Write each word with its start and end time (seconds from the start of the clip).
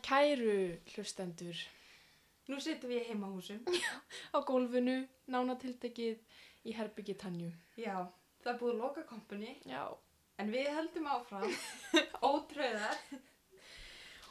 Kæru 0.00 0.58
hlustendur 0.94 1.58
Nú 2.50 2.58
sittum 2.60 2.90
við 2.90 3.04
í 3.04 3.08
heimahúsum. 3.12 3.60
á 4.34 4.38
gólfinu, 4.44 4.96
nánatiltekið 5.30 6.18
í 6.66 6.74
herbyggi 6.74 7.14
Tanju. 7.20 7.52
Já, 7.78 8.02
það 8.42 8.50
er 8.52 8.58
búið 8.60 8.72
að 8.72 8.80
loka 8.82 9.04
kompani, 9.06 9.52
Já. 9.68 9.84
en 10.42 10.50
við 10.50 10.72
heldum 10.74 11.06
áfram, 11.14 11.54
ótröðar. 12.32 12.98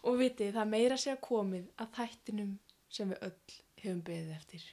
Og 0.05 0.19
vitið, 0.19 0.51
það 0.57 0.69
meira 0.73 0.99
sér 0.99 1.17
komið 1.23 1.71
að 1.79 1.91
þættinum 1.97 2.53
sem 2.91 3.13
við 3.13 3.25
öll 3.29 3.57
hefum 3.81 4.03
beðið 4.09 4.35
eftir. 4.35 4.67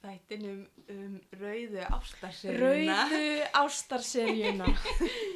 Þættinum 0.00 0.62
um 0.94 1.16
rauðu 1.42 1.84
ástarserjuna. 1.92 3.02
Rauðu 3.04 3.50
ástarseríuna. 3.60 4.70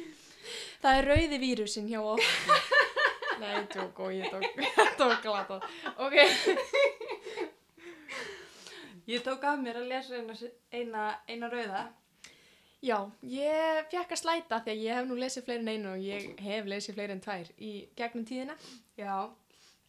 það 0.81 0.99
er 1.03 1.09
rauði 1.11 1.41
vírusin 1.43 1.91
hjá 1.91 2.01
okkur. 2.01 2.84
Nei, 3.39 3.65
tók 3.73 3.99
og 3.99 4.13
ég 4.13 4.29
tók, 4.29 4.43
tók 4.99 5.21
glata. 5.21 5.59
Ok. 5.97 6.15
Ég 9.05 9.21
tók 9.21 9.43
af 9.43 9.59
mér 9.61 9.77
að 9.83 9.91
lesa 9.91 10.17
eina, 10.17 10.35
eina, 10.71 11.05
eina 11.29 11.49
rauða. 11.51 11.85
Já, 12.85 12.97
ég 13.25 13.87
fekk 13.89 14.13
að 14.13 14.19
slæta 14.21 14.59
því 14.61 14.73
að 14.73 14.83
ég 14.83 14.97
hef 14.97 15.07
nú 15.09 15.17
lesið 15.17 15.45
fleiri 15.47 15.63
en 15.63 15.71
einu 15.73 15.91
og 15.93 16.03
ég 16.05 16.25
hef 16.45 16.67
lesið 16.69 16.97
fleiri 16.97 17.15
en 17.15 17.21
tvær 17.23 17.51
í 17.57 17.71
gegnum 17.97 18.25
tíðina. 18.29 18.55
Já, 18.99 19.15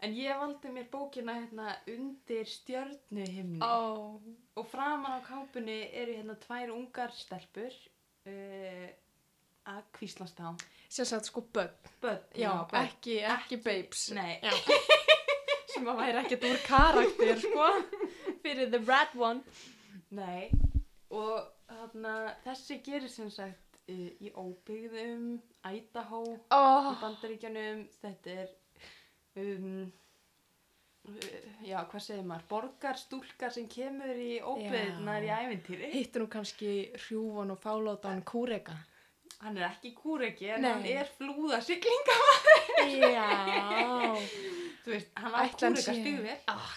en 0.04 0.16
ég 0.16 0.40
valdi 0.40 0.72
mér 0.72 0.86
bókina 0.92 1.34
hérna 1.36 1.74
undir 1.92 2.48
stjörnuhimni. 2.48 3.60
Ó. 3.60 4.16
Og 4.56 4.68
framan 4.70 5.16
á 5.16 5.20
kápunni 5.26 5.76
eru 5.92 6.16
hérna 6.16 6.38
tvær 6.40 6.72
ungar 6.76 7.12
stelpur 7.16 7.72
uh, 8.28 8.88
að 9.72 9.82
kvíslast 9.98 10.40
á. 10.40 10.56
Sér 10.88 11.04
sagt 11.08 11.28
sko 11.30 11.42
börn. 11.52 11.72
Bönn, 12.02 12.20
Já, 12.38 12.52
ekki, 12.82 13.18
ekki 13.24 13.56
babes. 13.64 14.08
Nei, 14.14 14.38
Já. 14.42 14.52
Sem 15.76 15.88
að 15.90 15.98
væri 16.00 16.20
ekkert 16.22 16.44
úr 16.48 16.60
karakter, 16.64 17.40
sko. 17.42 17.66
Fyrir 18.44 18.70
the 18.72 18.78
red 18.86 19.16
one. 19.18 19.42
Nei, 20.16 20.46
og 21.10 21.42
þarna, 21.68 22.12
þessi 22.46 22.78
gerir 22.86 23.10
sem 23.12 23.28
sagt 23.34 23.80
uh, 23.90 24.08
í 24.22 24.30
óbyggðum, 24.38 25.26
Idaho, 25.66 26.22
í 26.30 26.38
Oh. 26.54 26.92
bandaríkjanum, 27.02 27.82
þetta 28.00 28.36
er, 28.44 28.52
um, 29.42 29.86
já, 31.66 31.80
hvað 31.90 32.02
segir 32.06 32.24
maður, 32.26 32.46
borgarstúlkar 32.54 33.52
sem 33.54 33.66
kemur 33.70 34.16
í 34.18 34.38
óbyggðnar 34.42 35.26
í 35.26 35.30
Já. 35.30 35.36
ævintýri. 35.44 35.90
Hittu 35.92 36.22
nú 36.22 36.30
kannski 36.32 36.72
hrjúvan 37.04 37.52
og 37.54 37.60
fálátan 37.62 38.22
kúreka. 38.26 38.78
Hann 39.44 39.56
er 39.60 39.66
ekki 39.68 39.90
kúreki, 39.94 40.48
en 40.54 40.62
Nei. 40.64 40.70
hann 40.72 40.86
er 40.86 41.08
flúðasiklinga. 41.18 42.16
Já. 42.86 43.26
Þú 44.84 44.92
veist, 44.94 45.10
hann 45.18 45.34
kúreka 45.74 45.82
sé- 45.82 45.96
stigvél. 46.00 46.38
Ah. 46.48 46.76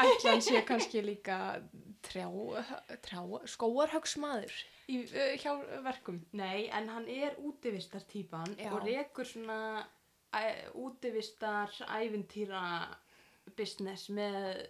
Ætlan 0.00 0.40
sé 0.44 0.60
kannski 0.68 1.00
líka 1.02 1.36
trjá, 2.06 2.26
trjá, 3.02 3.20
skóarhögsmaður 3.48 4.52
í, 4.92 4.98
uh, 5.08 5.32
hjá 5.40 5.54
verkum. 5.82 6.20
Nei, 6.36 6.68
en 6.68 6.88
hann 6.92 7.08
er 7.08 7.34
útivistar 7.40 8.04
típan 8.08 8.54
Já. 8.60 8.70
og 8.72 8.84
rekur 8.86 9.24
svona 9.26 9.86
útivistar 10.78 11.72
ævintýra 11.96 12.62
business 13.56 14.08
með 14.14 14.68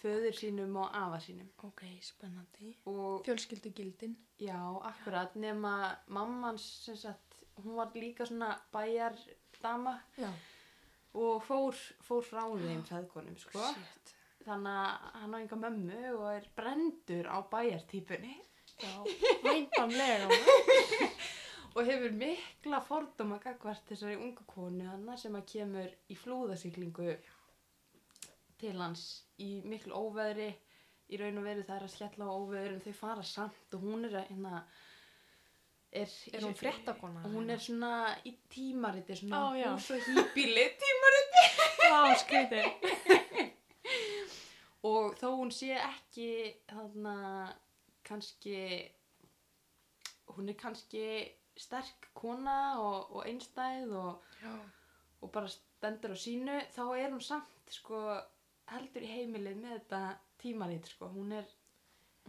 föður 0.00 0.34
sínum 0.40 0.76
og 0.82 0.88
afa 0.96 1.20
sínum. 1.22 1.48
Ok, 1.68 1.84
spennandi. 2.02 2.74
Og 2.90 3.22
Fjölskyldugildin. 3.28 4.16
Já, 4.40 4.60
akkurat, 4.88 5.34
nema 5.34 5.96
mammans 6.08 6.64
sem 6.84 6.96
sagt, 6.96 7.36
hún 7.60 7.76
var 7.76 7.90
líka 7.94 8.26
svona 8.26 8.54
bæjardama 8.72 9.98
Já. 10.16 10.30
og 11.14 11.42
fór, 11.44 11.76
fór 12.06 12.24
frá 12.24 12.46
þeim 12.56 12.84
feðkonum, 12.88 13.36
sko. 13.36 13.64
Shit. 13.74 14.14
Þannig 14.46 14.78
að 14.80 15.18
hann 15.20 15.34
á 15.36 15.38
enga 15.42 15.58
mömmu 15.60 16.04
og 16.14 16.28
er 16.32 16.46
brendur 16.56 17.28
á 17.28 17.38
bæjartípunni 17.52 18.38
Já, 18.80 19.04
væntanlega. 19.44 20.28
og 21.76 21.84
hefur 21.86 22.14
mikla 22.16 22.80
fordóma 22.82 23.38
gagvart 23.42 23.84
þessari 23.90 24.16
ungu 24.16 24.46
konu 24.48 24.88
hana 24.88 25.16
sem 25.20 25.36
að 25.36 25.46
kemur 25.52 25.92
í 26.08 26.16
flúðasiklingu 26.18 27.12
til 28.60 28.76
hans 28.80 29.04
í 29.40 29.60
miklu 29.68 29.94
óveðri 29.96 30.48
í 31.10 31.18
raun 31.20 31.38
og 31.40 31.44
veru 31.48 31.64
það 31.66 31.76
er 31.80 31.86
að 31.88 31.94
skella 31.96 32.28
á 32.30 32.32
óveður 32.38 32.74
en 32.76 32.82
þau 32.84 32.92
fara 33.00 33.24
samt 33.26 33.74
og 33.76 33.82
hún 33.86 34.04
er 34.08 34.14
að 34.20 34.28
hérna 34.30 34.62
er, 35.92 36.08
Er 36.32 36.44
hún 36.46 36.54
fréttakona? 36.54 37.22
hún 37.32 37.50
er 37.50 37.58
svona 37.58 37.92
í 38.24 38.34
tímariti 38.52 39.16
svona 39.18 39.40
Ó, 39.42 39.46
já. 39.58 39.70
hús 39.74 39.90
og 39.96 40.06
hýbíli 40.06 40.66
tímariti 40.84 41.44
Vá, 41.90 42.14
skrítið. 42.22 42.66
og 44.86 45.16
þó 45.20 45.26
hún 45.36 45.50
sé 45.52 45.74
ekki 45.76 46.28
þarna 46.70 47.16
kannski 48.06 48.56
hún 50.36 50.48
er 50.48 50.56
kannski 50.60 51.02
sterk 51.60 52.06
kona 52.16 52.78
og, 52.80 53.10
og 53.16 53.26
einstæð 53.28 53.90
og, 53.98 54.22
Já. 54.40 54.54
og 55.20 55.32
bara 55.34 55.50
stendur 55.52 56.14
á 56.14 56.18
sínu 56.22 56.56
þá 56.72 56.82
er 56.96 57.10
hún 57.12 57.20
samt 57.24 57.74
sko 57.74 57.98
heldur 58.70 59.04
í 59.04 59.10
heimilið 59.10 59.58
með 59.60 59.74
þetta 59.80 60.02
tímarit 60.40 60.88
sko 60.90 61.08
hún 61.14 61.32
er 61.38 61.46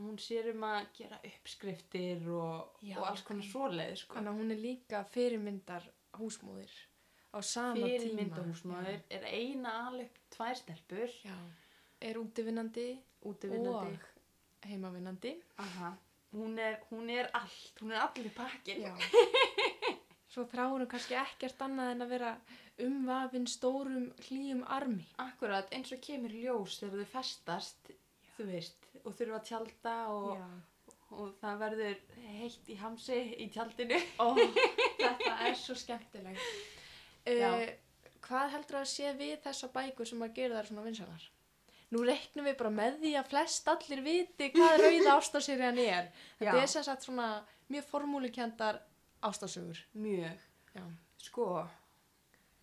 hún 0.01 0.17
sér 0.21 0.51
um 0.53 0.63
að 0.67 0.85
gera 0.97 1.19
uppskriftir 1.27 2.23
og, 2.31 2.77
Já, 2.85 2.95
og 2.99 3.09
alls 3.09 3.25
konar 3.27 3.47
svoleið 3.49 3.97
sko 4.03 4.17
Þannig 4.17 4.31
að 4.33 4.39
hún 4.39 4.55
er 4.55 4.61
líka 4.65 5.03
fyrirmyndar 5.11 5.89
húsmóðir 6.19 6.73
á 7.31 7.39
sama 7.41 7.75
tíma. 7.75 7.89
fyrirmyndahúsmaður 7.91 9.03
er 9.17 9.27
eina 9.31 9.75
alveg 9.87 10.21
tvær 10.35 10.57
stelpur 10.59 11.19
Já. 11.23 11.35
Er 12.01 12.17
útivinnandi 12.17 12.87
og 13.29 13.43
heimavinnandi. 14.65 15.35
Aha. 15.61 15.91
Hún, 16.31 16.57
er, 16.59 16.79
hún 16.89 17.09
er 17.09 17.29
allt, 17.37 17.81
hún 17.81 17.91
er 17.91 18.01
allir 18.01 18.31
pakkin 18.33 18.81
Já. 18.87 18.93
Svo 20.31 20.45
þráur 20.47 20.79
hún 20.79 20.89
kannski 20.89 21.17
ekkert 21.19 21.61
annað 21.65 21.89
en 21.93 22.05
að 22.05 22.13
vera 22.13 22.29
umvafin 22.81 23.47
stórum 23.51 24.05
hlýjum 24.25 24.61
armi. 24.71 25.03
Akkurat, 25.19 25.67
eins 25.75 25.91
og 25.91 25.99
kemur 26.03 26.31
ljós 26.31 26.77
þegar 26.79 27.01
þau 27.03 27.09
festast, 27.17 27.91
þú 28.41 28.49
veist, 28.49 28.89
og 29.03 29.15
þurfa 29.17 29.39
að 29.39 29.47
tjalda 29.49 29.95
og, 30.15 30.41
og 31.17 31.33
það 31.41 31.61
verður 31.65 31.99
heitt 32.39 32.71
í 32.71 32.77
hamsi 32.81 33.19
í 33.43 33.47
tjaldinu. 33.53 33.99
Ó, 34.21 34.33
þetta 35.01 35.35
er 35.47 35.57
svo 35.59 35.77
skemmtilegt. 35.77 36.47
Uh, 37.27 37.67
hvað 38.25 38.55
heldur 38.55 38.81
að 38.81 38.89
sé 38.89 39.13
við 39.17 39.37
þessa 39.45 39.69
bækur 39.73 40.09
sem 40.09 40.25
að 40.25 40.35
gera 40.39 40.59
þær 40.59 40.71
svona 40.71 40.87
vinsalar? 40.87 41.27
Nú 41.91 42.05
reiknum 42.07 42.47
við 42.47 42.55
bara 42.61 42.71
með 42.71 43.01
því 43.01 43.09
að 43.19 43.31
flest 43.33 43.65
allir 43.67 44.01
viti 44.05 44.47
hvað 44.53 44.77
rauða 44.79 45.15
ástarsýrjan 45.17 45.81
er. 45.83 46.07
Þetta 46.39 46.53
Já. 46.55 46.61
er 46.63 46.71
sem 46.71 46.85
sagt 46.87 47.03
svona 47.03 47.27
mjög 47.71 47.87
formúlikendar 47.89 48.79
ástasögur. 49.27 49.81
Mjög. 49.99 50.45
Já. 50.71 50.85
Sko, 51.21 51.47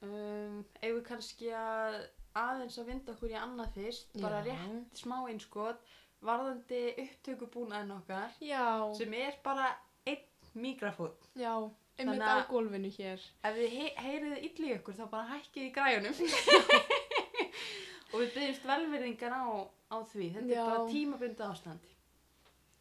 um, 0.00 0.62
eigum 0.80 0.96
við 0.96 1.04
kannski 1.10 1.52
að 1.54 1.98
aðeins 2.36 2.78
að 2.78 2.86
vinda 2.92 3.12
okkur 3.12 3.30
í 3.30 3.38
annað 3.38 3.72
fyrst, 3.74 4.12
bara 4.20 4.42
Já. 4.44 4.52
rétt 4.52 4.98
smá 5.02 5.16
einskot, 5.28 5.80
varðandi 6.22 6.82
upptökubúnaðin 7.04 7.92
okkar, 7.96 8.30
Já, 8.40 8.64
sem 8.98 9.12
er 9.14 9.36
bara 9.44 9.68
einn 10.06 10.24
mikrafón. 10.54 11.12
já, 11.36 11.52
einmitt 11.98 12.18
Þannig 12.18 12.22
á 12.30 12.36
að- 12.38 12.48
gólfinu 12.50 12.90
hér. 12.98 13.20
Ef 13.44 13.54
þið 13.56 13.70
he 13.76 13.88
heyrið 13.96 14.36
illa 14.48 14.66
í 14.68 14.74
ykkur 14.78 14.94
þá 14.94 15.06
bara 15.10 15.28
hækkið 15.34 15.62
í 15.68 15.72
græjunum 15.72 16.14
og 18.12 18.20
við 18.22 18.34
byggjumst 18.34 18.64
velverðingar 18.68 19.34
á, 19.36 19.44
á 19.92 19.96
því 20.12 20.28
þetta 20.36 20.52
Já. 20.54 20.60
er 20.62 20.70
bara 20.70 20.88
tímabundið 20.92 21.46
ástand 21.48 21.94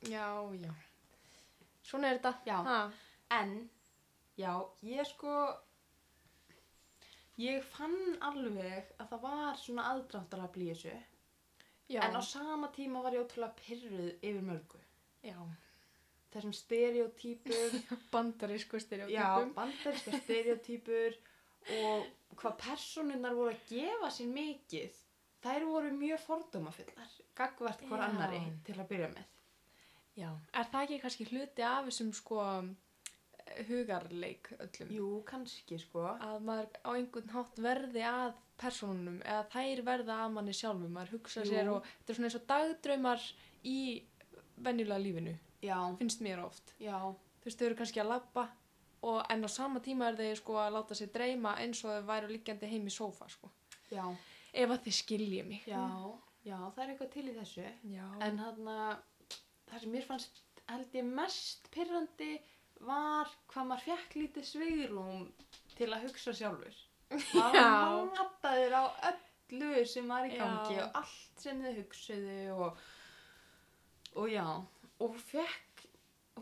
Já, 0.07 0.27
já. 0.61 0.71
Svona 1.87 2.11
er 2.11 2.19
þetta. 2.19 2.33
Já. 2.45 2.57
Ha, 2.67 2.91
en 3.39 3.69
já, 4.37 4.51
ég 4.85 5.07
sko 5.09 5.33
ég 7.41 7.63
fann 7.75 8.17
alveg 8.25 8.91
að 8.97 9.13
það 9.13 9.23
var 9.27 9.61
svona 9.61 9.87
aðdráttarafl 9.93 10.65
í 10.65 10.69
þessu 10.71 10.93
já, 11.93 12.01
en 12.07 12.17
á 12.17 12.21
sama 12.25 12.71
tíma 12.75 13.03
var 13.05 13.15
ég 13.15 13.25
ótrúlega 13.25 13.57
pyrruð 13.61 14.11
yfir 14.21 14.43
mörgu 14.45 14.81
já. 15.25 15.37
þessum 16.33 16.53
stereotypum 16.57 17.81
Bandarísku 18.13 18.79
já, 18.79 18.85
styrjótypum. 18.85 19.53
bandaríska 19.57 20.21
stereotypur 20.23 21.19
og 21.77 22.07
hvað 22.39 22.57
personinnar 22.63 23.35
voru 23.37 23.53
að 23.53 23.69
gefa 23.69 24.11
sér 24.13 24.33
mikið 24.33 24.99
þær 25.43 25.65
voru 25.69 25.93
mjög 25.95 26.21
fordómafullar 26.25 27.15
gagvart 27.37 27.81
hver 27.85 28.01
Já. 28.01 28.07
annari 28.09 28.41
til 28.65 28.77
að 28.77 28.89
byrja 28.91 29.09
með 29.13 29.33
Já. 30.17 30.31
Er 30.57 30.65
það 30.65 30.83
ekki 30.83 30.95
kannski 31.03 31.25
hluti 31.29 31.61
af 31.61 31.83
þessum 31.85 32.07
sko 32.17 32.41
hugarleik 33.67 34.49
öllum? 34.59 34.91
jú, 34.95 35.07
kannski 35.27 35.77
sko 35.79 36.03
Að 36.17 36.41
maður 36.47 36.69
á 36.85 36.89
einhvern 36.95 37.33
hátt 37.35 37.59
verði 37.63 38.03
að 38.09 38.33
personunum 38.57 39.19
eða 39.23 39.43
þær 39.53 39.81
verða 39.85 40.15
að 40.25 40.31
manni 40.33 40.53
sjálfum. 40.57 40.91
Maður 40.93 41.11
hugsa 41.17 41.43
Jú. 41.45 41.49
sér 41.51 41.67
og 41.71 41.83
þetta 41.85 42.09
er 42.13 42.17
svona 42.17 42.29
eins 42.31 42.37
og 42.39 42.45
dagdraumar 42.49 43.25
í 43.63 43.79
venjulega 44.65 44.97
lífinu, 45.03 45.35
já, 45.61 45.77
finnst 45.99 46.21
mér 46.25 46.39
oft. 46.45 46.73
já, 46.81 46.97
Þú 47.43 47.45
veist, 47.49 47.59
þau 47.59 47.65
eru 47.67 47.75
kannski 47.79 48.01
að 48.01 48.09
labba 48.11 48.47
og 49.07 49.19
en 49.29 49.45
á 49.45 49.49
sama 49.53 49.79
tíma 49.79 50.07
er 50.09 50.15
þeir 50.17 50.39
sko 50.39 50.55
að 50.57 50.73
láta 50.73 50.95
sig 50.97 51.11
dreyma 51.13 51.53
eins 51.61 51.83
og 51.85 51.91
þau 51.93 52.07
væru 52.09 52.27
liggjandi 52.33 52.65
heim 52.71 52.87
í 52.89 52.91
sófa 52.91 53.29
sko. 53.29 53.51
já, 53.91 54.03
ef 54.53 54.69
að 54.73 54.81
þið 54.87 54.95
skilji 54.97 55.43
mig 55.45 55.61
já, 55.69 55.83
já, 56.43 56.57
það 56.73 56.81
er 56.83 56.89
eitthvað 56.95 57.11
til 57.13 57.27
í 57.29 57.35
þessu. 57.37 57.67
já. 57.93 58.07
En 58.25 58.37
hann 58.39 58.65
það 59.67 59.79
sem 59.83 59.91
mér 59.93 60.05
fannst 60.09 60.41
held 60.67 60.97
ég 60.97 61.05
mest 61.05 61.69
pyrrandi 61.71 62.31
var 62.85 63.31
hvað 63.51 63.69
maður 63.69 63.85
fekk 63.87 64.17
lítið 64.21 64.47
sveigrúm 64.51 65.25
til 65.77 65.89
að 65.91 66.07
hugsa 66.07 66.33
sjálfur. 66.35 66.83
Maður 67.37 67.55
Já. 67.55 67.69
mataður 68.17 68.75
á 68.75 68.83
öllu 69.11 69.85
sem 69.87 70.09
var 70.11 70.27
í 70.27 70.33
gangi 70.35 70.75
Já. 70.75 70.83
og 70.83 70.99
allt 71.01 71.43
sem 71.43 71.61
þau 71.63 71.77
hugsuðu 71.77 72.39
og, 72.57 72.81
og 74.19 74.27
já, 74.33 74.47
og 75.05 75.15
fekk, 75.29 75.85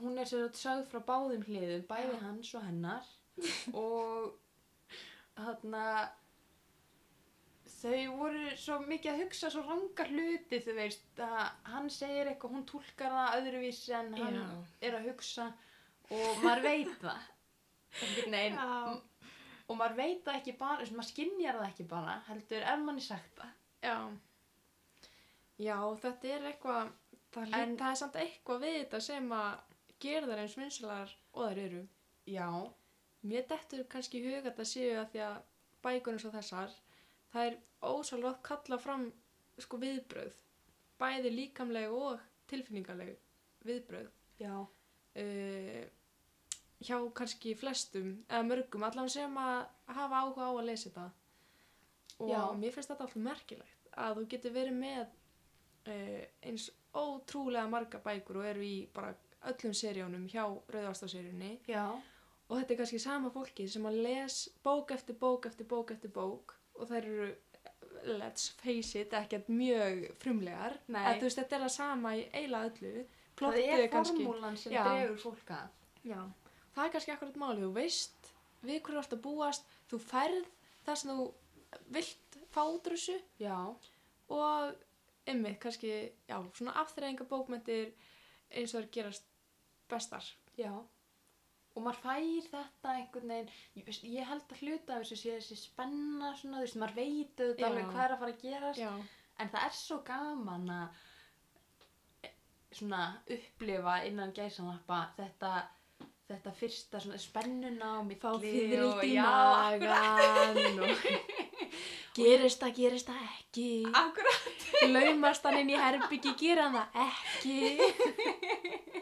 hún 0.02 0.18
er 0.18 0.30
sér 0.30 0.48
að 0.48 0.58
sögð 0.58 0.90
frá 0.90 1.04
báðum 1.12 1.46
hliðum, 1.46 1.86
bæði 1.90 2.18
hans 2.24 2.54
og 2.58 2.66
hennar 2.66 3.12
og 3.84 4.34
hann 5.38 5.76
þau 7.86 8.18
voru 8.18 8.56
svo 8.58 8.80
mikið 8.88 9.12
að 9.12 9.22
hugsa 9.22 9.52
svo 9.54 9.62
rangar 9.68 10.10
hluti 10.10 10.60
þú 10.66 10.76
veist 10.80 11.22
að 11.22 11.38
hann 11.70 11.90
segir 11.94 12.32
eitthvað 12.32 12.56
hún 12.56 12.66
túlkar 12.70 13.14
það 13.14 13.38
öðruvísi 13.40 13.94
en 13.98 14.14
hann 14.18 14.40
Já. 14.40 14.46
er 14.88 14.98
að 14.98 15.10
hugsa 15.12 15.50
og 16.12 16.44
maður 16.44 16.64
veit 16.66 16.96
það 17.02 17.32
Já. 18.56 19.02
og 19.66 19.78
maður 19.80 19.98
veit 19.98 20.24
það 20.26 20.40
ekki 20.40 20.56
bara, 20.60 20.80
þess 20.82 20.92
að 20.94 21.00
maður 21.00 21.12
skinjar 21.12 21.60
það 21.60 21.70
ekki 21.70 21.88
bara 21.96 22.16
heldur 22.30 22.66
ef 22.74 22.84
manni 22.86 23.06
sagt 23.06 23.40
það 23.40 23.54
Já. 23.86 23.98
Já, 25.62 25.78
þetta 26.02 26.32
er 26.36 26.48
eitthvað, 26.50 26.90
það, 27.32 27.54
en, 27.62 27.76
það 27.80 27.92
er 27.92 28.00
samt 28.02 28.18
eitthvað 28.20 28.64
við 28.66 28.78
þetta 28.82 29.00
sem 29.06 29.30
að 29.32 29.76
gera 30.04 30.30
þær 30.32 30.42
eins 30.44 30.58
vinsalar 30.60 31.14
og 31.34 31.46
þær 31.46 31.62
eru. 31.66 31.84
já, 32.28 32.50
Mér 33.26 33.46
dettur 33.50 33.86
kannski 33.90 34.22
huga 34.22 34.42
þetta 34.50 34.66
séu 34.70 34.98
að 35.00 35.14
því 35.14 35.22
að 35.26 35.38
eins 36.12 36.26
og 36.28 36.34
þessar, 36.36 36.74
það 37.34 37.48
er 37.50 37.56
ósálrótt 37.86 38.42
kalla 38.46 38.78
fram 38.82 39.06
sko 39.62 39.78
viðbröð, 39.82 40.36
bæði 41.00 41.32
líkamleg 41.34 41.94
og 41.94 42.20
tilfinningaleg 42.50 43.16
viðbröð. 43.66 44.10
já, 44.40 44.68
Uh, 45.16 45.84
hjá 46.86 46.98
kannski 47.16 47.54
flestum 47.56 48.18
eða 48.28 48.48
mörgum, 48.50 48.84
allan 48.84 49.10
sem 49.10 49.38
að 49.40 49.62
hafa 49.96 50.24
áhuga 50.24 50.50
á 50.50 50.54
að 50.54 50.66
lesa 50.70 50.90
þetta. 50.90 51.06
Og 52.20 52.32
Já. 52.32 52.42
mér 52.60 52.76
finnst 52.76 52.92
þetta 52.92 53.08
alltaf 53.08 53.22
merkilegt 53.24 53.88
að 53.96 54.20
þú 54.20 54.26
getur 54.34 54.56
verið 54.56 54.76
með 54.80 55.06
uh, 55.06 56.26
eins 56.48 56.68
ótrúlega 56.96 57.68
marga 57.72 58.00
bækur 58.04 58.42
og 58.42 58.50
eru 58.50 58.66
í 58.66 58.76
bara 58.96 59.14
öllum 59.52 59.76
seríunum 59.78 60.28
hjá 60.32 60.44
Rauðvastaseríunni 60.46 61.52
já, 61.70 61.86
og 62.48 62.60
þetta 62.60 62.74
er 62.74 62.80
kannski 62.82 63.02
sama 63.04 63.32
fólki 63.34 63.68
sem 63.70 63.86
að 63.88 64.00
les 64.06 64.38
bók 64.66 64.94
eftir 64.96 65.18
bók 65.20 65.50
eftir 65.50 65.68
bók 65.70 65.92
eftir 65.96 66.14
bók 66.16 66.56
og 66.76 66.90
þær 66.90 67.02
eru 67.02 67.28
let's 68.06 68.52
face 68.62 69.00
it, 69.00 69.14
ekkert 69.18 69.48
mjög 69.50 70.04
frumlegar, 70.22 70.76
Nei. 70.94 71.02
að 71.02 71.22
þú 71.22 71.28
veist 71.28 71.40
þetta 71.40 71.56
er 71.58 71.64
það 71.64 71.74
sama 71.74 72.12
í 72.14 72.26
eiginlega 72.28 72.70
öllu 72.70 73.06
það 73.36 73.42
plottið 73.42 73.74
er 73.76 73.92
kannski 73.94 74.24
formúlan 74.24 74.58
sem 74.60 74.76
dregur 74.76 75.22
fólk 75.22 75.52
að. 75.56 75.68
Já, 76.06 76.20
það 76.76 76.86
er 76.86 76.94
kannski 76.96 77.16
akkurat 77.16 77.40
máli, 77.42 77.66
þú 77.66 77.72
veist 77.76 78.32
við 78.66 78.82
hverju 78.82 78.98
þú 78.98 79.04
ert 79.04 79.16
að 79.18 79.24
búast, 79.26 79.70
þú 79.92 80.00
færð 80.02 80.50
það 80.86 81.00
sem 81.02 81.12
þú 81.12 81.28
vilt 81.98 82.40
fá 82.56 82.62
út 82.64 82.90
úr 82.90 82.96
þessu. 82.96 83.20
Já, 83.42 83.58
og 84.32 85.30
ymmið 85.30 85.56
kannski, 85.62 85.94
já, 86.30 86.36
svona 86.56 86.76
afþreyinga 86.82 87.28
bókmyndir 87.30 87.94
eins 88.54 88.74
og 88.74 88.84
það 88.84 88.92
gerast 88.98 89.32
bestar. 89.90 90.28
já. 90.58 90.74
Og 91.76 91.84
maður 91.84 91.98
fær 92.06 92.46
þetta 92.48 92.92
einhvern 92.96 93.32
veginn 93.34 93.50
ég, 93.76 93.98
ég 94.08 94.30
held 94.30 94.46
að 94.48 94.62
hluta 94.64 94.96
af 94.96 95.02
þessu 95.04 95.18
sé 95.20 95.34
þessi 95.36 95.58
spenna 95.60 96.30
svona, 96.40 96.62
þú 96.62 96.64
veist, 96.64 96.78
maður 96.80 96.96
veit 96.96 97.42
auðvitað 97.42 97.66
alveg 97.68 97.90
hvað 97.90 98.04
er 98.06 98.14
að 98.14 98.22
fara 98.22 98.32
að 98.32 98.44
gerast. 98.46 98.80
Já, 98.80 98.92
en 99.44 99.52
það 99.52 99.66
er 99.68 99.76
svo 99.76 99.98
gaman 100.08 100.72
að 100.72 101.02
svona 102.76 103.02
upplifa 103.32 103.98
innan 104.10 104.34
gæsanappa 104.36 105.00
þetta 105.18 105.52
þetta 106.30 106.52
fyrsta 106.58 107.00
svona 107.04 107.18
spennuna 107.22 107.92
og- 108.02 108.42
fyrrild 108.42 109.04
í 109.06 109.12
já, 109.14 109.26
magan 109.26 110.80
og 110.82 111.06
gerist 112.18 112.62
það, 112.64 112.74
gerist 112.80 113.10
það 113.12 113.22
ekki? 113.28 113.68
Akkurat. 113.94 114.66
Laumast 114.96 115.44
hann 115.46 115.58
inn 115.62 115.70
í 115.74 115.78
herbyggi, 115.80 116.32
gera 116.40 116.70
hann 116.70 116.78
það 116.80 116.88
ekki? 117.06 117.60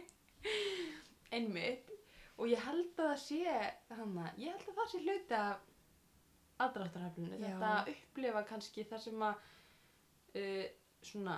Einmitt. 1.37 1.89
Og 2.41 2.49
ég 2.49 2.59
held 2.65 2.97
að 2.97 3.11
það 3.11 3.19
sé 3.21 3.39
hana, 3.93 4.25
ég 4.41 4.49
held 4.55 4.67
að 4.71 4.77
það 4.79 4.87
sé 4.91 5.01
hluti 5.05 5.37
af 5.37 5.69
aðdráttarhaflinu 6.65 7.37
Já. 7.37 7.45
þetta 7.45 7.71
upplifa 7.93 8.41
kannski 8.49 8.85
þar 8.89 9.01
sem 9.03 9.23
að 9.27 9.35
uh, 10.41 10.65
svona 11.05 11.37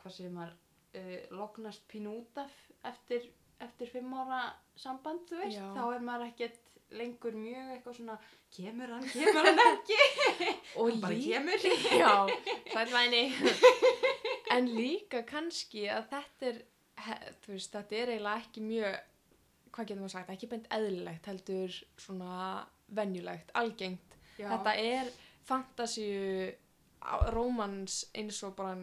hvað 0.00 0.14
segir 0.16 0.32
maður 0.34 0.54
uh, 0.96 1.20
lognast 1.36 1.86
pínu 1.90 2.16
út 2.22 2.40
af 2.42 2.54
eftir, 2.90 3.28
eftir 3.60 3.90
fimm 3.92 4.12
ára 4.14 4.42
samband 4.76 5.26
þú 5.28 5.42
veist, 5.42 5.58
Já. 5.58 5.68
þá 5.76 5.84
er 5.94 6.04
maður 6.08 6.30
ekkert 6.30 6.66
lengur 6.90 7.36
mjög 7.38 7.68
eitthvað 7.74 7.96
svona 8.00 8.16
kemur 8.50 8.90
hann, 8.96 9.04
kemur 9.12 9.46
hann 9.46 9.60
ekki? 9.62 9.98
Og 10.82 10.96
bara 11.02 11.20
kemur. 11.22 11.66
Já, 12.02 12.14
sælvæni 12.72 13.22
En 14.56 14.66
líka 14.66 15.22
kannski 15.22 15.84
að 15.86 16.08
þetta 16.10 16.48
er 16.50 16.58
þú 17.44 17.54
veist, 17.54 17.70
þetta 17.72 17.96
er 18.00 18.12
eiginlega 18.16 18.42
ekki 18.42 18.64
mjög 18.64 18.96
hvað 19.70 19.86
getur 19.86 20.00
maður 20.02 20.14
sagt, 20.16 20.32
ekki 20.34 20.48
beint 20.50 20.66
eðlilegt 20.74 21.28
heldur 21.30 21.76
svona 22.02 22.32
venjulegt 22.98 23.52
algengt, 23.54 24.16
Já. 24.34 24.48
þetta 24.50 24.72
er 24.82 25.12
fantasíu 25.46 26.50
rómans 27.32 28.02
eins 28.18 28.42
og 28.44 28.56
bara, 28.58 28.74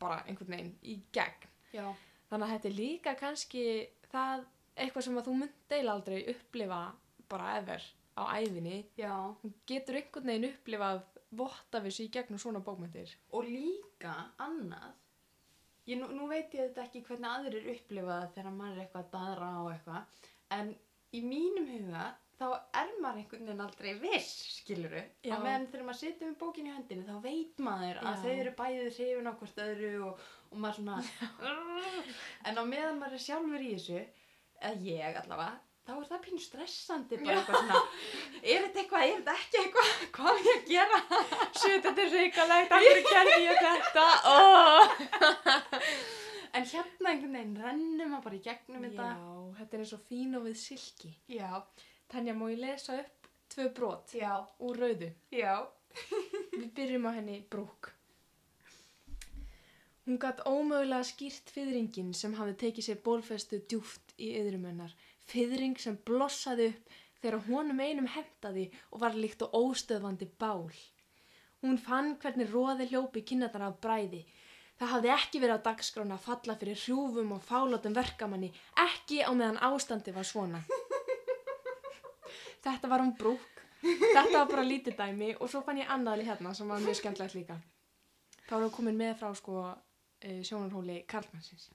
bara 0.00 0.22
einhvern 0.26 0.52
veginn 0.54 0.74
í 0.82 0.98
gegn. 1.14 1.48
Já, 1.74 1.86
þannig 2.30 2.46
að 2.46 2.52
þetta 2.54 2.68
er 2.70 2.76
líka 2.80 3.14
kannski 3.20 3.64
það 4.10 4.46
eitthvað 4.76 5.06
sem 5.06 5.18
að 5.20 5.28
þú 5.28 5.36
mynd 5.40 5.60
deila 5.70 5.96
aldrei 5.96 6.18
upplifa 6.32 6.80
bara 7.30 7.56
ever 7.60 7.86
á 8.16 8.22
æfinni 8.38 8.78
já. 8.98 9.14
Þú 9.42 9.52
getur 9.68 10.00
einhvern 10.00 10.30
veginn 10.32 10.50
upplifað 10.50 11.02
vottavis 11.36 11.98
í 12.04 12.08
gegnum 12.12 12.40
svona 12.40 12.62
bókmyndir 12.64 13.12
og 13.36 13.48
líka 13.48 14.14
annað. 14.42 14.94
Ég, 15.86 15.98
nú, 16.00 16.08
nú 16.14 16.26
veit 16.26 16.54
ég 16.54 16.70
þetta 16.70 16.86
ekki 16.86 17.04
hvernig 17.06 17.30
aðrir 17.30 17.68
upplifa 17.76 18.20
það 18.20 18.32
þegar 18.36 18.54
maður 18.56 18.76
er 18.76 18.84
eitthvað 18.84 19.04
að 19.04 19.12
daðra 19.12 19.50
á 19.54 19.62
eitthvað 19.70 20.22
en 20.56 20.72
í 21.14 21.20
mínum 21.22 21.68
huga 21.70 22.06
þá 22.36 22.46
er 22.80 22.90
maður 23.00 23.20
einhvern 23.22 23.46
veginn 23.48 23.64
aldrei 23.64 23.92
viss 24.02 24.32
skiluru, 24.58 25.02
Já. 25.24 25.34
á 25.34 25.36
meðan 25.40 25.68
þegar 25.72 25.86
maður 25.88 26.00
situr 26.02 26.30
með 26.30 26.38
bókin 26.42 26.68
í 26.68 26.74
hendinu 26.74 27.06
þá 27.06 27.16
veit 27.24 27.62
maður 27.68 28.00
að 28.02 28.08
Já. 28.10 28.18
þau 28.24 28.32
eru 28.34 28.52
bæðið 28.60 28.90
hrifin 28.98 29.30
á 29.30 29.32
hvort 29.40 29.62
öðru 29.66 29.92
og, 30.08 30.26
og 30.50 30.58
maður 30.64 30.76
svona 30.80 30.96
en 32.50 32.60
á 32.60 32.64
meðan 32.66 33.00
maður 33.00 33.16
er 33.16 33.24
sjálfur 33.26 33.64
í 33.64 33.70
þessu 33.76 34.02
eða 34.02 34.76
ég 34.90 35.20
allavega 35.22 35.56
þá 35.86 35.92
er 35.94 36.06
það 36.10 36.22
pínu 36.26 36.42
stressandi 36.42 37.20
bara 37.22 37.30
Já. 37.30 37.38
eitthvað 37.38 37.58
svona 37.62 37.80
er 38.42 38.66
þetta 38.66 38.82
eitthvað, 38.82 39.02
er 39.06 39.16
þetta 39.16 39.34
ekki 39.40 39.62
eitthvað 39.62 39.88
hvað 40.18 40.32
er 40.34 40.46
ég 40.46 40.56
að 40.56 40.68
gera 40.74 40.98
Sjöt, 41.56 41.82
þetta 41.86 42.02
er 42.04 42.14
reikalegt, 42.18 42.76
af 42.76 42.84
hverju 42.84 43.04
gerði 43.08 43.40
ég 43.46 43.56
þetta? 43.64 44.06
Oh. 44.28 44.80
En 46.56 46.64
hérna 46.64 47.10
einhvern 47.10 47.34
veginn 47.36 47.56
rennum 47.60 48.12
maður 48.14 48.24
bara 48.24 48.36
í 48.38 48.44
gegnum 48.44 48.84
þetta. 48.86 49.06
Já, 49.12 49.32
þetta 49.58 49.76
er 49.76 49.82
eins 49.82 49.90
og 49.96 50.04
fín 50.08 50.36
og 50.38 50.46
við 50.46 50.54
silki. 50.60 51.10
Já. 51.28 51.50
Tanja, 52.08 52.34
má 52.34 52.46
ég 52.52 52.60
lesa 52.62 53.00
upp 53.00 53.28
tvö 53.50 53.68
brot 53.74 54.14
Já. 54.14 54.46
úr 54.62 54.78
rauðu? 54.78 55.10
Já. 55.30 55.66
Við 56.52 56.68
byrjum 56.76 57.08
á 57.08 57.10
henni 57.16 57.40
brúk. 57.50 57.92
Hún 60.06 60.20
gatt 60.22 60.44
ómögulega 60.46 61.02
skýrt 61.02 61.50
fyrringin 61.50 62.12
sem 62.14 62.36
hafði 62.38 62.54
tekið 62.60 62.86
sér 62.86 63.00
bólfestu 63.02 63.58
djúft 63.66 64.14
í 64.22 64.28
yðrum 64.38 64.68
hennar. 64.68 64.92
Fyrring 65.26 65.74
sem 65.82 65.96
blossaði 66.06 66.68
upp 66.70 66.92
þegar 67.22 67.40
honum 67.48 67.82
einum 67.82 68.06
hentaði 68.14 68.68
og 68.92 69.02
var 69.02 69.18
líkt 69.18 69.42
og 69.42 69.56
óstöðvandi 69.58 70.28
bál. 70.38 70.70
Hún 71.64 71.80
fann 71.82 72.14
hvernig 72.22 72.52
róði 72.52 72.86
hljópi 72.92 73.24
kynnaðar 73.26 73.66
af 73.66 73.80
bræði. 73.82 74.22
Það 74.78 74.92
hafði 74.92 75.12
ekki 75.16 75.40
verið 75.42 75.58
á 75.58 75.66
dagskrána 75.66 76.18
að 76.20 76.26
falla 76.28 76.56
fyrir 76.60 76.78
hrjúfum 76.84 77.30
og 77.34 77.44
fálátum 77.48 77.96
verkamanni, 77.96 78.52
ekki 78.78 79.22
á 79.24 79.32
meðan 79.32 79.58
ástandi 79.72 80.14
var 80.14 80.28
svona. 80.28 80.60
Þetta 82.66 82.90
var 82.90 83.04
hún 83.04 83.14
brúk. 83.18 83.62
Þetta 83.86 84.38
var 84.40 84.50
bara 84.50 84.66
lítið 84.66 84.96
dæmi 84.98 85.32
og 85.38 85.50
svo 85.52 85.62
fann 85.62 85.78
ég 85.78 85.90
annaðli 85.92 86.26
hérna 86.26 86.54
sem 86.56 86.68
var 86.68 86.82
mjög 86.82 86.98
skemmtilegt 86.98 87.36
líka. 87.38 87.58
Þá 88.46 88.54
var 88.56 88.64
hún 88.66 88.74
komin 88.74 88.98
með 88.98 89.18
frá 89.20 89.28
sko 89.38 89.58
eh, 89.66 90.40
sjónarhóli 90.42 91.02
Karlmannsins. 91.10 91.68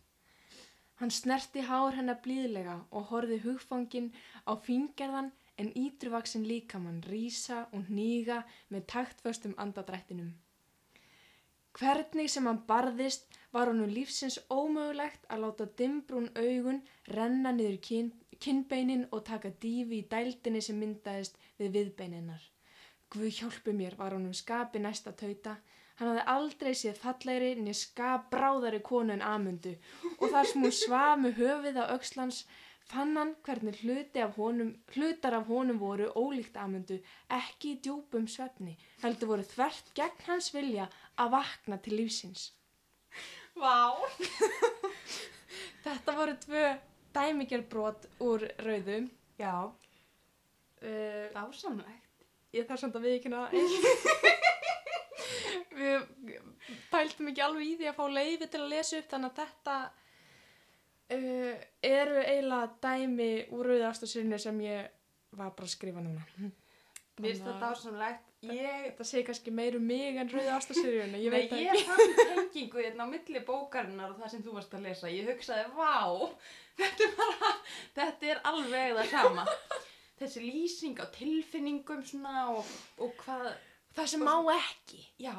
Hann 0.99 1.13
snerti 1.13 1.63
hár 1.65 1.95
hennar 1.97 2.19
blíðlega 2.21 2.75
og 2.91 3.07
horfði 3.09 3.39
hugfangin 3.45 4.11
á 4.45 4.53
fingerðan 4.67 5.31
en 5.61 5.71
ítruvaksin 5.77 6.43
líkamann 6.47 7.01
rísa 7.07 7.63
og 7.71 7.87
hníga 7.89 8.43
með 8.69 8.87
taktföstum 8.93 9.55
andadrættinum. 9.57 10.33
Hvernig 11.79 12.29
sem 12.29 12.47
hann 12.49 12.61
barðist 12.67 13.39
var 13.55 13.71
honum 13.71 13.89
lífsins 13.89 14.37
ómögulegt 14.51 15.25
að 15.31 15.45
láta 15.45 15.67
dimbrún 15.79 16.29
augun 16.35 16.81
renna 17.07 17.53
niður 17.55 17.79
kyn, 17.87 18.11
kinnbeinin 18.45 19.05
og 19.11 19.25
taka 19.27 19.51
dífi 19.63 20.01
í 20.01 20.07
dældinni 20.11 20.61
sem 20.65 20.79
myndaðist 20.81 21.37
við 21.59 21.75
viðbeininnar. 21.77 22.41
Guð 23.11 23.29
hjálpi 23.41 23.75
mér 23.75 23.97
var 23.99 24.15
honum 24.15 24.33
skapi 24.33 24.79
næsta 24.79 25.13
tauta. 25.21 25.57
Hann 25.99 26.09
hafði 26.09 26.25
aldrei 26.33 26.73
séð 26.77 26.99
fallegri 27.03 27.53
niður 27.59 27.77
skap 27.77 28.29
bráðari 28.33 28.79
konu 28.81 29.13
en 29.13 29.21
amundu 29.21 29.75
og 30.17 30.31
þar 30.31 30.47
sem 30.49 30.63
hún 30.65 30.73
svaf 30.73 31.19
með 31.21 31.41
höfuð 31.41 31.81
á 31.83 31.85
öxlans 31.97 32.45
fann 32.91 33.15
hann 33.17 33.35
hvernig 33.45 33.77
hluti 33.83 34.23
af 34.23 34.35
honum, 34.39 34.71
hlutar 34.95 35.37
af 35.37 35.47
honum 35.51 35.79
voru 35.79 36.09
ólíkt 36.17 36.57
amundu, 36.59 36.97
ekki 37.29 37.75
í 37.75 37.79
djúpum 37.85 38.27
svefni, 38.27 38.73
heldur 39.03 39.31
voru 39.31 39.45
þvert 39.47 39.93
gegn 39.95 40.25
hans 40.27 40.49
vilja 40.55 40.89
að 41.21 41.35
vakna 41.37 41.77
til 41.83 41.99
lífsins. 41.99 42.49
Vá. 43.55 43.93
Þetta 45.85 46.15
voru 46.17 46.35
tvö 46.45 46.65
dæmigerð 47.15 47.65
brot 47.71 48.01
úr 48.23 48.39
rauðum. 48.65 49.05
Já, 49.39 49.55
Uh, 50.81 51.27
dásamlegt. 51.29 52.23
ég 52.57 52.65
þarf 52.65 52.79
samt 52.81 52.95
að 52.97 53.03
við 53.05 53.13
ekki 53.19 53.29
við 55.77 55.97
pæltum 56.89 57.27
ekki 57.29 57.43
alveg 57.45 57.67
í 57.67 57.75
því 57.77 57.85
að 57.91 57.99
fá 57.99 58.05
leiði 58.09 58.47
til 58.49 58.61
að 58.63 58.71
lesa 58.73 58.97
upp 58.97 59.11
þannig 59.11 59.29
að 59.29 59.37
þetta 59.43 59.75
uh, 61.17 61.55
eru 61.91 62.17
eiginlega 62.23 62.73
dæmi 62.87 63.29
úr 63.53 63.63
rauða 63.69 63.91
ástasyrinu 63.91 64.37
sem 64.41 64.57
ég 64.65 64.81
var 65.37 65.53
bara 65.53 65.67
að 65.69 65.75
skrifa 65.75 66.01
núna 66.01 66.23
Mér 67.19 67.33
finnst 67.33 67.43
þetta 67.45 67.59
dásamlegt. 67.61 68.27
Ég, 68.41 68.77
þetta 68.87 69.05
segir 69.05 69.25
kannski 69.27 69.51
meir 69.53 69.75
um 69.77 69.83
mig 69.85 70.17
en 70.17 70.29
rauða 70.31 70.55
ástasyrinu 70.57 71.19
ég 71.21 71.29
Nei, 71.29 71.35
veit 71.35 71.51
það 71.51 71.59
ég 71.61 71.75
ekki 71.75 71.87
fann 71.89 72.13
tengingu 72.31 72.81
hérna 72.81 73.05
á 73.05 73.11
milli 73.11 73.41
bókarinnar 73.45 74.13
og 74.13 74.21
það 74.21 74.31
sem 74.33 74.45
þú 74.45 74.55
varst 74.55 74.77
að 74.77 74.87
lesa. 74.87 75.11
Ég 75.13 75.29
hugsaði, 75.29 75.65
vá, 75.75 75.97
þetta 76.81 77.05
er 77.07 77.13
bara, 77.19 77.51
þetta 77.99 78.31
er 78.33 78.41
alveg 78.53 78.95
það 78.97 79.11
sama. 79.11 79.45
Þessi 80.21 80.45
lýsing 80.45 81.01
á 81.01 81.05
tilfinningum 81.13 82.01
svona 82.05 82.47
og, 82.55 82.73
og 83.01 83.13
hvað, 83.21 83.51
það 83.95 84.07
sem 84.13 84.23
má 84.23 84.33
ekki. 84.53 84.99
Já, 85.21 85.33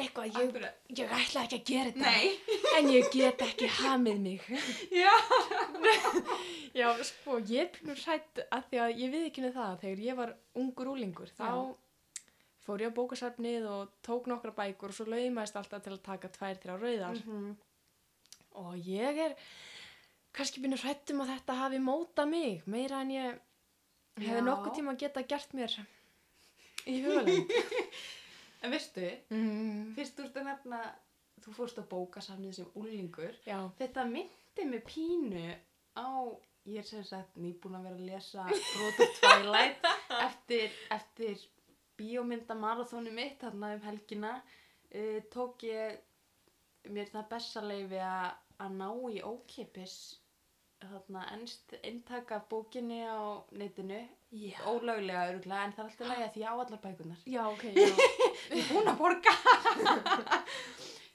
eitthvað, 0.00 0.38
ég, 0.38 0.56
ég 0.96 1.12
ætla 1.18 1.42
ekki 1.44 1.58
að 1.58 1.66
gera 1.70 1.92
þetta. 1.92 2.12
Nei, 2.12 2.54
en 2.78 2.90
ég 2.92 3.10
get 3.12 3.44
ekki 3.44 3.68
hamið 3.80 4.22
mig. 4.24 4.46
Já, 5.02 5.12
Já, 6.76 6.88
sko, 7.10 7.38
ég 7.48 7.66
er 7.66 7.70
pínur 7.74 8.00
hrætt 8.04 8.42
að 8.48 8.66
því 8.70 8.80
að 8.84 8.96
ég 9.02 9.12
við 9.14 9.28
ekki 9.30 9.44
það. 9.48 9.62
Að 9.68 9.84
þegar 9.84 10.02
ég 10.06 10.18
var 10.18 10.34
ungur 10.62 10.92
úlingur 10.94 11.32
þá 11.36 11.48
fór 12.68 12.84
ég 12.84 12.92
á 12.92 12.98
bókasafnið 12.98 13.66
og 13.72 13.92
tók 14.04 14.28
nokkra 14.28 14.52
bækur 14.56 14.92
og 14.92 14.96
svo 14.98 15.06
laumaðist 15.08 15.56
alltaf 15.56 15.84
til 15.84 15.94
að 15.94 16.04
taka 16.04 16.28
tvær, 16.34 16.58
þrjá 16.60 16.76
rauðar. 16.76 17.22
Mhm. 17.24 17.56
og 18.58 18.74
ég 18.82 19.18
er 19.22 19.34
kannski 20.34 20.60
pínur 20.60 20.80
hrætt 20.82 21.12
um 21.14 21.20
að 21.22 21.30
þetta 21.36 21.54
hafi 21.60 21.78
mótað 21.78 22.28
mig 22.32 22.64
meira 22.66 23.02
en 23.04 23.12
ég 23.14 23.38
hefði 24.18 24.40
Já. 24.40 24.46
nokkuð 24.48 24.74
tíma 24.74 24.94
að 24.94 25.00
geta 25.04 25.22
gert 25.30 25.54
mér 25.54 25.76
í 26.86 27.00
hugalend. 27.04 27.52
En 28.58 28.72
veistu, 28.74 29.04
mm, 29.30 29.92
fyrst 29.94 30.18
ert 30.18 30.38
að 30.40 30.48
nefna, 30.48 30.78
þú 31.44 31.52
fórst 31.54 31.76
á 31.78 31.84
bókasafnið 31.86 32.56
sem 32.56 32.72
úlingur, 32.80 33.36
já, 33.46 33.58
þetta 33.78 34.02
myndi 34.08 34.64
mig 34.66 34.82
pínu 34.88 35.44
á, 35.94 36.08
ég 36.66 36.80
er 36.82 36.88
sem 36.88 37.04
sagt 37.06 37.38
nýbúin 37.38 37.78
að 37.78 37.86
vera 37.86 38.00
að 38.00 38.08
lesa 38.08 38.48
Brot 38.50 39.04
of 39.04 39.14
Twilight 39.20 39.86
eftir, 40.26 40.74
eftir 40.90 41.46
bíómyndamarathónu 42.02 43.14
mitt 43.14 43.38
þarna 43.44 43.76
um 43.76 43.86
helgina. 43.86 44.34
Uh, 44.90 45.22
tók 45.30 45.62
ég 45.68 46.90
mér 46.90 47.10
það 47.12 47.30
besta 47.30 47.62
leifi 47.62 48.02
að 48.02 48.74
ná 48.74 48.90
í 49.12 49.22
ókipis 49.22 49.96
þarna 50.82 51.24
ennst 51.34 51.74
inntaka 51.82 52.38
bókinni 52.50 53.04
á 53.06 53.42
netinu 53.54 54.00
ólöglega 54.68 55.28
öruglega 55.30 55.62
en 55.64 55.72
það 55.76 55.84
er 55.84 55.90
alltaf 55.90 56.10
lægi 56.10 56.26
að 56.26 56.34
því 56.34 56.42
á 56.44 56.52
allar 56.52 56.82
bækunar 56.82 57.22
já, 57.24 57.40
ok, 57.48 57.64
já, 57.78 57.88
ég 58.52 58.58
er 58.58 58.68
búin 58.72 58.92
að 58.92 59.00
borga. 59.04 59.32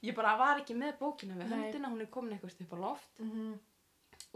Ég 0.03 0.11
bara 0.11 0.33
var 0.35 0.59
ekki 0.59 0.75
með 0.75 0.97
bókina 0.99 1.37
við 1.37 1.53
höndina, 1.53 1.87
hún 1.87 2.01
er 2.03 2.09
komin 2.11 2.33
eitthvað 2.35 2.65
upp 2.65 2.73
á 2.75 2.77
loft. 2.81 3.21
Mm 3.23 3.53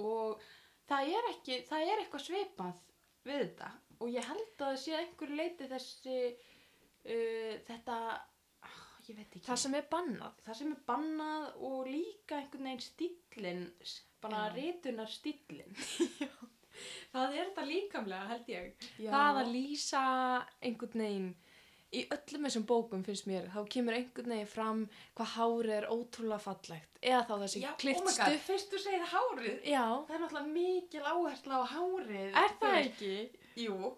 og 0.01 0.41
það 0.87 1.11
er 1.17 1.29
ekki, 1.33 1.59
það 1.67 1.91
er 1.91 2.01
eitthvað 2.01 2.25
svipað 2.25 2.81
við 3.27 3.43
þetta. 3.43 3.69
Og 3.97 4.11
ég 4.13 4.27
held 4.29 4.65
að 4.67 4.79
sé 4.81 4.93
að 4.93 5.03
einhverju 5.03 5.37
leiti 5.39 5.69
þessi 5.71 6.17
uh, 6.27 7.53
þetta 7.67 7.95
ah, 8.67 8.83
ég 9.07 9.17
veit 9.17 9.31
ekki. 9.31 9.45
Það 9.47 9.61
sem 9.63 9.77
er 9.79 9.87
bannað. 9.91 10.43
það 10.45 10.59
sem 10.61 10.75
er 10.75 10.83
bannað 10.91 11.47
og 11.69 11.79
líka 11.89 12.41
einhvern 12.41 12.69
veginn 12.69 12.85
stíllin 12.85 13.63
bara 14.21 14.45
Já. 14.47 14.53
ritunar 14.57 15.11
stíllin 15.13 15.75
Það 17.13 17.35
er 17.37 17.43
þetta 17.49 17.65
líkamlega, 17.71 18.27
held 18.33 18.47
ég. 18.53 18.87
Já. 18.99 19.11
það 19.11 19.41
að 19.43 19.51
lýsa 19.55 20.01
einhvern 20.61 21.03
veginn 21.05 21.35
í 21.97 22.01
öllum 22.11 22.43
þessum 22.49 22.65
bókum 22.67 23.03
finnst 23.07 23.27
mér 23.29 23.45
þá 23.53 23.61
kemur 23.71 23.95
einhvern 23.95 24.33
veginn 24.33 24.49
fram 24.51 24.81
hvað 25.15 25.29
hárið 25.37 25.75
er 25.77 25.85
ótrúlega 25.93 26.39
fallegt 26.43 26.97
eða 27.01 27.21
þá 27.29 27.35
þessi 27.45 27.61
oh 27.63 27.77
klift 27.79 28.03
god, 28.03 28.11
stutt 28.17 28.43
fyrst 28.49 28.73
þú 28.73 28.81
segir 28.83 29.05
hárið 29.13 29.69
já, 29.71 29.85
það 30.03 30.11
er 30.17 30.23
náttúrulega 30.25 30.51
mikil 30.57 31.05
áhersla 31.13 31.61
á 31.61 31.63
hárið 31.71 32.25
er 32.43 32.57
það 32.59 32.79
ekki? 32.81 33.13
Jú. 33.63 33.93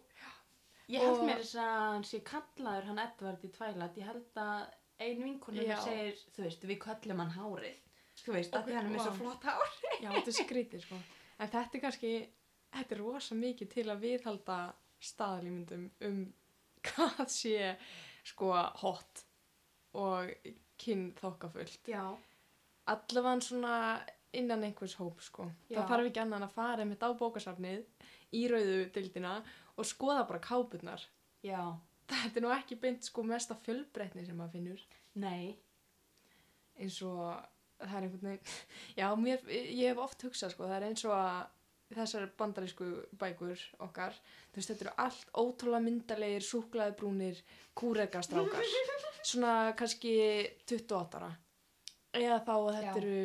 Ég 0.90 1.02
held 1.06 1.18
Og- 1.20 1.26
mér 1.30 1.42
þess 1.44 1.58
að 1.62 1.74
hann 1.94 2.06
sé 2.10 2.20
kallaður 2.26 2.86
hann 2.90 3.00
Edvard 3.04 3.44
í 3.46 3.50
Twilight. 3.54 3.98
Ég 4.00 4.08
held 4.10 4.40
að 4.42 4.72
ein 5.06 5.20
vinkonum 5.22 5.68
Já. 5.68 5.76
segir, 5.84 6.16
þú 6.34 6.46
veist, 6.48 6.64
við 6.66 6.80
kallum 6.82 7.20
hann 7.22 7.36
hárið. 7.36 7.76
Þú 8.24 8.34
veist, 8.34 8.54
Ok, 8.56 8.58
að 8.58 8.66
því 8.70 8.74
hann 8.78 8.86
er 8.88 8.96
með 8.96 9.04
svo 9.06 9.14
flott 9.20 9.44
hár. 9.44 9.76
já, 10.02 10.10
þetta 10.16 10.32
er 10.34 10.38
skrítið 10.40 10.82
sko 10.88 10.98
en 11.40 11.48
þetta 11.54 11.78
er 11.78 11.84
kannski, 11.86 12.14
þetta 12.76 12.96
er 12.96 13.02
rosa 13.02 13.38
mikið 13.38 13.72
til 13.74 13.88
að 13.90 14.04
viðhalda 14.06 14.60
staðalímyndum 15.10 15.90
um 16.08 16.22
hvað 16.90 17.26
sé 17.32 17.74
sko 18.30 18.54
hot 18.84 19.26
og 20.00 20.32
kynþokkafullt 20.80 21.90
Já. 21.90 22.04
allavega 22.88 23.42
svona 23.44 23.76
innan 24.38 24.64
einhvers 24.64 24.94
hóp 25.00 25.22
sko. 25.26 25.48
Já. 25.70 25.80
Það 25.80 25.88
þarf 25.92 26.10
ekki 26.10 26.22
annan 26.22 26.46
að 26.46 26.56
fara 26.56 26.84
einmitt 26.84 27.04
á 27.04 27.10
bókasafnið 27.18 28.08
í 28.38 28.44
rauðu 28.52 28.84
dildina 28.94 29.40
og 29.76 29.88
skoða 29.90 30.28
bara 30.30 30.42
kápurnar. 30.44 31.06
Já. 31.46 31.62
Þetta 32.10 32.40
er 32.40 32.46
nú 32.46 32.52
ekki 32.54 32.78
beint 32.82 33.06
sko 33.06 33.24
mesta 33.26 33.58
fjölbreytni 33.66 34.26
sem 34.26 34.38
maður 34.38 34.58
finnur 34.58 34.84
Nei. 35.22 35.58
eins 36.80 36.98
og 37.06 37.34
það 37.80 37.96
er 37.96 38.06
einhvern 38.06 38.30
veginn, 38.30 38.54
já 39.00 39.08
mér, 39.20 39.44
ég 39.50 39.92
hef 39.92 40.02
oft 40.04 40.24
hugsað 40.26 40.54
sko, 40.54 40.68
það 40.68 40.78
er 40.78 40.88
eins 40.90 41.06
og 41.08 41.14
að 41.16 41.59
þessar 41.96 42.30
bandarísku 42.38 42.88
bækur 43.20 43.62
okkar, 43.86 44.16
þú 44.52 44.60
veist 44.60 44.72
þetta 44.74 44.86
eru 44.86 44.96
allt 45.06 45.36
ótrúlega 45.42 45.86
myndalegir, 45.88 46.46
súklaði 46.46 46.96
brúnir, 47.00 47.44
kúregastrákar, 47.78 48.74
svona 49.32 49.54
kannski 49.78 50.16
28 50.70 51.22
ára 51.22 51.32
eða 52.16 52.40
þá 52.46 52.54
þetta 52.74 52.94
Já. 52.94 53.02
eru 53.02 53.18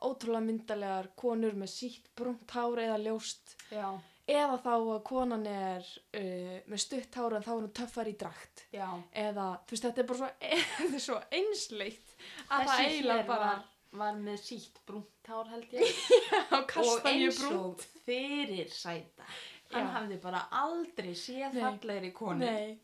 ótrúlega 0.00 0.46
myndalegar 0.46 1.10
konur 1.18 1.56
með 1.60 1.72
sítt 1.74 2.08
brúnt 2.16 2.54
hár 2.54 2.80
eða 2.80 3.00
ljóst 3.02 3.56
Já. 3.68 3.88
eða 4.24 4.56
þá 4.64 4.72
að 4.76 5.02
konan 5.10 5.44
er 5.50 5.90
uh, 6.16 6.54
með 6.70 6.82
stutt 6.84 7.18
hár 7.20 7.36
en 7.36 7.44
þá 7.44 7.50
er 7.52 7.58
hún 7.58 7.74
töffar 7.76 8.08
í 8.08 8.16
drakt 8.20 8.64
Já. 8.72 8.88
eða 9.12 9.50
þú 9.66 9.76
veist 9.76 9.88
þetta 9.88 10.02
er 10.04 10.08
bara 10.12 10.22
svo, 10.22 10.30
er 10.96 11.04
svo 11.04 11.18
einsleitt 11.28 12.16
að 12.48 12.64
það 12.64 12.72
Þessi 12.72 12.88
eiginlega 12.88 13.20
hér 13.20 13.28
bara 13.28 13.50
var, 13.50 13.68
var 13.92 14.14
með 14.22 14.36
sítt 14.44 14.76
brúnt 14.86 15.26
hár 15.30 15.48
held 15.50 15.72
ég. 15.74 15.88
og 16.56 16.66
kastanju 16.70 17.30
eins 17.30 17.40
brúnt 17.42 17.80
og 17.82 17.86
fyrir 18.06 18.70
sæta. 18.70 19.26
Hann 19.72 19.86
Já. 19.86 19.94
hafði 19.96 20.20
bara 20.22 20.44
aldrei 20.60 21.14
séð 21.14 21.58
fallegri 21.62 22.12
konu. 22.14 22.42
Nei, 22.44 22.78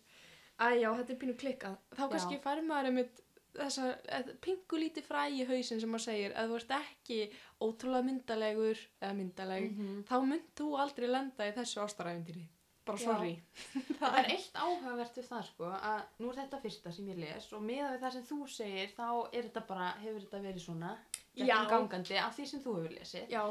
æjá, 0.62 0.90
þetta 1.00 1.12
er 1.14 1.20
pínu 1.22 1.36
klikkað 1.40 1.78
þá 1.96 2.02
Já. 2.04 2.10
kannski 2.14 2.40
færi 2.44 2.62
maður 2.66 2.90
einmitt 2.92 3.22
þessa 3.56 3.86
eh, 4.12 4.26
pingu 4.44 4.76
lítið 4.82 5.06
fræ 5.08 5.22
í 5.32 5.46
hausin 5.48 5.80
sem 5.80 5.88
maður 5.90 6.04
segir 6.10 6.34
að 6.36 6.50
þú 6.52 6.58
ert 6.60 6.74
ekki 6.76 7.20
ótrúlega 7.64 8.04
myndalegur 8.10 8.82
eða 9.00 9.14
myndaleg 9.16 9.70
Mhm. 9.70 10.02
þá 10.10 10.16
mynd 10.28 10.50
þú 10.58 10.66
aldrei 10.82 11.08
lenda 11.08 11.46
í 11.48 11.54
þessu 11.56 11.80
ástaræfindýri 11.86 12.44
bara 12.86 13.02
sorry 13.02 13.32
Það 14.00 14.18
er 14.20 14.28
eitt 14.34 14.58
áhugavert 14.62 15.18
við 15.20 15.28
það 15.30 15.44
sko 15.50 15.70
að 15.74 16.02
nú 16.22 16.30
er 16.30 16.38
þetta 16.40 16.60
fyrsta 16.62 16.92
sem 16.96 17.08
ég 17.12 17.20
les 17.22 17.48
og 17.56 17.64
meða 17.66 17.92
við 17.94 18.04
það 18.04 18.16
sem 18.16 18.26
þú 18.30 18.38
segir 18.56 18.92
þá 18.96 19.06
er 19.32 19.48
þetta 19.48 19.64
bara, 19.70 19.88
hefur 20.02 20.24
þetta 20.26 20.42
verið 20.46 20.64
svona 20.66 20.92
Já. 21.36 21.44
gegnum 21.44 21.70
gangandi 21.74 22.18
af 22.22 22.36
því 22.38 22.48
sem 22.52 22.62
þú 22.64 22.76
hefur 22.78 22.96
lesið 22.96 23.34
já, 23.34 23.42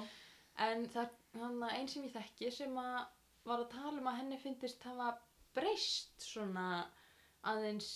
en 0.68 0.86
það 0.96 1.15
er 1.36 1.77
einn 1.77 1.92
sem 1.92 2.08
ég 2.08 2.15
þekki 2.15 2.51
sem 2.56 2.77
að 2.82 3.00
var 3.46 3.62
að 3.62 3.72
tala 3.75 4.00
um 4.01 4.08
að 4.10 4.20
henni 4.22 4.38
finnist 4.42 4.86
hafa 4.88 5.12
breyst 5.56 6.24
svona 6.25 6.68
aðeins 7.46 7.89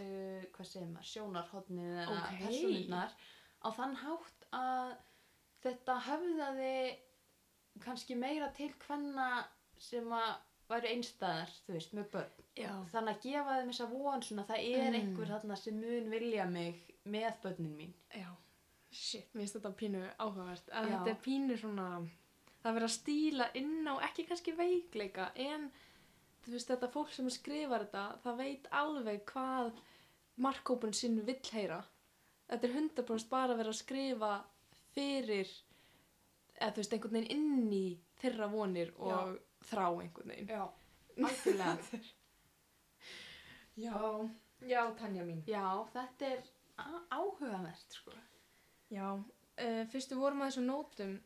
uh, 0.00 0.44
hvað 0.54 0.70
segir 0.70 0.88
maður, 0.92 1.10
sjónarhóttnið 1.10 1.98
eða 2.04 2.20
Ok. 2.22 2.38
persónurnar 2.40 3.16
á 3.60 3.68
þann 3.76 3.98
hátt 4.00 4.46
að 4.56 4.94
þetta 5.66 5.98
höfðaði 6.06 6.72
kannski 7.84 8.16
meira 8.16 8.48
til 8.56 8.70
hvenna 8.86 9.28
sem 9.82 10.06
að 10.16 10.30
væri 10.68 10.90
einstæðar, 10.94 11.52
þú 11.66 11.72
veist, 11.76 11.92
með 11.94 12.10
börn 12.12 12.44
já, 12.58 12.70
þannig 12.92 13.14
að 13.16 13.22
gefa 13.22 13.56
þeim 13.60 13.70
þessa 13.72 13.88
von 13.92 14.22
svona 14.22 14.44
það 14.48 14.64
er 14.72 14.90
Mm. 14.90 14.98
einhver 15.00 15.26
þarna 15.34 15.56
sem 15.56 15.80
mun 15.80 16.10
vilja 16.10 16.46
mig 16.50 16.82
með 17.06 17.32
börnin 17.42 17.76
mín 17.76 17.92
já 18.14 18.28
shit, 18.90 19.28
mér 19.34 19.42
finnst 19.44 19.56
þetta 19.58 19.74
pínu 19.76 20.04
áhugavert 20.18 20.70
að 20.72 20.88
Já. 20.88 20.96
þetta 20.96 21.10
er 21.10 21.20
pínu 21.26 21.58
svona 21.58 21.88
það 22.62 22.70
er 22.70 22.76
verið 22.78 22.88
að 22.88 22.96
stíla 22.96 23.50
inn 23.54 23.86
á 23.88 23.94
ekki 24.08 24.24
kannski 24.28 24.52
veikleika 24.56 25.30
en 25.36 25.70
þú 26.46 26.52
veist, 26.54 26.68
þetta 26.70 26.88
fólk 26.94 27.12
sem 27.12 27.28
skrifar 27.30 27.84
þetta, 27.86 28.04
það 28.24 28.36
veit 28.38 28.66
alveg 28.70 29.24
hvað 29.26 29.72
markkópun 30.38 30.92
sinn 30.94 31.20
vill 31.26 31.40
heyra. 31.52 31.80
Þetta 32.48 32.68
er 32.68 32.74
100% 32.76 33.28
bara 33.30 33.52
að 33.54 33.58
vera 33.58 33.70
að 33.72 33.78
skrifa 33.80 34.32
fyrir, 34.94 35.48
eða 36.60 36.72
þú 36.72 36.76
veist, 36.82 36.92
einhvern 36.96 37.16
veginn 37.16 37.30
inn 37.36 37.72
í 37.72 37.98
þeirra 38.20 38.48
vonir 38.52 38.92
og 38.98 39.38
þrá 39.70 39.86
einhvern 39.88 40.32
veginn. 40.32 40.50
Já, 40.50 40.64
algjörlega. 41.28 42.02
Já, 43.76 43.96
já, 44.66 44.82
Tanja 44.98 45.24
mín. 45.28 45.42
Já, 45.48 45.64
þetta 45.92 46.30
er 46.32 46.44
áhugavert, 47.12 47.98
sko. 47.98 48.14
Já, 48.92 49.08
uh, 49.16 49.82
fyrst 49.92 50.14
við 50.14 50.22
vorum 50.22 50.44
að 50.44 50.52
þessum 50.52 50.70
nótum 50.70 51.16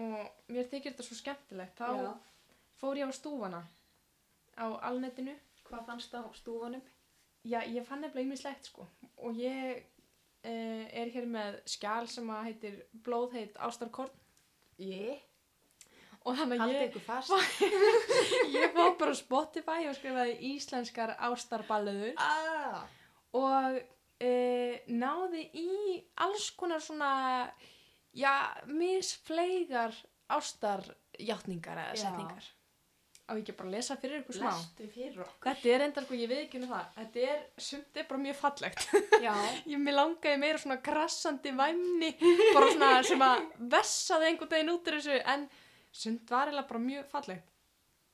og 0.00 0.50
mér 0.54 0.68
þykir 0.70 0.92
þetta 0.92 1.06
svo 1.06 1.18
skemmtilegt, 1.18 1.80
þá 1.80 1.88
Já. 1.98 2.10
fór 2.78 3.00
ég 3.00 3.10
á 3.10 3.12
stúfana 3.14 3.62
á 4.54 4.66
alnetinu. 4.86 5.34
Hvað 5.66 5.86
fannst 5.88 6.14
á 6.14 6.22
stúfanum? 6.34 6.82
Já, 7.46 7.62
ég 7.64 7.86
fann 7.88 8.02
nefnilega 8.04 8.28
ýmislegt 8.28 8.68
sko 8.68 8.84
og 9.16 9.38
ég 9.40 9.80
uh, 9.80 10.84
er 10.92 11.10
hér 11.14 11.26
með 11.30 11.60
skjál 11.72 12.08
sem 12.10 12.28
að 12.32 12.46
heitir 12.50 12.80
Blóðheit 13.06 13.56
Ástarkorn 13.56 14.12
Ég, 14.80 15.20
og 16.28 16.36
þannig 16.36 16.60
að 16.60 16.74
ég, 16.74 16.96
ég 18.56 18.74
fór 18.74 18.94
bara 19.00 19.14
á 19.16 19.20
Spotify 19.20 19.88
og 19.88 19.96
skrifaði 19.96 20.36
íslenskar 20.50 21.14
ástarballuður 21.30 22.12
Ah, 22.20 22.82
og 23.40 23.80
uh, 23.80 24.74
náði 24.92 25.46
í 25.56 25.68
alls 26.20 26.50
konar 26.60 26.82
svona, 26.84 27.10
já, 28.12 28.34
misfleigar 28.68 29.96
ástarjátningar 30.30 31.78
eða 31.86 32.00
setningar. 32.04 32.48
Á 33.30 33.38
ekki 33.38 33.54
bara 33.54 33.68
að 33.70 33.74
lesa 33.76 33.94
fyrir 33.94 34.20
ykkur 34.24 34.34
smá? 34.40 34.48
fyrir. 34.90 35.18
Þetta 35.44 35.68
er 35.70 35.84
endar 35.84 36.06
hvað 36.08 36.22
ég 36.24 36.30
viðkynna 36.32 36.66
það. 36.66 36.86
Þetta 36.96 37.26
er, 37.30 37.42
sumt 37.62 38.00
er 38.02 38.06
bara 38.08 38.22
mjög 38.24 38.38
fallegt. 38.40 38.86
Ég 39.70 39.82
mér 39.84 39.96
langaði 40.00 40.40
meira 40.42 40.58
svona 40.58 40.80
krassandi 40.82 41.52
væmni, 41.54 42.10
bara 42.56 42.70
svona 42.74 42.88
sem 43.06 43.22
að 43.22 43.44
vessaði 43.76 44.30
einhvern 44.32 44.50
veginn 44.56 44.72
út 44.74 44.90
úr 44.90 44.98
þessu, 44.98 45.20
en 45.34 45.46
sumt 45.92 46.30
var 46.30 46.50
eiginlega 46.50 46.68
bara 46.72 46.82
mjög 46.84 47.08
fallegt. 47.12 47.56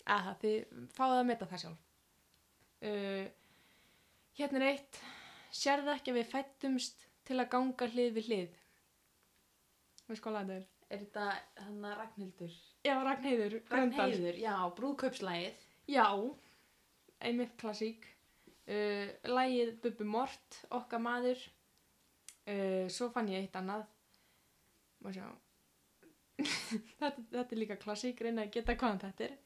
Eða 0.06 0.36
þið 0.42 0.86
fáið 0.94 1.16
að 1.16 1.26
meta 1.32 1.50
það 1.50 1.62
sjálf. 1.64 1.82
Uh, 2.86 3.26
hérna 4.38 4.60
er 4.60 4.68
eitt, 4.70 5.02
sérðu 5.50 5.94
ekki 5.96 6.12
að 6.12 6.20
við 6.20 6.32
fættumst 6.34 7.06
til 7.26 7.40
að 7.40 7.50
ganga 7.56 7.90
hlið 7.90 8.16
við 8.20 8.30
hlið? 8.30 8.56
Veist 10.06 10.22
hvað 10.22 10.40
þetta 10.42 10.58
er? 10.60 10.66
er 10.90 11.02
þetta 11.02 11.24
hann 11.64 11.86
að 11.86 11.96
Ragnhildur? 12.00 12.58
Já. 12.86 12.94
Gröndal. 13.02 13.62
Ragnhildur, 13.70 14.38
já, 14.38 14.54
brúðkaupslægið. 14.78 15.64
Já, 15.90 16.06
einmitt 17.20 17.56
klassík. 17.60 18.06
Uh, 18.66 19.10
lægið 19.30 19.76
Bubbi 19.82 20.06
Mort, 20.10 20.60
okkar 20.74 21.02
maður. 21.02 21.42
Uh, 22.46 22.86
svo 22.90 23.10
fann 23.14 23.30
ég 23.30 23.46
eitt 23.46 23.58
annað. 23.58 23.86
Má 25.02 25.12
sjá. 25.14 25.26
Þetta, 27.00 27.22
þetta 27.32 27.46
er 27.48 27.60
líka 27.60 27.78
klassík, 27.80 28.20
reyna 28.20 28.44
að 28.44 28.56
geta 28.58 28.76
hvaðan 28.76 29.02
þetta 29.06 29.28
er. 29.28 29.38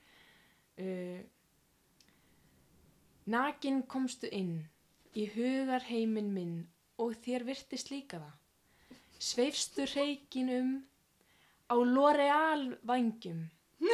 Uh, 0.80 1.20
Nakin 3.30 3.82
komstu 3.86 4.26
inn 4.34 4.64
í 5.14 5.26
hugar 5.34 5.84
heiminn 5.86 6.32
minn 6.34 6.54
og 6.98 7.12
þér 7.22 7.44
virtist 7.46 7.90
líka 7.92 8.18
það. 8.18 8.36
Sveifstu 9.20 9.84
reikin 9.92 10.50
um 10.56 10.70
á 11.70 11.76
L'Oreal 11.78 12.72
vangjum. 12.88 13.44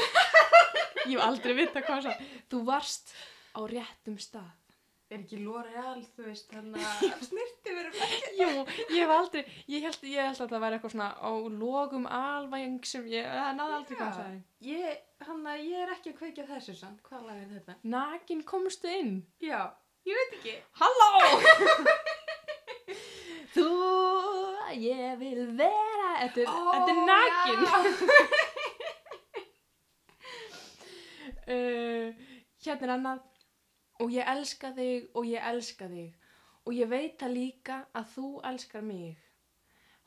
Ég 1.11 1.19
hef 1.19 1.25
aldrei 1.27 1.57
vita 1.59 1.83
hvað 1.85 2.09
það. 2.09 2.23
Þú 2.49 2.63
varst 2.71 3.13
á 3.53 3.61
réttum 3.69 4.17
stað. 4.23 4.66
Er 5.07 5.21
ekki 5.21 5.37
L'Oreal, 5.39 6.01
þú 6.17 6.25
veist, 6.27 6.49
hann 6.51 6.73
að 6.75 7.21
snirti 7.23 7.71
verið 7.77 7.99
ekki. 8.03 8.31
Jú, 8.41 8.63
ég 8.91 9.05
hef 9.05 9.13
aldrei, 9.15 9.43
ég 9.71 9.85
held, 9.87 10.01
ég 10.11 10.25
held 10.27 10.41
að 10.43 10.51
það 10.51 10.65
væri 10.65 10.79
eitthvað 10.79 10.95
svona 10.97 11.11
á 11.15 11.31
logum 11.61 12.09
alvæng 12.11 12.81
sem 12.91 13.05
ég, 13.13 13.29
það 13.31 13.53
náði 13.61 13.77
aldrei 13.77 13.99
hvað 14.01 14.09
það 14.09 14.17
sagði. 14.19 14.41
Ég, 14.67 15.05
hann 15.29 15.45
að 15.53 15.63
ég 15.63 15.85
er 15.85 15.93
ekki 15.95 16.11
að 16.11 16.17
kveikja 16.19 16.47
þessu 16.49 16.75
samt. 16.81 16.99
Hvað 17.07 17.23
lag 17.29 17.39
er 17.39 17.53
þetta? 17.53 17.77
Nakin 17.95 18.43
komstu 18.51 18.91
inn. 18.91 19.13
Já, 19.47 19.61
ég 20.11 20.19
veit 20.19 20.35
ekki. 20.41 20.57
Halló! 20.83 21.11
Þú, 23.55 23.71
ég 24.75 25.15
vil 25.23 25.47
vera, 25.63 26.11
þetta 26.25 26.39
er, 26.43 26.51
þetta 26.73 26.91
er 26.91 27.01
nakin. 27.13 27.59
uh, 31.47 32.11
hérna 32.67 32.91
er 32.91 32.95
annað 32.99 33.25
og 34.01 34.13
ég 34.13 34.29
elska 34.29 34.73
þig 34.77 35.11
og 35.15 35.29
ég 35.29 35.45
elska 35.51 35.89
þig. 35.93 36.15
Og 36.67 36.75
ég 36.75 36.91
veit 36.91 37.15
það 37.21 37.37
líka 37.37 37.77
að 37.95 38.11
þú 38.15 38.29
elskar 38.51 38.83
mig. 38.83 39.17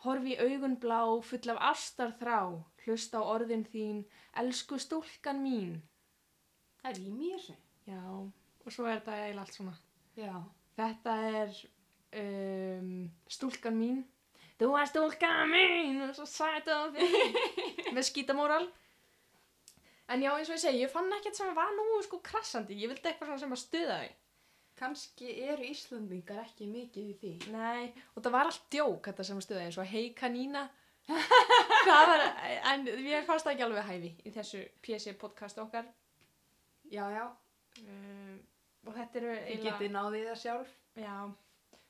Horfi 0.04 0.36
augun 0.40 0.78
blá 0.80 1.02
full 1.24 1.52
af 1.54 1.62
ástar 1.72 2.14
þrá 2.20 2.40
hlusta 2.86 3.20
á 3.20 3.24
orðin 3.24 3.66
þín 3.68 4.04
elsku 4.42 4.80
stúlkan 4.80 5.42
mín. 5.44 5.80
Það 6.82 6.92
er 6.92 7.02
í 7.04 7.12
mér. 7.16 7.50
Já, 7.90 8.04
og 8.06 8.72
svo 8.72 8.88
er 8.88 9.00
þetta 9.00 9.18
eiginlega 9.18 9.44
allt 9.46 9.58
svona. 9.58 9.76
Já. 10.20 10.36
þetta 10.80 11.16
er 11.32 11.60
um, 12.22 12.94
stúlkan 13.28 13.76
mín. 13.76 14.04
Þú 14.60 14.74
er 14.76 14.90
stúlkan 14.92 15.52
mín! 15.52 16.02
Og 16.04 16.16
svo 16.16 16.28
sæt 16.28 16.68
og 16.76 16.96
fín 17.00 17.96
með 17.96 18.08
skítamóral 18.10 18.68
en 20.10 20.24
já 20.26 20.32
eins 20.36 20.50
og 20.50 20.56
ég 20.58 20.64
segi, 20.64 20.82
ég 20.84 20.92
fann 20.94 21.12
ekkert 21.20 21.38
sem 21.38 21.54
var 21.58 21.72
nú 21.78 21.86
sko 22.06 22.20
krassandi, 22.26 22.78
ég 22.82 22.90
vildi 22.92 23.10
eitthvað 23.12 23.40
sem 23.44 23.56
að 23.56 23.64
stuða 23.66 24.00
þig 24.04 24.18
Kanski 24.80 25.34
eru 25.44 25.66
Íslandingar 25.68 26.38
ekki 26.46 26.64
mikið 26.72 27.08
í 27.12 27.16
því. 27.20 27.32
Nei, 27.52 27.90
og 28.16 28.22
það 28.24 28.32
var 28.38 28.48
allt 28.48 28.62
djók 28.72 29.10
þetta 29.10 29.26
sem 29.28 29.42
stuði 29.44 29.66
eins 29.66 29.78
og 29.82 29.90
hei 29.92 30.06
kanína 30.16 30.62
var, 31.90 32.22
en 32.72 32.86
ég 33.04 33.26
fannst 33.28 33.50
ekki 33.52 33.66
alveg 33.66 33.84
hæfi 33.90 34.12
í 34.24 34.32
þessu 34.32 34.62
PC 34.86 35.16
podcast 35.20 35.60
okkar 35.60 35.90
Já, 36.90 37.04
já. 37.12 37.26
um, 37.84 38.38
og 38.88 38.96
þetta 38.96 39.20
eru 39.20 39.34
Þið 39.50 39.66
getið 39.68 39.92
náðið 39.98 40.28
það 40.30 40.40
sjálf. 40.46 40.72
já, 41.04 41.16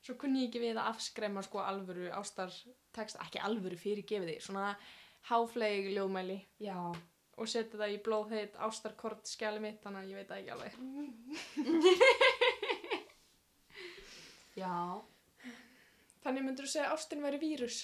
svo 0.08 0.16
kunni 0.24 0.42
ég 0.44 0.50
ekki 0.50 0.64
við 0.66 0.80
að 0.82 0.90
afskrema 0.96 1.44
sko 1.46 1.62
alvöru 1.62 2.10
ástar 2.18 2.52
text, 2.96 3.20
ekki 3.22 3.44
alvöru 3.46 3.78
fyrirgefið 3.80 4.34
því 4.34 4.40
svona 4.48 4.74
háfleig 5.30 5.92
ljóðmæli 5.94 6.40
Já. 6.64 6.80
Og 7.40 7.48
setja 7.50 7.80
það 7.80 7.94
í 7.96 8.04
blóðheit 8.06 8.54
ástarkort 8.68 9.24
skjali 9.32 9.60
mitt, 9.64 9.80
þannig 9.84 10.02
að 10.02 10.10
ég 10.12 10.18
veit 10.20 10.30
það 10.30 10.40
ekki 10.40 10.54
alveg 10.56 10.74
Já. 14.60 14.76
þannig 16.26 16.44
myndur 16.44 16.66
þú 16.68 16.72
segja 16.74 16.88
að 16.90 16.94
ástin 16.98 17.24
væri 17.26 17.40
vírus 17.46 17.78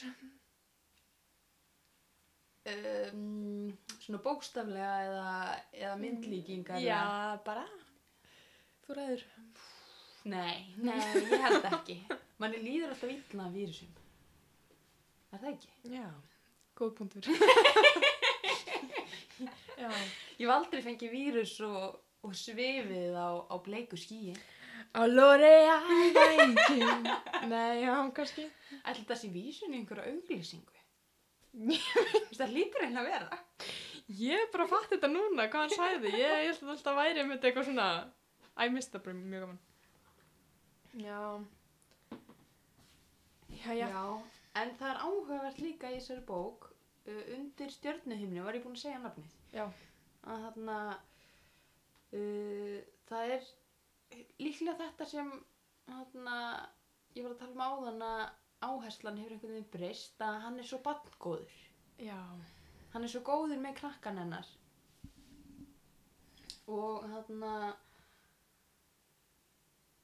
Um, 2.66 3.70
svona 4.02 4.18
bókstaflega 4.26 4.94
eða, 5.06 5.34
eða 5.78 5.96
myndlíkingar. 6.02 6.80
já, 6.82 7.38
bara 7.46 7.62
þú 8.88 8.96
ræður 8.98 9.22
Nei, 10.34 10.58
nei, 10.82 10.98
ég 11.30 11.44
held 11.44 11.62
ekki. 11.70 12.00
Manni 12.42 12.58
líður 12.64 12.90
alltaf 12.96 13.12
illa 13.14 13.46
vírusum. 13.54 13.92
Er 15.30 15.38
það 15.44 15.52
ekki? 15.52 15.70
já, 15.94 16.08
góð 16.82 16.92
punktur 16.98 17.22
Ég 20.40 20.44
hef 20.46 20.54
aldrei 20.56 20.84
fengið 20.86 21.16
vírus 21.16 21.56
og, 21.66 21.98
og 22.26 22.36
svifið 22.38 23.16
á, 23.16 23.30
á 23.52 23.56
bleiku 23.64 24.00
skíi. 24.00 24.36
Á 24.96 25.04
L'Oreal 25.08 25.84
vængjum 26.16 27.08
Nei, 27.52 27.84
já, 27.84 27.96
kannski. 28.16 28.48
Ætli 28.84 29.08
það 29.08 29.22
sé 29.22 29.32
vísun 29.34 29.76
í 29.76 29.82
einhverju 29.82 30.14
auglýsingu? 30.14 30.72
Það 32.36 32.52
lítur 32.52 32.84
einn 32.84 33.00
að 33.00 33.10
vera? 33.12 33.42
Ég 34.12 34.44
er 34.44 34.50
bara 34.54 34.68
að 34.68 34.74
fatta 34.76 34.94
þetta 34.94 35.10
núna, 35.12 35.48
hvað 35.50 35.66
hann 35.66 35.76
sagði. 35.76 36.12
Ég, 36.20 36.34
held 36.50 36.64
að 36.64 36.74
alltaf 36.76 36.98
væri 37.00 37.24
með 37.24 37.38
þetta 37.38 37.50
eitthvað 37.50 37.70
svona 37.70 37.90
Æ, 38.56 38.64
mista 38.72 39.02
bara 39.04 39.18
mjög 39.20 39.42
gaman. 39.44 39.60
Já. 40.96 41.22
Já, 43.56 43.74
já, 43.76 44.22
En 44.56 44.72
það 44.80 44.90
er 44.94 45.02
áhugavert 45.04 45.58
líka 45.60 45.90
í 45.92 45.98
þessari 45.98 46.24
bók 46.28 46.70
uh, 47.08 47.22
undir 47.38 47.74
stjörnuhimni, 47.74 48.44
var 48.46 48.58
ég 48.58 48.64
búin 48.66 48.78
að 48.78 48.84
segja 48.86 49.02
nafnið? 49.04 49.36
já, 49.56 49.66
Að 50.26 50.46
þarna 50.48 50.78
uh, 52.20 52.80
það 53.10 53.36
er 53.38 53.50
líklega 54.42 54.78
þetta 54.82 55.08
sem 55.12 55.32
þarna, 55.86 56.36
ég 57.16 57.26
var 57.28 57.36
að 57.36 57.42
tala 57.44 57.56
um 57.56 57.66
áðan 57.70 58.06
að 58.10 58.26
áherslan 58.66 59.18
hefur 59.22 59.36
einhvern 59.36 59.56
veginn 59.58 59.72
breyst 59.76 60.22
að 60.26 60.38
hann 60.46 60.60
er 60.62 60.70
svo 60.70 60.80
bandgóður. 60.86 61.58
já 62.02 62.20
Hann 62.96 63.04
er 63.04 63.12
svo 63.12 63.20
góður 63.28 63.60
með 63.60 63.74
krakkan 63.82 64.18
hennar. 64.22 64.48
Og 66.72 67.04
þarna 67.12 67.50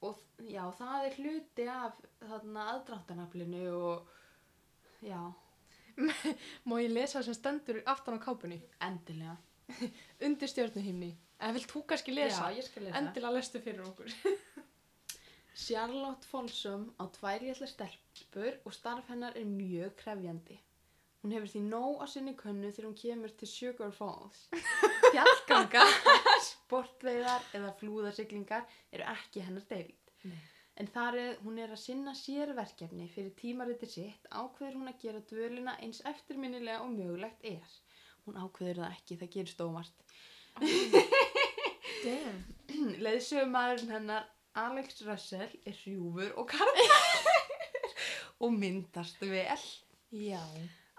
og 0.05 0.19
já, 0.49 0.63
það 0.75 1.05
er 1.07 1.15
hluti 1.21 1.67
af 1.71 2.01
þarna 2.25 2.65
aðdráttanaflinu 2.73 3.61
og 3.77 4.11
já, 5.05 5.21
Má 6.67 6.77
ég 6.81 6.93
lesa 6.93 7.23
sem 7.25 7.35
stendur 7.37 7.81
aftan 7.85 8.17
á 8.17 8.19
kápunni? 8.23 8.61
endilega. 8.81 9.37
undir 10.25 10.49
stjórnuhimni. 10.51 11.11
En 11.41 11.55
vilt 11.55 11.71
þú 11.71 11.83
kannski 11.89 12.13
lesa? 12.13 12.49
Já, 12.49 12.59
ég 12.59 12.67
skal 12.67 12.85
lesa. 12.85 12.97
Endilega 12.99 13.37
lestu 13.37 13.61
fyrir 13.63 13.85
okkur. 13.85 14.11
Charlotte 15.61 16.25
Folsom 16.25 16.89
á 16.97 17.05
tvær 17.11 17.43
litla 17.45 17.67
stelpur 17.69 18.59
og 18.65 18.75
starf 18.75 19.09
hennar 19.11 19.35
er 19.37 19.47
mjög 19.47 19.95
krefjandi. 19.99 20.57
Hún 21.21 21.35
hefur 21.35 21.51
því 21.53 21.61
nóg 21.67 21.99
á 22.01 22.05
sinni 22.09 22.33
könnu 22.37 22.71
þegar 22.71 22.87
hún 22.87 22.97
kemur 22.97 23.33
til 23.37 23.49
Sugar 23.49 23.91
Falls. 23.93 24.47
Fjallganga, 25.11 25.83
sportveiðar 26.47 27.45
eða 27.57 27.75
flúðasiglingar 27.77 28.65
eru 28.89 29.05
ekki 29.11 29.43
hennar 29.45 29.67
deild. 29.69 30.15
Nei. 30.25 30.39
En 30.79 30.87
þar 30.87 31.17
er 31.19 31.39
hún 31.43 31.59
er 31.59 31.73
að 31.73 31.81
sinna 31.83 32.13
sérverkefni 32.15 33.07
fyrir 33.11 33.33
tímariti 33.37 33.89
sitt 33.91 34.27
ákveður 34.31 34.77
hún 34.79 34.91
að 34.91 35.01
gera 35.03 35.23
dvölina 35.31 35.75
eins 35.83 35.99
eftirminnilega 36.07 36.85
og 36.85 36.93
mögulegt 36.95 37.43
er. 37.47 37.79
Hún 38.25 38.39
ákveður 38.39 38.83
það 38.83 38.95
ekki, 38.95 39.17
það 39.19 39.33
gerist 39.35 39.63
óvart. 39.65 40.05
Damn. 42.01 42.43
Leðsögumæðurinn 43.05 43.95
hennar 43.95 44.29
Alex 44.57 45.01
Russell 45.07 45.51
er 45.67 45.75
hrjúfur 45.83 46.33
og 46.39 46.47
karlæður 46.51 47.31
og 48.43 48.53
myndast 48.55 49.21
vel. 49.21 49.65
Já. 50.11 50.41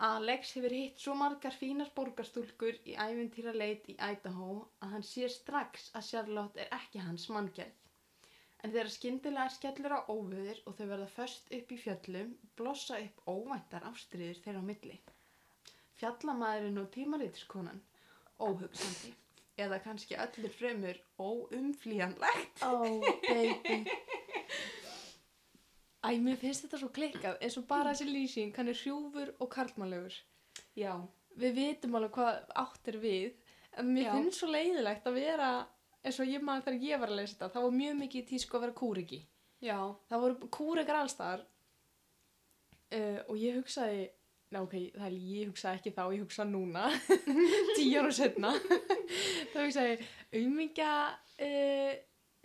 Alex 0.03 0.55
hefur 0.57 0.73
hitt 0.75 1.03
svo 1.03 1.15
margar 1.19 1.55
fínar 1.55 1.93
borgarstúlkur 1.97 2.79
í 2.89 2.95
ævintýra 2.97 3.53
leit 3.55 3.89
í 3.93 3.97
Idaho 3.99 4.55
að 4.83 4.97
hann 4.97 5.07
sér 5.07 5.31
strax 5.31 5.91
að 5.95 6.09
Charlotte 6.09 6.65
er 6.65 6.73
ekki 6.79 7.03
hans 7.05 7.29
manngerð. 7.31 7.82
En 8.63 8.71
þegar 8.71 8.91
skyndilega 8.95 9.51
skellur 9.51 9.95
á 9.99 10.01
óvöður 10.07 10.61
og 10.71 10.77
þau 10.79 10.85
verða 10.87 11.09
först 11.17 11.49
upp 11.57 11.73
í 11.75 11.79
fjöllum, 11.83 12.35
blossa 12.59 13.01
upp 13.03 13.25
óvæntar 13.27 13.87
ástriður 13.89 14.39
þeirra 14.45 14.63
á 14.63 14.69
milli. 14.69 14.99
Fjallamæðurinn 15.99 16.83
og 16.83 16.91
tímaritskonan, 16.95 17.81
óhugsandi, 18.39 19.11
eða 19.59 19.81
kannski 19.83 20.19
öllur 20.19 20.55
fremur 20.55 21.01
óumflýjanlegt. 21.19 22.63
Oh, 22.67 23.03
baby. 23.27 23.81
Æ, 26.03 26.19
mér 26.23 26.39
finnst 26.39 26.65
þetta 26.67 26.79
svo 26.83 26.91
klikkað, 26.95 27.37
eins 27.43 27.59
og 27.59 27.67
bara 27.71 27.93
þessi 27.93 28.09
lýsing, 28.11 28.55
hann 28.57 28.71
er 28.71 28.79
hrjúfur 28.79 29.35
og 29.39 29.51
karlmannlegur. 29.55 30.17
Já, 30.79 30.95
Við 31.41 31.55
vitum 31.57 31.95
alveg 31.97 32.17
hvað 32.17 32.41
átt 32.61 32.89
er 32.93 32.99
við, 33.01 33.37
en 33.81 33.89
mér 33.95 34.09
Já. 34.09 34.13
finnst 34.17 34.41
svo 34.43 34.49
leiðilegt 34.53 35.07
að 35.09 35.15
vera, 35.17 35.51
eins 36.05 36.19
og 36.21 36.27
ég 36.27 36.43
maður 36.43 36.65
þegar 36.67 36.87
ég 36.89 37.01
var 37.01 37.09
að 37.13 37.17
lesa 37.21 37.35
þetta, 37.37 37.49
það 37.55 37.63
var 37.69 37.77
mjög 37.79 37.95
mikið 38.03 38.27
tísku 38.33 38.57
að 38.59 38.65
vera 38.67 38.79
kúriki. 38.83 39.21
já, 39.63 39.79
Það 40.11 40.21
voru 40.25 40.49
kúrikar 40.59 40.97
allstaðar 41.03 41.45
uh, 42.93 43.21
og 43.29 43.37
ég 43.41 43.59
hugsaði, 43.61 44.03
ná 44.53 44.61
ok, 44.67 44.75
það 44.97 45.07
er 45.09 45.19
ég 45.33 45.51
hugsaði 45.53 45.79
ekki 45.81 45.93
þá, 45.97 46.03
ég 46.17 46.25
hugsaði 46.25 46.55
núna, 46.55 46.87
tíu 47.79 48.01
ára 48.03 48.15
setna, 48.17 48.51
þá 49.53 49.59
hugsaði 49.63 49.95
auðmingja 50.33 50.91
uh, 51.47 51.93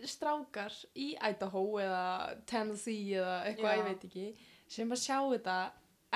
strákar 0.08 0.76
í 0.94 1.08
Idaho 1.18 1.64
eða 1.82 2.04
Tennessee 2.46 3.16
eða 3.18 3.40
eitthvað, 3.50 3.80
ég 3.80 3.88
veit 3.90 4.06
ekki, 4.08 4.28
sem 4.70 4.94
að 4.94 5.02
sjá 5.02 5.18
þetta 5.34 5.58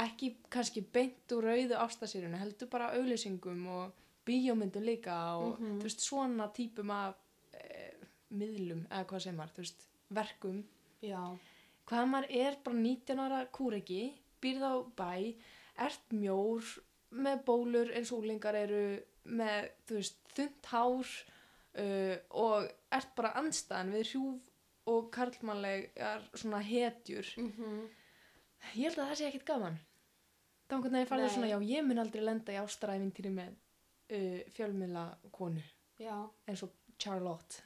ekki 0.07 0.31
kannski 0.53 0.81
beint 0.95 1.35
úr 1.37 1.51
rauðu 1.51 1.77
ástasýrunu, 1.83 2.39
heldur 2.41 2.71
bara 2.73 2.93
auðlýsingum 2.97 3.67
og 3.75 3.99
bíómyndum 4.25 4.85
líka 4.87 5.17
og 5.37 5.59
Mhm. 5.59 5.81
þú 5.83 5.89
veist, 5.89 6.01
svona 6.07 6.47
típum 6.55 6.91
af 6.95 7.19
miðlum 8.33 8.85
eða 8.91 9.07
hvað 9.11 9.25
sem 9.27 9.41
var, 9.41 9.51
þú 9.55 9.65
veist, 9.65 9.87
verkum. 10.13 10.63
Já, 11.03 11.21
hvað 11.91 12.09
maður 12.13 12.35
er 12.45 12.59
bara 12.65 12.79
19 12.79 13.23
ára 13.27 13.41
kúreki, 13.55 14.03
býrð 14.43 14.65
á 14.69 14.75
bæ, 14.99 15.13
ert 15.87 16.15
mjór 16.15 16.73
með 17.13 17.43
bólur 17.49 17.93
eins 17.97 18.13
og 18.13 18.23
úlingar 18.25 18.57
eru 18.57 18.83
með, 19.25 19.69
þú 19.89 19.99
veist, 20.01 20.19
þund 20.37 20.71
hár 20.73 21.13
uh, 21.79 22.17
og 22.43 22.71
ert 22.93 23.13
bara 23.19 23.35
andstæðan 23.41 23.93
við 23.97 24.07
hrjúf 24.13 24.49
og 24.93 25.11
karlmannlegar 25.15 26.25
svona 26.35 26.63
hetjur. 26.67 27.29
mhm, 27.39 27.83
Ég 28.79 28.87
held 28.87 28.99
að 29.03 29.09
það 29.11 29.19
sé 29.19 29.27
ekkit 29.27 29.45
gaman. 29.49 29.77
Þá 30.71 30.75
einhvern 30.77 30.95
veginn 30.95 31.09
farið 31.11 31.31
svona, 31.35 31.49
já, 31.51 31.59
ég 31.67 31.85
mun 31.85 31.99
aldrei 31.99 32.23
lenda 32.23 32.53
í 32.55 32.59
ástaræfintýri 32.63 33.33
með 33.35 33.57
uh, 34.15 34.39
fjölmiðla 34.55 35.03
konu 35.35 35.63
já, 36.01 36.15
eins 36.49 36.63
og 36.65 36.71
Charlotte. 37.03 37.63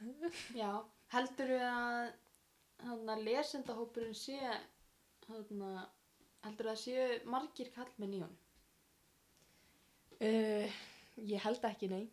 já. 0.57 0.71
Heldur 1.13 1.47
við 1.53 1.63
að 1.67 2.09
hana, 2.87 3.15
lesendahópurinn 3.23 4.15
sé, 4.17 4.37
hana, 5.29 5.71
heldur 6.43 6.69
það 6.71 6.81
séu 6.83 7.05
margir 7.31 7.69
kallmenn 7.75 8.17
í 8.17 8.23
hún? 8.25 8.35
Uh, 10.17 10.65
ég 11.29 11.41
held 11.45 11.65
ekki, 11.69 11.89
nei, 11.91 12.07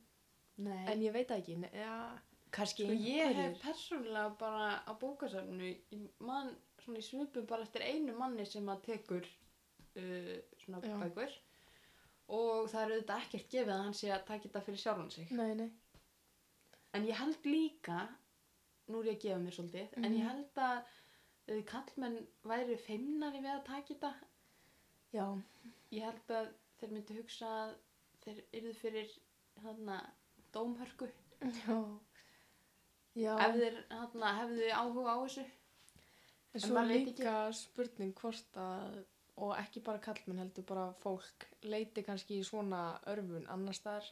Nei. 0.61 0.83
en 0.93 1.03
ég 1.03 1.15
veit 1.15 1.31
ekki. 1.33 1.57
Nei, 1.63 1.71
já, 1.73 1.95
kannski 2.55 2.85
Sko 2.87 2.97
ég 3.01 3.23
hef 3.25 3.31
einhverjir. 3.33 3.63
persónulega 3.65 4.35
bara 4.39 4.67
á 4.85 4.93
bókasafnu, 5.01 5.71
mann 6.29 6.53
svona 6.85 7.01
í 7.01 7.07
svipum 7.07 7.47
bara 7.49 7.65
eftir 7.65 7.83
einu 7.87 8.13
manni 8.19 8.45
sem 8.47 8.69
að 8.69 8.83
tekur 8.91 9.25
uh, 9.25 10.35
svona 10.61 10.83
Já. 10.85 10.99
bækur 11.01 11.33
og 12.35 12.69
það 12.73 12.83
er 12.85 12.93
auðvitað 12.95 13.25
ekkert 13.25 13.49
gefið 13.57 13.73
að 13.75 13.83
hann 13.87 13.97
sé 13.97 14.13
að 14.13 14.27
taka 14.29 14.47
þetta 14.49 14.63
fyrir 14.69 14.83
sjálfan 14.85 15.11
sig. 15.17 15.33
Nei, 15.37 15.55
nei. 15.59 15.71
En 16.95 17.07
ég 17.09 17.17
held 17.19 17.47
líka, 17.49 17.99
nú 18.89 19.01
er 19.03 19.09
ég 19.11 19.17
að 19.19 19.23
gefa 19.25 19.39
mér 19.43 19.57
svolítið, 19.57 19.97
en 19.97 20.03
Mhm. 20.05 20.19
ég 20.19 20.29
held 20.29 20.61
að 20.67 20.85
uh, 21.49 21.63
kallmenn 21.69 22.19
væri 22.45 22.77
feimnari 22.79 23.41
við 23.43 23.51
að 23.55 23.65
taka 23.65 23.87
þetta. 23.95 24.13
Já, 25.15 25.27
Ég 25.95 26.03
held 26.03 26.31
að 26.35 26.53
þeir 26.81 26.91
myndi 26.93 27.17
hugsa 27.19 27.47
að 27.65 27.75
þeir 28.25 28.39
yrðu 28.59 28.75
fyrir 28.75 29.11
þarna 29.63 29.99
dómhörku 30.53 31.09
já, 31.67 31.77
já. 33.15 33.35
ef 33.39 33.55
þeir 33.61 33.77
hana, 33.91 34.33
hefðu 34.41 34.71
áhuga 34.75 35.15
á 35.15 35.19
þessu. 35.25 35.45
en 35.45 36.61
en 36.61 36.61
svo 36.61 36.83
veit 36.89 37.07
líka 37.09 37.53
spurning 37.53 38.15
hvort 38.15 38.57
að, 38.57 39.05
og 39.37 39.57
ekki 39.59 39.83
bara 39.85 39.99
kallmenn 39.99 40.39
heldur 40.43 40.65
bara 40.67 40.93
fólk, 41.03 41.47
leiti 41.63 42.03
kannski 42.07 42.39
í 42.41 42.45
svona 42.47 43.01
örfun 43.07 43.47
annars 43.49 43.81
þar 43.83 44.05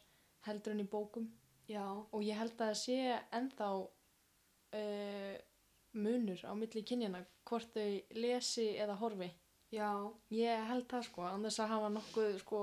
heldur 0.47 0.73
en 0.75 0.81
í 0.81 0.89
bókum. 0.89 1.29
Já, 1.71 1.85
Og 2.13 2.23
ég 2.27 2.37
held 2.37 2.55
að 2.57 2.73
það 2.73 2.79
sé 2.81 2.97
ennþá 3.39 3.69
uh, 3.79 5.37
munur 5.93 6.43
á 6.49 6.53
milli 6.59 6.83
kynjana, 6.89 7.23
hvort 7.49 7.71
þau 7.77 8.01
lesi 8.17 8.73
eða 8.81 8.97
horfi. 9.01 9.31
já, 9.73 9.91
Ég 10.31 10.67
held 10.69 10.89
það 10.91 11.07
sko, 11.09 11.23
annars 11.29 11.61
að 11.61 11.73
hafa 11.75 11.89
nokkuð 11.93 12.39
sko 12.43 12.63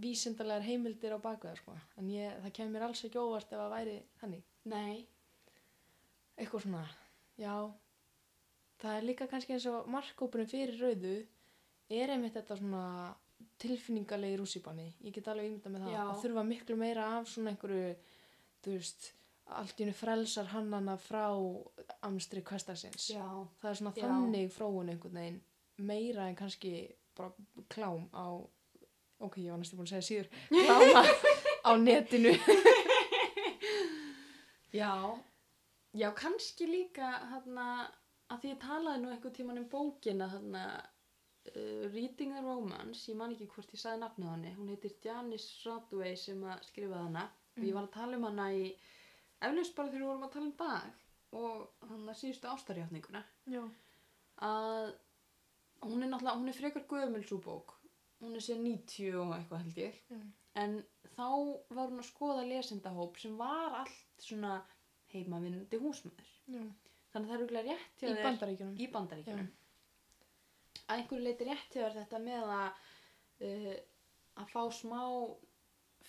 vísindalegar 0.00 0.64
heimildir 0.64 1.14
á 1.16 1.18
það 1.20 1.56
sko. 1.60 1.74
En 1.96 2.10
ég, 2.12 2.36
það 2.44 2.52
kemur 2.58 2.84
alls 2.84 3.04
ekki 3.04 3.18
óvart 3.20 3.52
ef 3.52 3.58
það 3.58 3.72
væri 3.72 3.96
þannig. 4.20 4.44
nei, 4.64 5.06
eitthvað 6.36 6.62
svona, 6.64 6.84
já 7.36 7.54
það 8.82 8.96
er 8.98 9.06
líka 9.08 9.26
kannski 9.30 9.54
eins 9.56 9.66
og 9.70 9.88
markkópurinn 9.92 10.50
fyrir 10.50 10.78
rauðu 10.80 11.14
er 11.94 12.12
einmitt 12.14 12.34
þetta 12.36 12.56
svona 12.58 12.84
tilfinningalegi 13.62 14.38
rússipanni, 14.40 14.88
ég 15.04 15.14
get 15.14 15.28
alveg 15.28 15.50
ímynda 15.50 15.72
með 15.72 15.86
það 15.86 15.94
Já. 15.96 16.02
að 16.04 16.22
þurfa 16.24 16.46
miklu 16.48 16.76
meira 16.80 17.06
af 17.18 17.28
svona 17.30 17.52
einhverju, 17.54 17.94
þú 18.64 18.74
veist 18.78 19.12
allt 19.60 19.80
í 19.80 19.84
hennu 19.84 19.96
frelsar 19.96 20.50
hannana 20.54 20.96
frá 20.96 21.26
amstri 22.08 22.40
kvestarsins 22.46 23.10
já, 23.12 23.24
það 23.60 23.70
er 23.70 23.80
svona 23.80 23.92
Já. 23.96 24.04
þannig 24.06 24.52
fróun 24.54 24.88
einhvern 24.92 25.18
veginn 25.20 25.40
meira 25.84 26.28
en 26.30 26.38
kannski 26.38 26.74
bara 27.16 27.32
klám 27.68 28.06
á 28.16 28.40
ok, 29.20 29.36
ég 29.42 29.52
var 29.52 29.60
næstu 29.60 29.76
búin 29.76 29.88
að 29.88 29.94
segja 29.94 30.08
síður 30.08 30.28
kláma 30.48 31.04
á 31.64 31.70
netinu. 31.80 32.32
Já, 34.74 35.14
já, 35.94 36.08
kannski 36.18 36.66
líka 36.66 37.06
hérna, 37.30 37.86
að 38.26 38.40
því 38.42 38.48
ég 38.50 38.56
talaði 38.58 39.02
nú 39.04 39.12
einhvern 39.12 39.34
tíman 39.36 39.60
um 39.60 39.68
bókina 39.70 40.26
hérna, 40.32 40.62
uh, 41.52 41.86
Reading 41.94 42.34
the 42.34 42.42
Romance, 42.44 43.04
ég 43.10 43.18
man 43.18 43.34
ekki 43.34 43.48
hvort 43.52 43.72
ég 43.74 43.82
sagði 43.82 44.02
nafnið 44.02 44.28
á 44.28 44.34
henni, 44.34 44.52
hún 44.58 44.72
heitir 44.72 44.96
Janice 45.04 45.62
Rodway 45.64 46.16
sem 46.18 46.42
að 46.48 46.66
skrifaði 46.68 47.06
hana. 47.08 47.24
Og 47.54 47.62
ég 47.62 47.76
var 47.76 47.86
að 47.86 47.94
tala 47.94 48.18
um 48.18 48.26
hana 48.26 48.48
í, 48.50 48.68
eflaust 49.44 49.76
bara 49.76 49.90
þegar 49.92 50.02
við 50.02 50.08
vorum 50.10 50.26
að 50.26 50.32
tala 50.34 50.48
um 50.48 50.56
dag 50.58 51.02
og 51.34 51.88
hann 51.90 52.08
að 52.10 52.18
síðustu 52.18 52.50
ástarjáttninguna 52.50 53.20
já, 53.50 53.60
að 54.46 54.92
hún 55.82 56.02
er 56.02 56.10
náttúrulega, 56.10 56.38
hún 56.38 56.50
er 56.50 56.58
frekar 56.58 56.86
gömul 56.90 57.22
svo 57.26 57.40
bók. 57.42 57.74
Hún 58.22 58.38
er 58.38 58.44
sér 58.44 58.60
90 58.62 59.18
og 59.20 59.34
eitthvað 59.36 59.64
held 59.64 59.80
ég. 59.82 60.00
Mm. 60.14 60.28
en 60.62 60.76
þá 61.16 61.28
var 61.74 61.90
hún 61.90 62.02
að 62.02 62.08
skoða 62.08 62.46
lesendahóp 62.46 63.18
sem 63.18 63.34
var 63.38 63.80
allt 63.82 64.22
svona 64.22 64.60
heimavinnandi 65.12 65.80
húsmaður 65.82 66.30
já. 66.46 66.62
þannig 67.12 67.26
að 67.26 67.28
það 67.28 67.34
er 67.34 67.42
auðvitað 67.42 67.68
rétt 67.68 68.04
í 68.04 68.14
bandaríkjunum. 68.22 68.76
Í 68.78 68.88
bandaríkjunum 68.94 69.50
að 70.88 70.98
einhverju 70.98 71.24
leiti 71.24 71.44
rétt 71.48 71.72
þér 71.74 71.94
þetta 71.98 72.18
með 72.24 72.52
að 72.58 72.68
uh, 73.48 73.74
að 74.42 74.48
fá 74.52 74.62
smá 74.74 75.00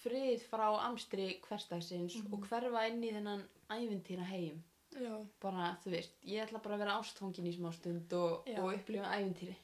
frið 0.05 0.43
frá 0.49 0.65
amstri 0.85 1.27
hverstagsins 1.47 2.15
Mhm. 2.19 2.33
og 2.33 2.47
hverfa 2.49 2.87
inn 2.89 3.03
í 3.03 3.11
þennan 3.15 3.43
ævintýra 3.71 4.25
heim. 4.29 4.63
Já, 4.95 5.11
bara, 5.41 5.77
þú 5.83 5.91
veist, 5.91 6.13
ég 6.23 6.43
ætla 6.45 6.59
bara 6.63 6.75
að 6.75 6.79
vera 6.85 6.97
ástfangin 7.01 7.47
í 7.49 7.53
smá 7.55 7.71
stund 7.75 8.13
og, 8.13 8.47
og 8.59 8.73
upplifa 8.73 9.09
ævintýri. 9.17 9.55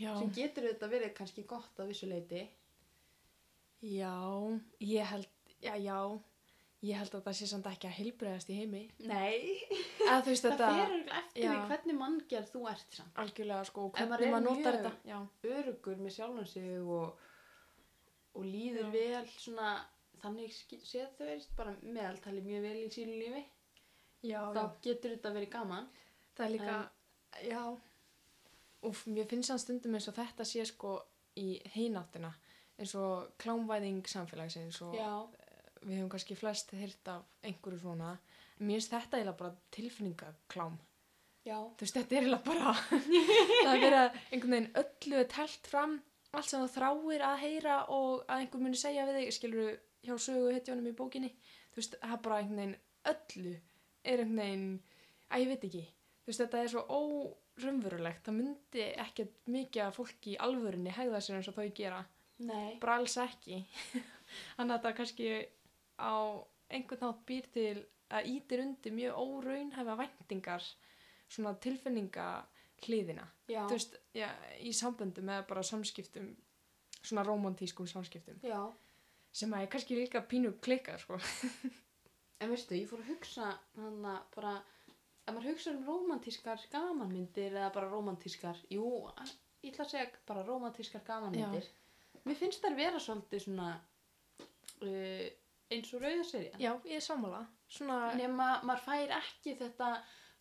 Já. 0.00 0.14
sem 0.18 0.30
getur 0.32 0.64
þetta 0.68 0.88
verið 0.88 1.14
kannski 1.14 1.42
gott 1.44 1.76
að 1.80 1.88
vissu 1.92 2.06
leiti 2.08 2.46
Já, 3.82 4.12
ég 4.80 5.04
held, 5.08 5.28
já, 5.62 5.74
já, 5.80 5.96
ég 6.82 6.96
held 6.96 7.14
að 7.14 7.24
það 7.26 7.34
sé 7.36 7.46
samt 7.50 7.66
ekki 7.68 7.88
að 7.90 7.96
heilbreyðast 7.98 8.50
í 8.50 8.54
heimi. 8.56 8.82
Nei, 9.04 9.60
það 10.00 10.28
þetta, 10.46 10.68
örugglega 10.84 11.18
eftir 11.20 11.42
já. 11.44 11.50
því 11.52 11.66
hvernig 11.72 11.98
manngjörð 12.00 12.52
þú 12.54 12.62
ert 12.70 12.94
samt. 12.96 13.14
algjörlega 13.24 13.64
sko, 13.68 13.84
Ef 13.90 13.92
maður 14.00 14.08
hvernig 14.08 14.26
er 14.26 14.32
maður 14.32 14.46
notar 14.48 14.78
mjög- 14.78 14.84
þetta. 14.86 15.02
Örugur 15.58 15.96
með 16.06 16.14
sjálfan 16.16 16.46
sig 16.46 16.78
og, 16.80 17.18
og 18.34 18.44
líður 18.44 18.86
Já. 18.86 18.90
vel 18.94 19.26
svona, 19.36 19.68
þannig 20.22 20.52
séð 20.88 21.12
þau 21.18 21.26
veist 21.26 21.52
bara 21.56 21.74
meðaltali 21.82 22.40
mjög 22.46 22.62
vel 22.62 22.76
í 22.80 22.88
sínu 22.96 23.18
lífi. 23.20 23.44
já, 24.22 24.40
Þá 24.54 24.64
getur 24.82 25.10
þetta 25.16 25.32
verið 25.36 25.50
gaman. 25.50 25.88
Það 26.36 26.46
er 26.46 26.50
líka, 26.56 26.90
já, 27.44 27.62
úf, 28.88 29.04
mér 29.06 29.26
finnst 29.28 29.50
það 29.52 29.58
stundum 29.66 29.94
eins 29.94 30.08
og 30.08 30.14
þetta 30.16 30.44
sé 30.48 30.64
sko 30.66 30.94
í 31.36 31.60
hináttina, 31.74 32.32
eins 32.78 32.94
og 32.94 33.32
klámvæðing 33.38 34.02
samfélagsins 34.08 34.80
og 34.82 34.94
við 35.84 35.96
höfum 35.98 36.10
kannski 36.12 36.36
flest 36.38 36.70
heyrt 36.76 37.08
af 37.12 37.24
einhverju 37.46 37.80
svona. 37.82 38.14
Mér 38.60 38.76
finnst 38.80 38.92
þetta 38.92 39.16
eiginlega 39.18 39.38
bara 39.40 39.54
tilfinningaklám. 39.76 40.78
já, 41.48 41.56
Þú 41.56 41.80
veist, 41.86 41.94
þetta 41.96 42.16
er 42.16 42.20
eiginlega 42.26 42.44
bara, 42.44 42.72
það 43.64 43.74
er 43.74 43.84
verið 43.84 43.98
að 44.00 44.18
einhvern 44.30 44.54
veginn 44.56 44.72
öllu 44.82 45.20
er 45.22 45.28
telt 45.32 45.70
fram, 45.72 45.94
allt 46.36 46.50
sem 46.50 46.60
þú 46.66 46.68
þráir 46.74 47.24
að 47.30 47.38
heyra 47.46 47.78
og 47.96 48.26
að 48.28 48.42
einhver 48.44 48.60
muni 48.66 48.76
segja 48.78 49.06
við 49.08 49.16
þig, 49.22 49.32
skilur 49.38 49.70
hjá 50.04 50.14
sögu 50.20 50.52
hetjónum 50.54 50.90
í 50.90 50.96
bókinni. 50.98 51.30
Þú 51.72 51.80
veist, 51.80 51.96
það 52.02 52.12
er 52.18 52.22
bara 52.26 52.40
einhvern 52.42 52.60
veginn 52.60 52.76
öllu 53.14 53.54
er 54.04 54.22
einhvern 54.22 54.42
veginn, 54.44 54.68
að 55.30 55.42
ég 55.44 55.50
veit 55.54 55.64
ekki. 55.70 55.82
Þú 56.20 56.30
veist, 56.30 56.42
þetta 56.44 56.60
er 56.66 56.70
svo 56.74 56.84
órumverulegt, 57.60 58.22
það 58.28 58.36
myndi 58.36 58.84
ekkert 59.06 59.34
mikið 59.56 59.82
af 59.86 59.96
fólki 59.98 60.34
í 60.34 60.40
alvörinni 60.44 60.92
hegða 60.94 61.20
sér 61.24 61.38
eins 61.40 61.48
og 61.50 61.56
þau 61.56 61.70
gera. 61.80 62.02
nei, 62.44 62.76
Bara 62.80 62.98
alls 63.00 63.16
ekki. 63.20 63.62
Þannig 64.56 64.74
að 64.74 64.76
þetta 64.76 64.92
kannski 65.00 65.30
á 66.00 66.16
einhvern 66.70 67.04
nátt 67.04 67.24
býr 67.28 67.48
til 67.54 67.74
að 68.10 68.30
ítir 68.32 68.62
undir 68.64 68.94
mjög 68.94 69.18
óraunhæfa 69.20 69.96
væntingar 70.00 70.64
svona 71.30 71.54
tilfinninga 71.62 72.26
hliðina. 72.86 73.26
já, 73.48 73.66
veist, 73.68 73.96
já, 74.14 74.28
í 74.58 74.72
samböndum 74.74 75.28
eða 75.28 75.46
bara 75.48 75.62
samskiptum, 75.66 76.32
svona 77.02 77.24
romantískum 77.26 77.86
samskiptum, 77.86 78.40
já. 78.42 78.72
sem 79.32 79.52
að 79.52 79.66
er 79.66 79.70
kannski 79.74 79.98
líka 79.98 80.22
pínu 80.26 80.56
klikkar, 80.64 81.00
sko. 81.02 81.20
En 82.40 82.48
veistu, 82.48 82.72
ég 82.72 82.88
fór 82.88 83.02
að 83.02 83.10
hugsa 83.12 83.50
hann 83.76 84.04
að 84.08 84.20
bara, 84.32 84.54
ef 85.26 85.34
maður 85.34 85.50
hugsa 85.50 85.74
um 85.74 85.82
romantískar 85.84 86.62
gamanmyndir 86.72 87.52
eða 87.52 87.68
bara 87.74 87.90
romantískar, 87.92 88.62
jú, 88.72 88.86
ég 89.60 89.74
ætla 89.74 89.84
að 89.84 89.90
segja 89.92 90.06
bara 90.30 90.44
romantískar 90.46 91.04
gamanmyndir. 91.04 91.68
Mér 92.24 92.38
finnst 92.40 92.64
þær 92.64 92.78
vera 92.78 93.00
svolítið 93.00 93.44
svona 93.44 93.68
uh, 93.76 95.26
eins 95.70 95.92
og 95.94 96.02
rauðaserja. 96.02 96.56
Já, 96.58 96.72
ég 96.84 96.96
er 96.98 97.04
sammála. 97.04 97.46
Svona, 97.70 97.98
Nema 98.18 98.48
maður 98.66 98.84
fær 98.86 99.12
ekki 99.20 99.56
þetta 99.60 99.90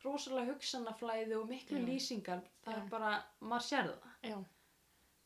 rosalega 0.03 0.53
hugsanaflæði 0.53 1.35
og 1.37 1.49
miklu 1.51 1.77
Já. 1.81 1.85
lýsingar. 1.89 2.41
Það 2.65 2.73
Já. 2.77 2.83
er 2.83 2.89
bara, 2.89 3.11
maður 3.41 3.65
sér 3.69 3.89
það. 3.89 4.13
já, 4.23 4.37
Þannig 4.37 4.47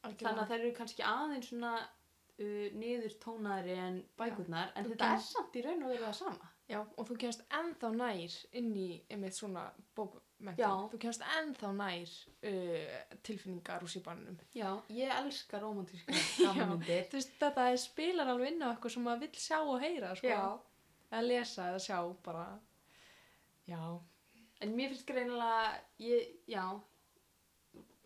algjörlega. 0.04 0.42
að 0.44 0.50
þær 0.50 0.60
eru 0.60 0.72
kannski 0.80 1.04
aðeins 1.08 1.50
svona 1.52 1.74
uh, 1.80 2.68
niður 2.82 3.13
tónaðri 3.24 3.78
en 3.78 4.02
bækurnar, 4.20 4.72
en 4.76 4.86
Þú 4.86 4.89
þetta 4.96 5.06
er 5.06 5.16
kemst- 5.18 5.32
samt 5.38 5.56
í 5.56 5.63
raun 5.63 5.84
og 5.84 5.89
verið 5.94 6.06
það 6.10 6.13
sama. 6.20 6.50
Já, 6.70 6.80
og 6.98 7.08
þú 7.08 7.18
kemst 7.20 7.42
ennþá 7.52 7.89
nær 7.96 8.36
inn 8.60 8.76
í 8.76 8.89
einmitt 9.12 9.36
svona 9.38 9.70
bókmentum. 9.96 10.22
Já. 10.60 10.69
Þú 10.91 10.99
kemst 10.99 11.23
ennþá 11.39 11.71
nær 11.77 12.13
uh, 12.49 13.15
tilfinningar 13.25 13.86
úr 13.86 13.91
síbanunum. 13.91 14.38
Já, 14.56 14.69
ég 14.93 15.12
elska 15.15 15.62
romantískar 15.63 16.19
gamanmyndir. 16.45 17.08
Veist, 17.13 17.36
þetta 17.39 17.67
er 17.71 17.79
spilar 17.82 18.32
alveg 18.34 18.53
inn 18.53 18.65
á 18.65 18.71
eitthvað 18.73 18.95
sem 18.95 19.06
maður 19.08 19.25
vill 19.25 19.43
sjá 19.45 19.60
og 19.62 19.77
heyra, 19.84 20.13
sko. 20.19 20.39
Eða 21.10 21.25
lesa 21.27 21.67
eða 21.71 21.84
sjá, 21.86 21.99
bara. 22.25 22.47
Já, 23.69 23.82
en 24.63 24.73
mér 24.75 24.91
finnst 24.91 25.08
greinilega, 25.08 25.77
ég, 26.03 26.34
já, 26.51 26.65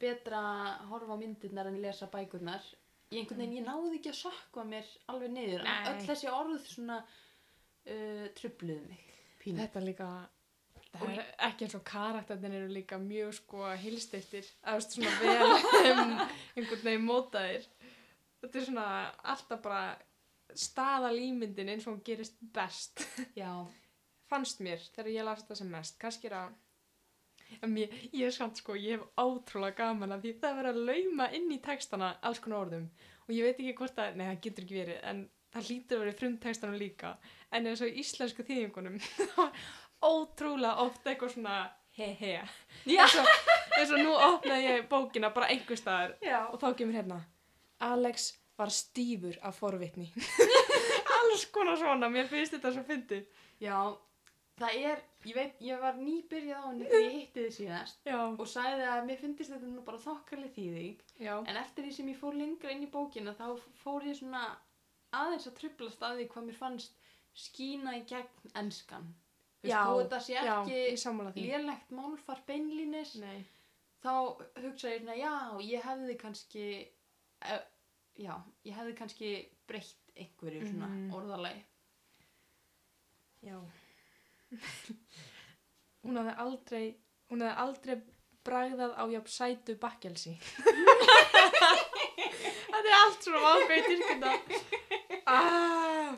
betra 0.01 0.41
að 0.41 0.91
horfa 0.91 1.17
á 1.17 1.21
myndirnar 1.21 1.71
en 1.71 1.81
lesa 1.81 2.09
bækurnar. 2.13 2.65
Ég 3.09 3.23
einhvern 3.23 3.39
veginn, 3.39 3.59
ég 3.61 3.65
náði 3.65 3.97
ekki 3.97 4.11
að 4.11 4.19
sökva 4.19 4.65
mér 4.67 4.87
alveg 5.11 5.31
niður. 5.31 5.63
Öll 5.63 6.01
þessi 6.05 6.29
orð 6.29 6.57
svona 6.67 6.97
uh, 7.01 8.25
trubluðu 8.37 8.83
mig. 8.89 9.03
Pínu. 9.37 9.61
þetta 9.61 9.81
líka, 9.85 10.07
það 10.93 11.13
er 11.13 11.23
ekki 11.47 11.67
eins 11.67 11.77
og 11.77 11.85
karakterinn 11.87 12.57
eru 12.59 12.69
líka 12.71 12.99
mjög, 13.01 13.33
sko, 13.39 13.63
hilstiftir. 13.81 14.47
Það 14.63 14.79
veist, 14.79 14.95
svona 14.97 15.15
vel 15.21 15.55
um, 15.93 16.13
einhvern 16.55 16.85
veginn 16.85 17.07
mótaðir. 17.07 17.67
Þetta 18.41 18.61
er 18.61 18.69
svona 18.69 18.87
alltaf 19.33 19.63
bara 19.65 19.81
staðalímyndin 20.57 21.73
eins 21.73 21.87
og 21.87 21.95
hún 21.95 22.05
gerist 22.05 22.39
best. 22.53 23.03
Já, 23.37 23.51
fannst 24.31 24.63
mér 24.63 24.81
þegar 24.93 25.11
ég 25.13 25.27
las 25.27 25.43
þetta 25.43 25.59
sem 25.61 25.69
mest 25.71 25.99
kannski 26.01 26.31
er 26.31 26.37
að 26.41 26.55
mér, 27.71 27.93
ég 28.11 28.27
er 28.27 28.35
samt 28.35 28.59
sko, 28.59 28.75
ég 28.79 28.97
hef 28.97 29.23
ótrúlega 29.23 29.77
gaman 29.83 30.15
að 30.15 30.25
því 30.25 30.33
það 30.41 30.49
er 30.49 30.59
verið 30.59 30.73
að 30.73 30.89
lauma 30.89 31.29
inn 31.37 31.51
í 31.53 31.61
textana 31.63 32.13
alls 32.27 32.41
konar 32.43 32.65
orðum 32.65 32.87
og 33.25 33.33
ég 33.35 33.47
veit 33.47 33.59
ekki 33.59 33.75
hvort 33.79 33.99
að, 34.03 34.17
nei 34.19 34.27
það 34.27 34.41
getur 34.45 34.67
ekki 34.67 34.79
verið 34.81 35.01
en 35.11 35.23
það 35.53 35.69
hlýtur 35.69 35.97
að 35.97 36.03
verið 36.03 36.19
frumtextanum 36.21 36.79
líka 36.81 37.13
en 37.55 37.69
eins 37.71 37.83
og 37.83 37.91
í 37.91 38.03
íslensku 38.03 38.45
þýðingunum 38.47 38.99
það 39.17 39.35
var 39.37 39.61
ótrúlega 40.03 40.83
oft 40.83 41.05
eitthvað 41.07 41.33
svona 41.35 41.57
he 41.97 42.11
he 42.19 42.33
eins 42.37 43.91
og, 43.91 43.99
nú 44.01 44.13
opnaði 44.13 44.67
ég 44.69 44.89
bókina 44.89 45.31
bara 45.33 45.49
einhver 45.53 45.79
staðar 45.79 46.17
já. 46.21 46.45
og 46.51 46.59
þá 46.61 46.67
kemur 46.77 46.99
hérna 46.99 47.21
Alex 47.79 48.31
var 48.57 48.73
stífur 48.73 49.37
af 49.45 49.57
forvitni 49.61 50.09
alls 51.17 51.45
konar 51.53 51.77
svona, 51.79 52.09
mér 52.09 52.29
finnst 52.29 52.55
þetta 52.57 52.73
svo 52.73 52.85
fyndið 52.87 53.25
Já, 53.61 53.77
það 54.59 54.79
er, 54.91 55.01
ég 55.25 55.37
veit, 55.37 55.59
ég 55.65 55.81
var 55.81 55.97
nýbyrjað 55.97 56.61
á 56.61 56.67
henni 56.67 56.85
þegar 56.85 57.05
ég 57.05 57.17
hitti 57.17 57.43
þið 57.45 57.53
síðast 57.57 58.09
já, 58.09 58.17
og 58.29 58.47
sagði 58.49 58.87
að 58.93 59.03
mér 59.09 59.21
finnst 59.21 59.43
þetta 59.45 59.69
nú 59.71 59.83
bara 59.85 60.01
þokkarlega 60.03 60.55
þýðing. 60.57 61.03
já 61.21 61.33
En 61.41 61.61
eftir 61.63 61.87
því 61.87 61.93
sem 61.97 62.11
ég 62.13 62.19
fór 62.21 62.37
lengra 62.37 62.73
inn 62.73 62.85
í 62.85 62.91
bókina 62.93 63.33
þá 63.37 63.47
fór 63.81 64.05
ég 64.05 64.19
svona 64.19 64.43
aðeins 65.17 65.49
að 65.49 65.57
trublast 65.61 66.03
að 66.05 66.21
því 66.21 66.27
hvað 66.33 66.49
mér 66.49 66.59
fannst 66.61 66.99
skína 67.37 67.95
í 67.97 68.03
gegn 68.09 68.53
enskan. 68.61 69.09
Já, 69.69 69.81
þó 69.85 69.93
þetta 70.01 70.19
sé 70.25 70.33
ekki 70.41 71.45
lélegt 71.47 71.91
málfar 71.91 72.41
beinlínis, 72.47 73.15
Nei. 73.21 73.45
þá 74.03 74.11
hugsa 74.63 74.89
ég 74.93 75.01
svona, 75.01 75.15
já, 75.17 75.33
ég 75.61 75.81
hefði 75.87 76.17
kannski, 76.21 76.65
uh, 77.45 77.63
já, 78.17 78.33
ég 78.65 78.73
hefði 78.77 78.93
kannski 78.99 79.31
breytt 79.67 80.13
einhverju 80.17 80.61
svona 80.69 80.87
Mhm. 80.87 81.13
orðalagi. 81.13 81.63
Já. 83.45 83.57
hún 86.03 86.17
hafði 86.17 86.35
aldrei, 86.43 86.85
hún 87.29 87.41
hafði 87.43 87.57
aldrei 87.65 87.95
bragðað 88.47 88.93
á 88.95 89.03
jafn 89.11 89.27
sætu 89.33 89.75
bakkelsi. 89.79 90.37
Þetta 92.67 92.87
er 92.87 92.95
allt 92.97 93.23
svona 93.25 93.51
ákveði 93.57 93.83
tilkynna. 93.87 94.31
Ah, 95.27 96.15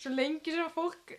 svo 0.00 0.12
lengi 0.14 0.54
sem 0.54 0.70
fólk 0.72 1.12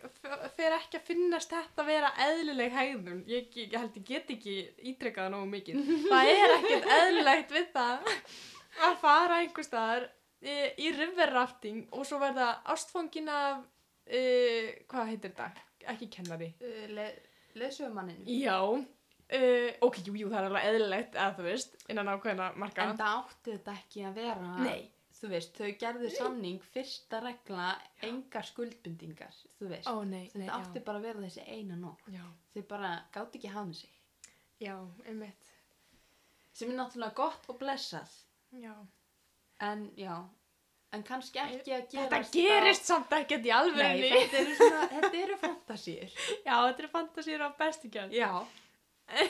fer 0.57 0.75
ekki 0.77 0.97
að 0.99 1.09
finnast 1.11 1.51
þetta 1.53 1.83
að 1.83 1.91
vera 1.91 2.11
eðlileg 2.25 2.73
hegðun. 2.75 3.19
Ég, 3.29 3.51
ég 3.59 3.75
held 3.77 3.99
ég 3.99 4.07
get 4.07 4.31
ekki 4.35 4.55
ítrekkað 4.91 5.27
það 5.27 5.35
nógu 5.35 5.49
mikið. 5.51 5.91
Það 6.11 6.31
er 6.31 6.55
ekkert 6.57 6.87
eðlilegt 6.97 7.53
við 7.57 7.67
það 7.75 8.15
að 8.87 8.95
fara 9.01 9.41
einhver 9.43 9.67
staðar 9.67 10.07
í, 10.41 10.55
í 10.81 10.93
river 10.95 11.33
rafting 11.35 11.83
og 11.91 12.07
svo 12.07 12.21
verða 12.21 12.53
ástfangin 12.73 13.29
af, 13.31 13.65
uh, 14.07 14.71
hvað 14.89 15.11
heitir 15.11 15.35
þetta? 15.35 15.67
Ekki 15.91 16.09
kennari. 16.13 16.53
Uh, 16.61 16.87
le 16.95 17.11
Leðsögumannin. 17.59 18.23
Já, 18.31 18.57
uh, 18.63 19.69
ok, 19.83 19.97
jú, 20.05 20.15
jú, 20.15 20.29
það 20.31 20.37
er 20.39 20.47
alveg 20.47 20.67
eðlilegt 20.69 21.17
að 21.19 21.37
þú 21.37 21.47
veist, 21.49 21.77
innan 21.91 22.11
ákveðina 22.13 22.51
marka. 22.55 22.85
En 22.87 22.99
það 22.99 23.17
átti 23.19 23.55
þetta 23.57 23.73
ekki 23.75 24.05
að 24.07 24.19
vera, 24.21 24.53
Nei. 24.63 24.85
Þú 25.21 25.29
veist, 25.29 25.53
þau 25.57 25.71
gerðu 25.81 26.09
samning, 26.15 26.59
fyrsta 26.73 27.19
regla, 27.21 27.67
engar 28.07 28.45
skuldbindingar, 28.47 29.35
þú 29.59 29.69
veist. 29.69 29.87
Ó, 29.91 30.01
nei, 30.03 30.23
nei, 30.33 30.47
þetta 30.47 30.57
átti 30.57 30.81
já. 30.81 30.85
bara 30.87 31.01
að 31.01 31.07
vera 31.09 31.23
þessi 31.27 31.45
eina 31.47 31.77
nótt. 31.77 32.07
Já, 32.09 32.25
Þau 32.55 32.63
bara 32.73 32.91
gátt 33.13 33.37
ekki 33.37 33.51
hafa 33.53 33.73
sig. 33.77 33.93
já, 34.61 34.75
einmitt. 35.05 35.51
Sem 36.53 36.69
er 36.73 36.75
náttúrulega 36.81 37.15
gott 37.15 37.45
og 37.49 37.59
blessað. 37.61 38.11
Já. 38.59 38.73
En 39.61 39.85
já, 39.95 40.15
en 40.91 41.03
kannski 41.07 41.39
ekki 41.39 41.71
að 41.77 41.85
gerast 41.93 42.33
Þetta 42.33 42.47
gerist 42.49 42.89
samt 42.89 43.13
ekkert 43.15 43.45
í. 43.45 43.51
Nei, 43.51 43.57
alvörunni. 43.59 44.09
þetta 44.15 44.39
eru 44.41 44.55
svona, 44.57 44.81
þetta 44.95 45.21
eru 45.21 45.37
fantasíur. 45.45 46.17
Já, 46.41 46.55
þetta 46.55 46.83
er 46.83 46.89
fantasíur 46.97 47.45
á 47.45 47.49
bestu 47.61 47.91
kjörn. 47.93 48.11
Já. 48.17 48.31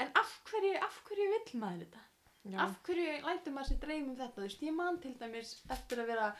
en 0.00 0.14
af 0.22 0.32
hverju, 0.48 0.72
af 0.86 1.02
hverju 1.08 1.28
vill 1.34 1.60
maður 1.60 1.84
þetta? 1.84 2.06
Já. 2.48 2.56
Af 2.64 2.78
hverju 2.86 3.18
lætur 3.26 3.52
maður 3.52 3.68
sér 3.68 3.80
dreym 3.82 4.08
um 4.08 4.16
þetta? 4.16 4.36
Þú 4.38 4.46
veist, 4.46 4.64
ég 4.64 4.76
man 4.76 4.98
til 5.02 5.12
dæmis 5.20 5.52
eftir 5.68 6.00
að 6.00 6.12
vera 6.14 6.30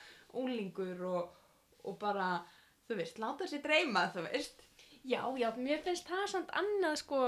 úlingur 0.40 1.02
og, 1.10 1.34
og 1.84 1.98
bara, 2.00 2.28
þú 2.88 2.96
veist, 3.02 3.20
láta 3.20 3.48
sér 3.50 3.60
dreyma, 3.64 4.06
þú 4.14 4.24
veist. 4.30 4.64
Já, 5.04 5.22
já, 5.36 5.48
mér 5.56 5.82
finnst 5.84 6.08
það 6.08 6.26
samt 6.32 6.54
annað 6.56 6.96
sko 7.02 7.20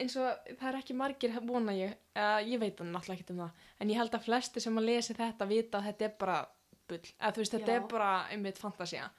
eins 0.00 0.16
og 0.16 0.52
það 0.56 0.68
er 0.70 0.78
ekki 0.78 0.96
margir 0.96 1.34
vona 1.44 1.74
ég, 1.76 1.96
uh, 2.16 2.40
ég 2.44 2.60
veit 2.60 2.78
það 2.78 2.92
náttúrulega 2.92 3.20
ekki 3.20 3.34
um 3.34 3.42
það, 3.42 3.64
en 3.78 3.92
ég 3.92 4.00
held 4.00 4.16
að 4.16 4.26
flesti 4.26 4.62
sem 4.64 4.78
að 4.80 4.88
lesi 4.88 5.16
þetta 5.18 5.48
vita 5.50 5.80
að 5.80 5.88
þetta 5.90 6.06
er 6.06 6.14
bara 6.22 6.38
bull, 6.88 7.02
eða 7.18 7.32
þú 7.32 7.42
veist, 7.42 7.56
þetta 7.56 7.74
Já. 7.74 7.78
er 7.78 7.90
bara 7.90 8.12
einmitt 8.32 8.60
fantasía. 8.60 9.10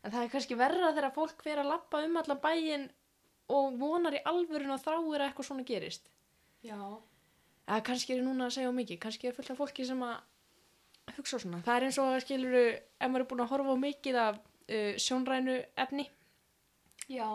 En 0.00 0.14
það 0.14 0.24
er 0.24 0.32
kannski 0.32 0.58
verra 0.58 0.94
þegar 0.96 1.14
fólk 1.14 1.44
fer 1.44 1.60
að 1.60 1.70
lappa 1.74 2.00
um 2.06 2.18
allan 2.20 2.42
bæinn 2.42 2.88
og 3.52 3.78
vonar 3.78 4.16
í 4.16 4.22
alvörun 4.30 4.74
og 4.74 4.82
þráir 4.82 5.20
að 5.20 5.26
eitthvað 5.28 5.48
svona 5.50 5.66
gerist. 5.68 6.10
Já. 6.64 6.78
Eða 7.70 7.84
kannski 7.86 8.14
er 8.16 8.18
ég 8.18 8.26
núna 8.26 8.48
að 8.48 8.56
segja 8.56 8.74
mikið, 8.74 8.98
kannski 9.04 9.30
er 9.30 9.36
fullt 9.36 9.52
af 9.54 9.60
fólki 9.62 9.84
sem 9.86 10.00
að 10.02 10.16
hugsa 11.16 11.38
svona. 11.38 11.60
Það 11.66 11.76
er 11.76 11.86
eins 11.86 11.98
og 12.02 12.08
að 12.10 12.24
skiluru, 12.24 12.64
ef 12.74 13.10
maður 13.10 13.22
er 13.24 13.28
búin 13.30 13.44
að 13.44 13.52
horfa 13.52 13.76
á 13.78 13.84
mikið 13.84 14.18
af 14.24 14.40
uh, 14.40 14.92
sjónrænu 14.98 15.56
efni. 15.84 16.08
Já. 17.10 17.26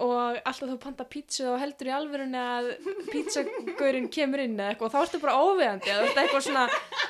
og 0.00 0.38
alltaf 0.48 0.64
þú 0.70 0.76
panta 0.80 1.04
pítsu 1.04 1.44
og 1.50 1.58
heldur 1.60 1.90
í 1.90 1.92
alvörunni 1.92 2.40
að 2.40 2.68
pítsagurinn 3.10 4.06
kemur 4.12 4.40
inn 4.40 4.54
eða 4.56 4.70
eitthvað, 4.72 4.94
þá 4.94 5.00
ertu 5.02 5.20
bara 5.20 5.34
óveðandi 5.44 5.90
eða 5.92 5.98
þú 6.00 6.06
ert 6.08 6.20
eitthvað 6.22 6.46
svona, 6.46 6.62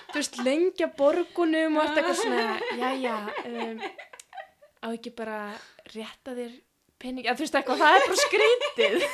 þú 0.09 0.17
veist, 0.19 0.39
lengja 0.49 0.89
borgunum 0.99 1.79
og 1.79 1.85
ert 1.85 2.01
eitthvað 2.01 2.19
svona, 2.19 2.49
jæja, 2.81 3.15
um, 3.53 3.85
á 4.83 4.87
ekki 4.91 5.13
bara 5.21 5.39
rétta 5.95 6.35
þér 6.35 6.59
pening, 6.99 7.29
eða 7.29 7.39
þú 7.39 7.47
veist 7.47 7.61
eitthvað, 7.61 7.85
það 7.85 8.01
er 8.01 8.09
bara 8.09 8.25
skrítið, 8.25 9.07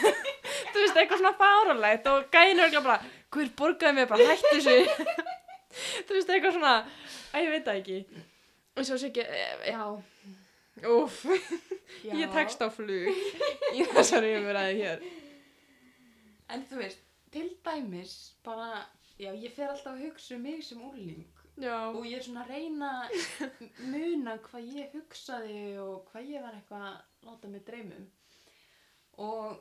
þú 0.76 0.84
veist, 0.84 1.00
eitthvað 1.02 1.22
svona 1.22 1.34
fáralegt 1.40 2.08
og 2.12 2.28
gæin 2.34 2.62
er 2.62 2.76
bara, 2.84 2.98
hver 3.34 3.50
borgaði 3.58 3.96
mig 3.98 4.08
bara, 4.12 4.28
hættu 4.30 4.52
þessu, 4.54 4.76
þú 6.06 6.18
veist, 6.18 6.32
eitthvað 6.36 6.56
svona, 6.58 6.74
að 7.32 7.46
ég 7.46 7.54
veit 7.56 7.68
það 7.68 7.80
ekki, 7.82 7.98
og 8.76 8.88
svo 8.88 8.98
sé 9.00 9.10
ekki, 9.10 9.24
eh, 9.26 9.66
já, 9.72 9.82
Já. 12.04 12.12
ég 12.20 12.32
tekst 12.34 12.60
á 12.60 12.68
flug 12.68 13.08
í 13.72 13.84
þessari 13.94 14.34
umræði 14.36 14.74
hér. 14.82 15.04
En 16.52 16.64
þú 16.68 16.82
veist, 16.82 17.00
til 17.32 17.48
dæmis 17.64 18.12
bara, 18.44 18.82
já, 19.16 19.30
ég 19.32 19.54
fer 19.56 19.72
alltaf 19.72 19.94
að 19.96 20.04
hugsa 20.04 20.36
um 20.36 20.44
mig 20.44 20.60
sem 20.64 20.82
úrling 20.84 21.24
Já, 21.56 21.88
og 21.88 22.04
ég 22.04 22.18
er 22.18 22.24
svona 22.26 22.42
að 22.44 22.50
reyna 22.52 22.90
muna 23.88 24.34
hvað 24.44 24.66
ég 24.76 24.92
hugsaði 24.92 25.60
og 25.80 26.10
hvað 26.10 26.28
ég 26.34 26.42
var 26.44 26.58
eitthvað 26.58 26.84
að 26.90 27.30
láta 27.30 27.48
mig 27.48 27.62
dreymum 27.64 28.04
og 29.24 29.56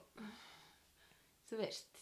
þú 1.49 1.61
veist 1.61 2.01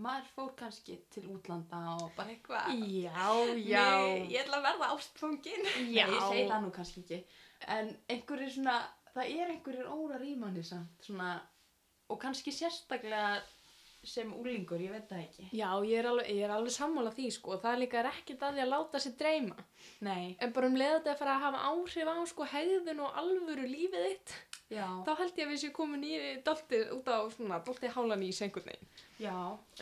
maður 0.00 0.28
fór 0.34 0.50
kannski 0.58 0.96
til 1.12 1.26
útlanda 1.34 1.80
og 1.98 2.12
bara 2.16 2.32
eitthvað. 2.32 2.70
Já, 2.94 3.26
Nei, 3.50 4.30
ég 4.30 4.44
ætla 4.44 4.60
að 4.60 4.66
verða 4.68 4.90
ástfóngin 4.94 5.64
Já. 5.90 6.06
Nei, 6.06 6.14
ég 6.14 6.26
segi 6.28 6.48
það 6.48 6.64
nú 6.64 6.72
kannski 6.74 7.02
ekki. 7.04 7.20
En 7.76 7.90
einhverjir 8.08 8.52
svona 8.54 8.76
það 9.14 9.32
er 9.36 9.54
einhverjir 9.54 9.88
órar 9.90 10.24
í 10.24 10.34
manni 10.38 10.62
samt 10.66 11.06
svona, 11.08 11.32
og 12.10 12.20
kannski 12.22 12.54
sérstaklega 12.54 13.40
sem 14.06 14.30
úlingur, 14.32 14.80
ég 14.80 14.94
veit 14.94 15.10
það 15.10 15.24
ekki. 15.26 15.46
Já, 15.58 15.68
ég 15.84 15.98
er 16.00 16.06
alveg, 16.08 16.30
alveg 16.54 16.72
sammála 16.72 17.10
því 17.12 17.26
sko, 17.34 17.58
það 17.60 17.74
er 17.74 17.80
líka 17.82 18.04
ekkert 18.08 18.46
að 18.46 18.54
því 18.56 18.62
að 18.64 18.70
láta 18.72 19.00
sér 19.02 19.16
dreyma. 19.20 19.64
Nei, 20.06 20.36
En 20.40 20.54
bara 20.56 20.70
um 20.70 20.78
þetta 20.80 21.12
að 21.12 21.20
fara 21.20 21.34
að 21.34 21.44
hafa 21.44 21.64
áhrif 21.68 22.08
á 22.08 22.16
sko 22.30 22.46
hegðun 22.54 23.02
og 23.04 23.18
alvöru 23.20 23.66
lífið 23.68 24.06
þitt, 24.06 24.32
já, 24.70 24.86
þá 25.06 25.10
held 25.18 25.38
ég 25.40 25.46
að 25.46 25.52
við 25.52 25.60
séum 25.64 25.74
komin 25.76 26.04
í 26.06 26.14
doltið 26.46 26.92
út 26.96 27.10
á 27.10 27.18
svona, 27.34 27.60
doltið 27.66 27.94
hálan 27.96 28.22
í 28.26 28.30
sengun 28.36 28.66
neginn. 28.68 28.90
já 29.20 29.34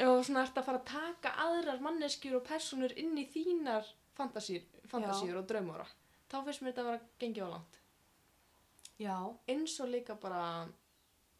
Og 0.08 0.24
svona 0.26 0.44
ert 0.46 0.58
að 0.58 0.68
fara 0.68 0.80
að 0.82 0.88
taka 0.92 1.34
aðrar 1.44 1.82
manneskjur 1.84 2.38
og 2.40 2.46
personur 2.48 2.94
inn 2.98 3.16
í 3.20 3.26
þínar 3.30 3.86
fantasíur 4.18 5.36
og 5.42 5.46
draumóra. 5.50 5.86
Þá 6.28 6.38
finnst 6.44 6.62
mér 6.64 6.72
þetta 6.72 6.82
að 6.82 6.88
vera 6.90 7.04
gengið 7.22 7.44
á 7.46 7.50
langt. 7.54 7.76
Já, 8.98 9.16
Eins 9.48 9.76
og 9.80 9.88
líka 9.92 10.16
bara, 10.18 10.66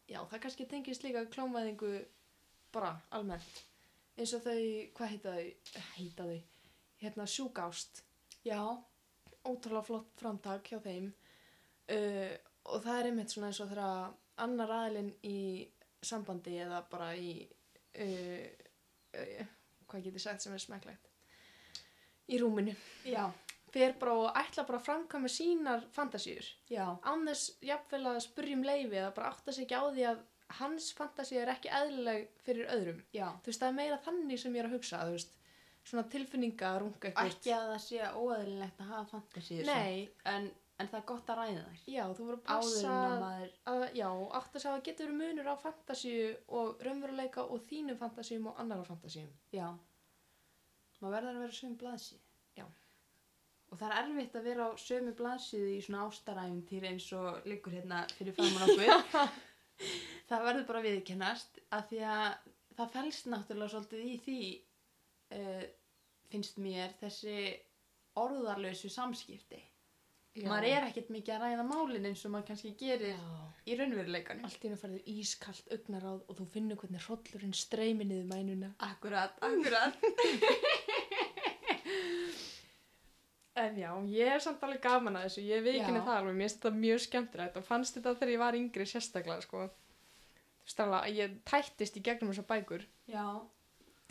já, 0.07 0.21
það 0.31 0.39
kannski 0.45 0.65
tengist 0.71 1.03
líka 1.03 1.25
klómaðingu 1.33 1.89
bara 2.71 2.93
almennt. 3.11 3.65
Eins 4.17 4.31
og 4.37 4.41
þau, 4.45 4.61
hvað 4.95 5.11
heita 5.13 5.33
þau, 5.35 5.81
heita 5.97 6.27
þau, 6.29 6.39
hérna 7.01 7.25
sjúkást. 7.27 8.03
já, 8.47 8.61
ótrúlega 9.43 9.83
flott 9.87 10.15
framtak 10.19 10.67
hjá 10.71 10.79
þeim 10.83 11.11
uh, 11.91 12.33
og 12.69 12.81
það 12.85 12.99
er 12.99 13.09
einmitt 13.09 13.33
svona 13.33 13.51
eins 13.51 13.61
og 13.63 13.69
þegar 13.71 14.15
annar 14.45 14.73
aðilinn 14.79 15.11
í 15.27 15.39
sambandi 16.05 16.55
eða 16.63 16.81
bara 16.89 17.11
í 17.17 17.33
uh, 17.43 18.47
uh, 19.19 19.45
hvað 19.89 20.07
getur 20.07 20.23
sagt 20.23 20.45
sem 20.45 20.55
er 20.55 20.63
smekklegt? 20.63 21.09
Í 22.29 22.37
rúminu. 22.41 22.75
Já, 23.09 23.25
fer 23.73 23.95
bara 23.99 24.15
og 24.21 24.37
ætla 24.37 24.65
bara 24.67 24.79
að 24.79 24.85
framkvæma 24.85 25.31
sínar 25.33 25.85
fantasíur. 25.95 26.45
Já, 26.69 26.85
án 27.01 27.25
þess 27.25 27.55
jafnvel 27.65 28.03
að 28.11 28.21
spurja 28.27 28.57
um 28.59 28.67
leifi 28.67 28.99
eða 28.99 29.15
bara 29.17 29.33
átta 29.33 29.55
sig 29.55 29.65
ekki 29.65 29.81
á 29.81 29.85
því 29.89 30.05
að 30.11 30.21
hans 30.59 30.91
fantasíu 30.97 31.41
er 31.41 31.51
ekki 31.53 31.73
eðlileg 31.73 32.29
fyrir 32.45 32.69
öðrum. 32.73 33.03
Já. 33.13 33.27
Þú 33.41 33.51
veist 33.51 33.63
það 33.63 33.71
er 33.71 33.77
meira 33.81 33.99
þannig 34.05 34.41
sem 34.41 34.55
ég 34.55 34.63
er 34.63 34.69
að 34.69 34.77
hugsa 34.77 35.03
þú 35.03 35.17
veist. 35.17 35.35
Svona 35.89 36.05
tilfinninga 36.11 36.69
að 36.69 36.81
runga 36.83 37.07
eitthvað 37.07 37.29
Ekki 37.31 37.51
að 37.55 37.69
það 37.71 37.79
sé 37.85 38.09
óæðilegt 38.13 38.81
að 38.83 38.89
hafa 38.91 39.05
fantasíu 39.09 39.61
Nei, 39.65 40.09
en, 40.27 40.49
en 40.79 40.87
það 40.87 40.99
er 40.99 41.05
gott 41.11 41.29
að 41.31 41.39
ræða 41.39 41.63
þær 41.65 41.79
Já, 41.91 42.03
þú 42.15 42.25
voru 42.25 42.37
að 42.39 42.45
passa 42.47 42.95
maður 43.19 43.53
að, 43.71 43.85
já, 43.99 44.07
átt 44.39 44.55
að 44.55 44.63
sjá 44.63 44.69
að 44.71 44.83
getur 44.87 45.13
munur 45.15 45.49
á 45.51 45.55
fantasíu 45.59 46.27
og 46.59 46.83
raunveruleika 46.85 47.45
og 47.45 47.65
þínum 47.67 47.99
fantasíum 47.99 48.47
og 48.51 48.61
annara 48.63 48.87
fantasíum. 48.87 49.31
Já. 49.55 49.67
Maður 50.99 51.15
verður 51.15 51.35
að 51.35 51.43
vera 51.43 51.57
sömu 51.59 51.79
blaðsíðu. 51.83 52.21
Já. 52.59 52.65
Og 53.69 53.79
það 53.79 53.89
er 53.89 53.99
erfitt 54.03 54.37
að 54.39 54.47
vera 54.49 54.67
á 54.67 54.71
sömu 54.81 55.13
blaðsíðu 55.19 55.73
í 55.75 55.81
svona 55.85 56.05
ástaræfintýr 56.07 56.87
eins 56.89 57.09
og 57.17 57.49
liggur 57.49 57.75
hérna 57.75 58.01
fyrir 58.15 58.37
framann 58.37 58.71
okkur. 58.71 59.35
það 60.29 60.45
verður 60.47 60.69
bara 60.69 60.85
viðkennast 60.85 61.59
að 61.75 61.91
því 61.91 62.01
að 62.13 62.49
það 62.79 62.93
fælst 62.95 63.29
náttúrulega 63.31 63.73
svolítið 63.73 64.07
í 64.07 64.15
því 64.23 64.39
uh, 65.35 65.65
finnst 66.31 66.59
mér 66.61 66.95
þessi 67.01 67.35
orðarlausu 68.19 68.91
samskipti. 68.91 69.59
Maður 70.47 70.67
er 70.69 70.85
ekkert 70.87 71.09
mikið 71.11 71.35
að 71.35 71.41
ræða 71.43 71.65
málin 71.67 72.05
eins 72.09 72.21
og 72.25 72.31
maður 72.33 72.47
kannski 72.51 72.71
gerir 72.79 73.11
Já. 73.11 73.23
í 73.65 73.77
raunveruleikanum. 73.79 74.45
Allt 74.47 74.61
í 74.63 74.69
hennu 74.69 74.79
færður 74.79 75.09
ískalt 75.13 75.73
augnaráð 75.75 76.21
og 76.21 76.37
þú 76.39 76.47
finnur 76.53 76.79
hvernig 76.79 77.03
hrollurinn 77.07 77.57
streymi 77.57 78.07
niður 78.07 78.29
mænuna. 78.31 78.69
Akkurat, 78.87 79.35
akkurat. 79.43 79.99
En 83.59 83.75
já, 83.75 83.89
ég 84.07 84.29
er 84.31 84.39
samt 84.43 84.61
alveg 84.63 84.79
gaman 84.83 85.17
að 85.19 85.25
þessu, 85.27 85.41
ég 85.49 85.63
viðkynni 85.65 85.99
Já. 85.99 86.05
það 86.05 86.17
alveg, 86.19 86.35
mér 86.37 86.45
finnst 86.47 86.59
þetta 86.61 86.79
mjög 86.79 87.01
skemmtilegt 87.03 87.57
og 87.59 87.65
fannst 87.67 87.97
þetta 87.97 88.13
þegar 88.15 88.31
ég 88.31 88.41
var 88.43 88.57
yngri 88.59 88.85
sérstaklega, 88.87 89.43
sko. 89.43 89.63
Þú 90.61 90.69
veist 90.69 90.83
alveg, 90.85 91.17
ég 91.17 91.33
tættist 91.49 91.97
í 91.99 92.03
gegnum 92.05 92.31
þessar 92.31 92.47
bækur, 92.53 92.85
Já, 93.09 93.25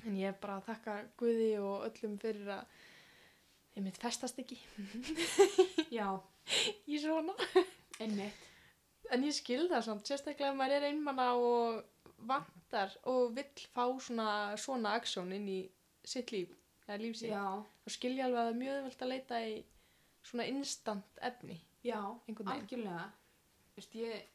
en 0.05 0.19
ég 0.19 0.35
er 0.35 0.37
bara 0.43 0.59
að 0.59 0.69
þakka 0.69 0.99
Guði 1.23 1.49
og 1.63 1.87
öllum 1.89 2.19
fyrir 2.21 2.53
að 2.59 2.77
ég 3.79 3.85
mitt 3.87 3.99
festast 4.03 4.39
ekki 4.43 4.59
já, 5.99 6.09
í 6.89 6.99
svona. 7.03 7.35
einmitt. 8.03 8.45
En 9.15 9.23
ég 9.25 9.33
skil 9.33 9.69
það 9.71 9.85
samt, 9.87 10.05
sérstaklega 10.11 10.51
ef 10.53 10.59
maður 10.59 10.75
er 10.83 10.87
einmanna 10.91 11.29
og 11.41 12.17
vantar 12.29 12.93
og 13.09 13.31
vill 13.37 13.67
fá 13.73 13.87
svona, 14.05 14.29
svona 14.61 14.93
aksjón 14.99 15.33
inn 15.37 15.47
í 15.49 15.61
sitt 16.05 16.33
líf, 16.35 16.51
eða 16.89 16.99
líf 17.01 17.17
sitt. 17.21 17.31
Já, 17.33 17.45
Þá 17.87 17.95
skil 17.95 18.17
ég 18.19 18.25
alveg 18.27 18.41
að 18.43 18.49
það 18.49 18.53
er 18.53 18.59
mjög 18.63 18.83
velt 18.89 19.05
að 19.07 19.13
leita 19.15 19.39
í 19.49 19.55
svona 20.29 20.49
instant 20.51 21.23
efni. 21.31 21.57
já, 21.87 22.01
Einhvern 22.29 22.51
veginn. 22.51 22.59
algjörlega. 22.59 23.07
Þú 23.73 23.81
veist, 23.81 23.95
ég 24.03 24.27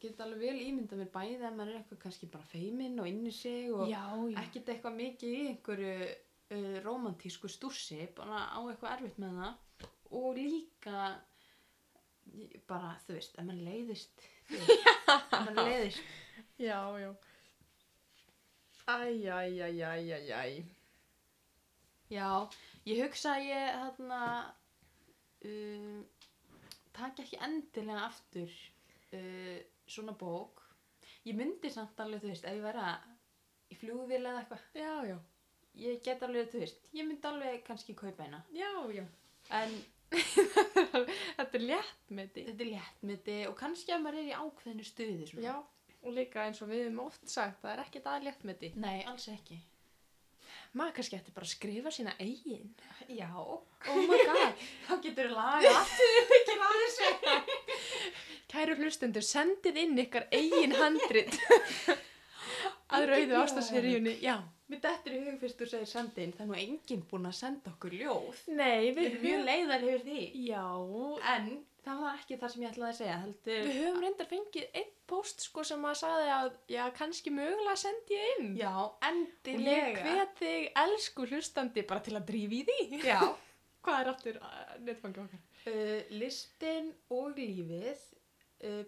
get 0.00 0.20
alveg 0.24 0.40
vel 0.46 0.60
ímyndað 0.64 1.00
mér 1.02 1.10
bæði 1.12 1.36
að 1.44 1.54
maður 1.58 1.72
er 1.74 1.78
eitthvað 1.82 2.00
kannski 2.06 2.28
bara 2.32 2.48
feiminn 2.54 3.00
og 3.02 3.08
inni 3.10 3.32
sig 3.32 3.68
og 3.74 3.84
Já, 3.90 4.00
já. 4.30 4.38
ekkert 4.46 4.68
eitthvað 4.72 4.96
mikið 5.02 5.34
í 5.36 5.44
einhverju 5.50 5.94
uh, 6.54 6.76
romantísku 6.84 7.48
stúrsi, 7.50 8.02
bara 8.16 8.44
á 8.52 8.58
eitthvað 8.62 8.92
erfitt 8.96 9.18
með 9.22 9.40
það 9.40 9.88
og 10.16 10.36
líka 10.38 11.00
bara, 12.66 12.92
þú 13.06 13.16
veist, 13.16 13.36
ef 13.38 13.46
maður 13.46 13.66
leiðist, 13.70 14.24
ef 14.56 15.32
maður 15.32 15.62
leiðist, 15.70 16.14
Já, 16.56 16.78
já. 17.00 17.10
Æj, 18.86 19.26
æj, 19.28 19.60
æj, 19.66 19.80
æj, 19.82 20.30
æj, 20.32 20.58
já, 22.12 22.28
ég 22.86 23.02
hugsa 23.02 23.34
að 23.34 23.48
ég 23.48 23.78
þarna 23.80 24.20
um, 25.50 26.04
taka 26.96 27.24
ekki 27.24 27.40
endilega 27.44 28.06
aftur 28.06 28.52
uh, 29.18 29.58
svona 29.90 30.14
bók. 30.16 30.62
Ég 31.26 31.36
myndi 31.36 31.72
samt 31.74 31.98
alveg, 32.00 32.22
þú 32.22 32.30
veist, 32.30 32.46
ef 32.46 32.56
ég 32.56 32.64
væri 32.64 32.84
að 32.86 33.74
í 33.74 33.80
flugvél 33.80 34.22
eða 34.22 34.44
eitthvað, 34.44 34.68
Já, 34.78 34.92
já. 35.10 35.18
Ég 35.82 36.00
get 36.06 36.22
alveg, 36.26 36.48
þú 36.52 36.62
veist, 36.64 36.88
ég 36.96 37.06
myndi 37.08 37.28
alveg 37.28 37.62
kannski 37.66 37.94
kaupa 37.98 38.24
eina. 38.26 38.42
Já, 38.56 38.70
já. 38.94 39.04
En 39.60 39.76
Þetta 41.36 41.58
er 41.58 41.62
léttmeti. 41.66 42.44
þetta 42.46 42.62
er 42.62 42.68
léttmyndi 42.70 43.38
og 43.50 43.56
kannski 43.58 43.92
að 43.94 44.04
maður 44.04 44.20
er 44.22 44.28
í 44.30 44.36
ákveðinu 44.38 44.84
stuði 44.86 45.26
svona. 45.30 45.46
Já, 45.48 45.96
og 46.06 46.14
líka 46.14 46.44
eins 46.46 46.60
og 46.62 46.70
við 46.70 46.84
höfum 46.86 47.00
oft 47.06 47.26
sagt, 47.30 47.58
það 47.62 47.72
er 47.74 47.82
ekkert 47.86 48.06
að 48.12 48.28
léttmeti. 48.28 48.70
Nei, 48.78 49.00
alls 49.10 49.26
ekki. 49.32 49.58
Maður 50.76 50.94
kannski 50.98 51.16
ætti 51.18 51.32
bara 51.34 51.46
að 51.48 51.52
skrifa 51.54 51.90
sína 51.94 52.12
eigin. 52.20 52.70
Já, 53.08 53.28
Oh 53.34 54.00
my 54.06 54.18
god. 54.28 54.62
þá 54.86 54.94
getur 55.04 55.28
þú 55.30 55.36
laga 55.36 55.74
aftur 55.80 56.16
ekki 56.38 56.56
að 56.56 56.80
þessu. 56.82 57.10
Kæru 58.52 58.76
hlustendur, 58.80 59.24
sendið 59.26 59.80
inn 59.82 59.98
ykkar 60.04 60.28
eigin 60.34 60.74
handrit. 60.78 61.34
Að 62.94 63.06
rauðu 63.10 63.38
ástaseríunni, 63.42 64.18
já. 64.22 64.36
Mér 64.66 64.80
dettur 64.82 65.14
í 65.14 65.20
hug 65.22 65.38
fyrst 65.38 65.60
þú 65.62 65.66
segir 65.70 65.86
sendin, 65.86 66.32
það 66.34 66.42
er 66.42 66.48
nú 66.50 66.56
enginn 66.58 67.02
búinn 67.10 67.28
að 67.30 67.36
senda 67.38 67.70
okkur 67.70 67.92
ljóð. 68.00 68.40
Nei, 68.58 68.90
Við 68.96 69.04
erum 69.12 69.22
mjög 69.22 69.44
leiðar 69.46 69.84
yfir 69.86 70.04
því. 70.08 70.22
Já, 70.48 70.64
En 71.36 71.48
það 71.86 72.00
var 72.02 72.16
ekki 72.18 72.38
það 72.40 72.50
sem 72.52 72.62
ég 72.64 72.72
ætlaði 72.72 72.90
að 72.90 72.98
segja, 72.98 73.18
heldur. 73.22 73.60
við 73.68 73.76
höfum 73.84 74.00
reyndar 74.02 74.26
fengið 74.32 74.64
einn 74.80 74.90
post 75.06 75.44
sko 75.46 75.62
sem 75.68 75.84
að 75.86 75.94
sagði 76.00 76.32
að, 76.34 76.48
já, 76.74 76.82
kannski 76.98 77.30
mögulega 77.30 77.76
sendi 77.78 78.18
ég 78.18 78.32
inn. 78.40 78.48
Já, 78.58 78.72
Og 78.74 78.96
ég 78.98 79.12
endilega. 79.12 80.02
hvet 80.02 80.34
þig, 80.42 80.66
elsku 80.82 81.26
hlustandi, 81.30 81.86
bara 81.86 82.00
til 82.02 82.16
að 82.18 82.26
drífi 82.32 82.58
í 82.58 82.66
því. 82.66 83.02
Já. 83.06 83.20
Hvað 83.86 84.00
er 84.02 84.08
aftur 84.10 84.40
uh, 84.42 84.74
netfangi 84.82 85.22
okkar? 85.22 85.44
Uh, 85.66 86.00
listin 86.18 86.90
og 87.14 87.36
lífið, 87.38 88.02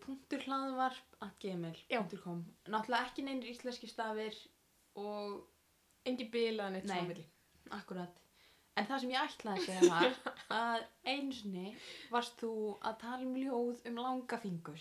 punktur 0.05 0.43
hlaðvarp 0.47 1.19
at 1.25 1.35
gmail.com. 1.43 2.45
Náttúrulega 2.73 3.05
ekki 3.11 3.25
neynir 3.27 3.51
íslenski 3.53 3.91
stafir 3.91 4.37
og 4.97 5.43
Engi 6.09 6.25
bilað 6.33 6.73
neitt 6.73 6.87
Nei. 6.89 6.95
svona 6.95 7.05
á 7.05 7.11
milli. 7.11 7.25
akkurat. 7.77 8.21
En 8.79 8.87
það 8.87 9.01
sem 9.03 9.11
ég 9.11 9.27
ætlaði 9.27 9.59
að 9.59 9.67
segja 9.67 9.89
var 9.91 10.15
að 10.55 10.85
einsinni 11.13 11.73
varst 12.13 12.39
þú 12.41 12.53
að 12.81 12.97
tala 13.03 13.27
um 13.27 13.35
ljóð 13.37 13.83
um 13.91 13.99
langa 13.99 14.39
fingur 14.41 14.81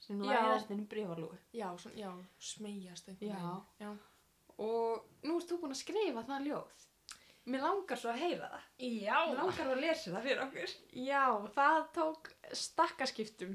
sem 0.00 0.20
læðast 0.20 0.70
inn 0.70 0.84
um 0.84 0.86
breyfarlúi. 0.92 1.38
Já, 1.56 1.68
já, 1.96 2.10
einhvern 3.08 3.32
Já. 3.32 3.56
Já. 3.80 3.90
Og 4.60 5.08
nú 5.24 5.38
ert 5.40 5.48
þú 5.48 5.58
búin 5.62 5.74
að 5.74 5.80
skrifa 5.80 6.22
það 6.28 6.46
ljóð. 6.50 6.86
Mér 7.48 7.62
langar 7.64 7.98
svo 7.98 8.10
að 8.12 8.20
heyra 8.20 8.48
það. 8.52 8.66
Já. 8.84 9.14
Mér 9.30 9.38
langar 9.40 9.70
að 9.72 9.80
lesa 9.80 10.12
það 10.12 10.26
fyrir 10.28 10.42
okkur. 10.44 10.74
Já, 11.06 11.22
það 11.56 11.78
tók 11.96 12.28
stakkaskiptum. 12.60 13.54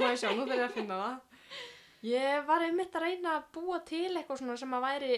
Má 0.00 0.08
ég 0.10 0.18
sjá, 0.18 0.32
nú 0.34 0.48
þarf 0.48 0.58
ég 0.58 0.64
að 0.66 0.74
finna 0.78 0.98
það. 1.02 1.38
Ég 2.04 2.48
var 2.48 2.64
einmitt 2.66 2.98
að 2.98 3.06
reyna 3.06 3.36
að 3.38 3.46
búa 3.54 3.78
til 3.88 4.10
eitthvað 4.10 4.42
svona 4.42 4.58
sem 4.60 4.74
að 4.76 4.84
væri 4.84 5.12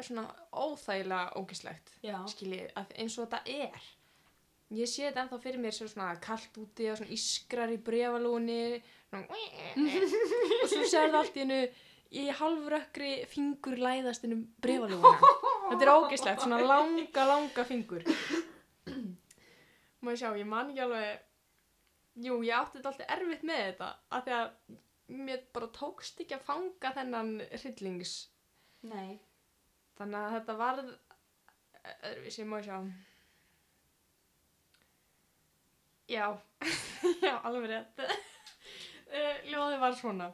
svona 0.00 0.24
óþægilega 0.56 1.40
ógislegt. 1.40 1.92
Já. 2.06 2.16
Skilji, 2.30 2.62
að 2.78 2.94
eins 3.02 3.18
og 3.18 3.26
þetta 3.26 3.58
er. 3.66 3.90
Ég 4.78 4.86
sé 4.86 5.08
þetta 5.08 5.24
ennþá 5.24 5.42
fyrir 5.42 5.60
mér 5.60 5.74
sem 5.74 5.90
svona 5.90 6.14
kallt 6.22 6.56
úti 6.62 6.86
og 6.92 7.00
svona 7.00 7.12
ískrar 7.16 7.72
í 7.74 7.78
brefalúni 7.82 8.78
og 9.18 10.68
svo 10.70 10.84
sér 10.86 11.10
það 11.10 11.16
allt 11.18 11.38
í 11.40 11.42
hennu 11.42 11.62
í 12.20 12.26
halvrökkri 12.38 13.10
fingur 13.30 13.78
læðast 13.82 14.24
inn 14.26 14.36
um 14.38 14.44
brefalúna. 14.62 15.10
Þetta 15.70 15.86
er 15.86 15.92
ógislegt, 15.94 16.42
svona 16.42 16.60
langa, 16.66 17.24
langa 17.28 17.64
fingur. 17.68 18.02
Má 20.00 20.10
ég 20.14 20.18
sjá, 20.18 20.30
ég 20.34 20.48
man 20.48 20.72
ekki 20.72 20.82
alveg, 20.82 21.20
jú, 22.24 22.38
ég 22.42 22.56
átti 22.56 22.78
þetta 22.80 22.90
alltaf 22.90 23.12
erfitt 23.14 23.44
með 23.46 23.60
þetta, 23.68 23.90
af 24.16 24.24
því 24.26 24.34
að 24.38 24.48
mér 25.20 25.44
bara 25.54 25.68
tókst 25.76 26.22
ekki 26.24 26.36
að 26.38 26.46
fanga 26.48 26.92
þennan 26.96 27.30
hryllings, 27.52 28.16
Nei. 28.90 29.20
þannig 30.00 30.18
að 30.24 30.34
þetta 30.38 30.58
varð 30.58 30.90
öðruvísi, 32.10 32.48
má 32.48 32.58
ég 32.58 32.68
sjá. 32.68 32.78
Já, 36.10 36.26
já, 37.28 37.34
alveg 37.46 37.70
rétt. 37.70 38.06
Eh, 39.10 39.42
Ljóðið 39.52 39.82
var 39.84 39.94
svona. 39.98 40.30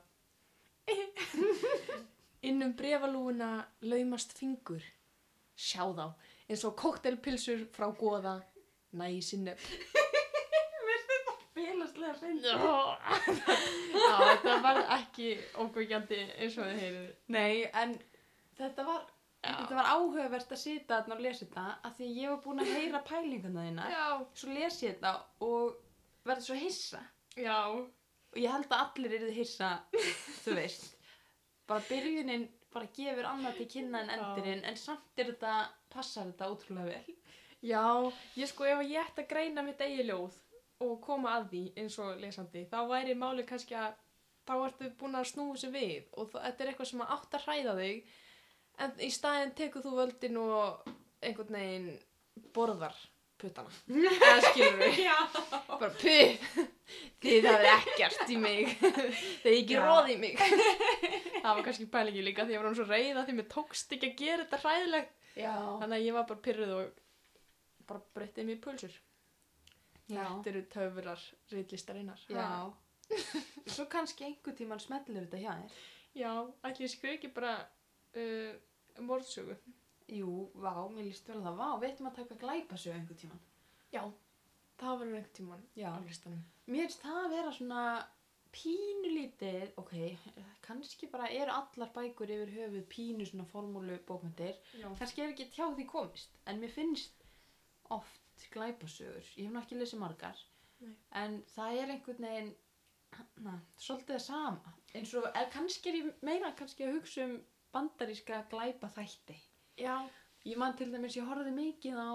Inn 2.49 2.63
um 2.65 2.73
brefalúuna 2.79 3.51
laumast 3.85 4.33
fingur. 4.39 4.85
Sjá 5.57 5.83
þá, 5.97 6.07
eins 6.51 6.65
og 6.69 6.75
kóktelpilsur 6.81 7.63
frá 7.75 7.87
goða, 7.97 8.37
næsinnef. 8.93 9.63
Félagslega 11.57 12.15
fyndi. 12.21 12.51
Já, 12.53 14.17
þetta 14.43 14.57
var 14.65 14.81
ekki 14.99 15.29
ókvækjandi 15.63 16.19
eins 16.37 16.59
og 16.61 16.67
þið 16.69 16.81
heyrið. 16.83 17.07
Nei, 17.33 17.63
en 17.73 17.95
þetta 18.59 18.85
var, 18.87 19.07
Já. 19.41 19.55
þetta 19.63 19.79
var 19.79 19.89
áhugavert 19.95 20.53
að 20.53 20.61
sita 20.61 20.99
þarna 21.01 21.17
og 21.17 21.25
lesa 21.25 21.47
þetta 21.47 21.65
af 21.89 21.97
því 21.97 22.09
að 22.11 22.19
ég 22.21 22.35
var 22.35 22.43
búin 22.45 22.63
að 22.65 22.73
heyra 22.77 23.01
pælinguna 23.09 23.65
þína. 23.71 23.89
Já, 23.95 24.05
Svo 24.43 24.53
les 24.59 24.79
ég 24.85 24.99
þetta 24.99 25.15
og 25.49 25.79
verði 26.29 26.47
svo 26.51 26.59
hissa. 26.61 27.01
já, 27.41 27.57
Og 27.73 28.43
ég 28.43 28.53
held 28.53 28.69
að 28.69 28.83
allir 28.85 29.17
eruð 29.17 29.33
hissa, 29.39 29.69
þú 30.45 30.59
veist. 30.59 30.91
Bara 31.67 31.81
byrjunin 31.89 32.49
bara 32.75 32.89
gefur 32.97 33.29
annað 33.31 33.61
til 33.61 33.69
kynna 33.75 34.03
en 34.03 34.11
endurinn, 34.17 34.65
en 34.65 34.77
samt 34.77 35.23
er 35.23 35.31
þetta, 35.33 35.53
passar 35.93 36.31
þetta 36.31 36.51
ótrúlega 36.53 36.91
vel. 36.91 37.15
já, 37.63 37.85
ég 38.37 38.51
sko 38.51 38.67
ef 38.69 38.83
ég 38.85 39.01
ætti 39.03 39.25
að 39.25 39.31
greina 39.31 39.65
mitt 39.67 39.81
eigi 39.81 40.09
ljóð 40.09 40.37
og 40.85 40.99
koma 41.01 41.39
að 41.39 41.49
því 41.53 41.63
eins 41.81 41.97
og 42.05 42.21
lesandi, 42.21 42.67
þá 42.69 42.79
væri 42.91 43.17
máli 43.17 43.47
kannski 43.49 43.79
að 43.79 43.97
þá 44.47 44.55
ertu 44.59 44.91
búin 45.01 45.19
að 45.19 45.31
snúa 45.33 45.59
sér 45.59 45.73
við 45.75 46.13
og 46.15 46.31
þetta 46.35 46.65
er 46.65 46.71
eitthvað 46.71 46.91
sem 46.93 47.03
átt 47.07 47.35
að 47.35 47.47
hræða 47.47 47.75
þig 47.81 48.15
en 48.85 49.01
í 49.03 49.11
staðinn 49.11 49.55
tekur 49.59 49.85
þú 49.85 49.95
völdin 49.97 50.39
og 50.43 50.91
einhvern 51.25 51.57
veginn 51.59 51.89
borðar 52.55 52.97
puttana. 53.41 53.73
Eða 53.91 54.37
skilur 54.51 54.79
við. 54.81 54.99
Já. 55.09 55.17
bara 55.71 55.91
puh 56.01 56.65
þið 57.27 57.47
hafið 57.51 57.69
ekkert 57.73 58.31
í 58.33 58.37
mig 58.41 58.71
þið 59.43 59.53
ekki 59.53 59.77
Já. 59.77 59.83
róð 59.85 60.11
í 60.13 60.17
mig 60.23 60.39
það 61.43 61.51
var 61.51 61.63
kannski 61.67 61.89
pælingi 61.93 62.23
líka 62.25 62.47
því 62.47 62.55
ég 62.57 62.63
var 62.63 62.69
hann 62.71 62.79
svo 62.79 62.87
reyða 62.89 63.25
því 63.27 63.35
mér 63.41 63.49
tókst 63.53 63.93
ekki 63.97 64.11
að 64.13 64.21
gera 64.23 64.45
þetta 64.47 64.61
hræðilegt 64.63 65.29
Já. 65.37 65.53
þannig 65.83 65.97
að 65.99 66.07
ég 66.07 66.17
var 66.17 66.29
bara 66.31 66.45
pyrruð 66.47 66.75
og 66.77 67.03
bara 67.91 68.03
breyttið 68.17 68.49
mér 68.49 68.59
í 68.59 68.63
pulsur 68.67 68.95
Já. 70.07 70.23
þetta 70.23 70.53
eru 70.53 70.65
töfurar 70.77 71.25
riðlistarinnar 71.53 72.25
Já. 72.31 72.49
Svo 73.71 73.85
kannski 73.91 74.27
einhver 74.27 74.55
tíman 74.59 74.81
smellir 74.83 75.27
þetta 75.27 75.39
hjá 75.43 75.53
þér. 75.61 75.75
já, 76.19 76.31
ætli 76.67 76.87
ég 76.87 76.91
skrif 76.95 77.13
ekki 77.19 77.29
bara 77.37 77.53
uh, 78.19 78.55
morðsögu 79.07 79.55
Jú, 80.09 80.51
vá, 80.55 80.75
mér 80.95 81.09
líst 81.09 81.27
vel 81.29 81.41
að 81.41 81.47
það. 81.49 81.57
Vá, 81.59 81.69
við 81.83 81.91
ættum 81.91 82.07
að 82.11 82.19
taka 82.21 82.35
glæpasögu 82.45 82.95
einhver 82.99 83.17
tíman. 83.23 83.41
já, 83.93 84.03
það 84.79 84.99
var 84.99 85.07
einhvern 85.07 85.33
tíman 85.35 85.63
Já. 85.77 85.89
á 85.91 85.99
listanum 86.07 86.43
Mér 86.67 86.85
finnst 86.87 87.03
það 87.03 87.19
að 87.25 87.31
vera 87.37 87.53
svona 87.57 87.83
pínulítið, 88.57 89.73
ok, 89.81 89.93
kannski 90.65 91.09
bara 91.13 91.29
eru 91.31 91.53
allar 91.53 91.91
bækur 91.95 92.31
yfir 92.33 92.53
höfuð 92.55 92.85
pínu 92.93 93.27
svona 93.29 93.45
formúlu 93.51 93.99
bókmyndir. 94.09 94.57
já, 94.81 94.87
Kannski 94.99 95.23
er 95.23 95.33
ekki 95.35 95.49
hjá 95.57 95.67
því 95.77 95.87
komist, 95.91 96.39
en 96.47 96.61
mér 96.63 96.73
finnst 96.75 97.25
oft 97.91 98.47
glæpasögur. 98.55 99.27
Ég 99.37 99.47
hef 99.49 99.53
nú 99.53 99.61
ekki 99.61 99.79
lesið 99.81 100.01
margar, 100.03 100.39
Nei. 100.81 100.95
en 101.23 101.43
það 101.55 101.81
er 101.83 101.93
einhvern 101.97 102.27
veginn, 102.29 102.55
na, 103.45 103.59
svolítið 103.79 104.15
það 104.17 104.25
sama. 104.27 104.75
En 104.95 105.07
svo, 105.07 105.23
er, 105.35 105.51
kannski 105.53 105.91
er 105.93 106.01
ég 106.01 106.11
meira 106.27 106.53
kannski 106.59 106.85
að 106.87 106.97
hugsa 106.99 107.25
um 107.29 107.37
bandaríska 107.73 108.43
glæpa 108.51 108.89
þætti. 108.97 109.37
Já, 109.81 109.97
Ég 110.47 110.57
man 110.63 110.77
til 110.79 110.93
dæmis, 110.93 111.17
ég 111.19 111.27
horfði 111.27 111.51
mikið 111.57 111.97
á 111.99 112.11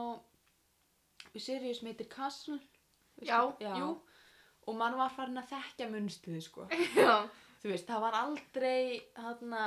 seríu 1.35 1.73
sem 1.75 1.89
heitir 1.89 2.07
Castle. 2.07 2.59
Já, 3.19 3.41
já. 3.59 3.73
jú. 3.75 3.89
Og 4.69 4.77
mann 4.79 4.95
var 4.95 5.11
farin 5.11 5.41
að 5.41 5.49
þekkja 5.51 5.89
munstuði, 5.91 6.39
sko. 6.45 6.67
já. 6.95 7.27
Þú 7.61 7.73
veist, 7.73 7.89
það 7.89 8.01
var 8.05 8.15
aldrei, 8.21 9.01
þarna, 9.17 9.65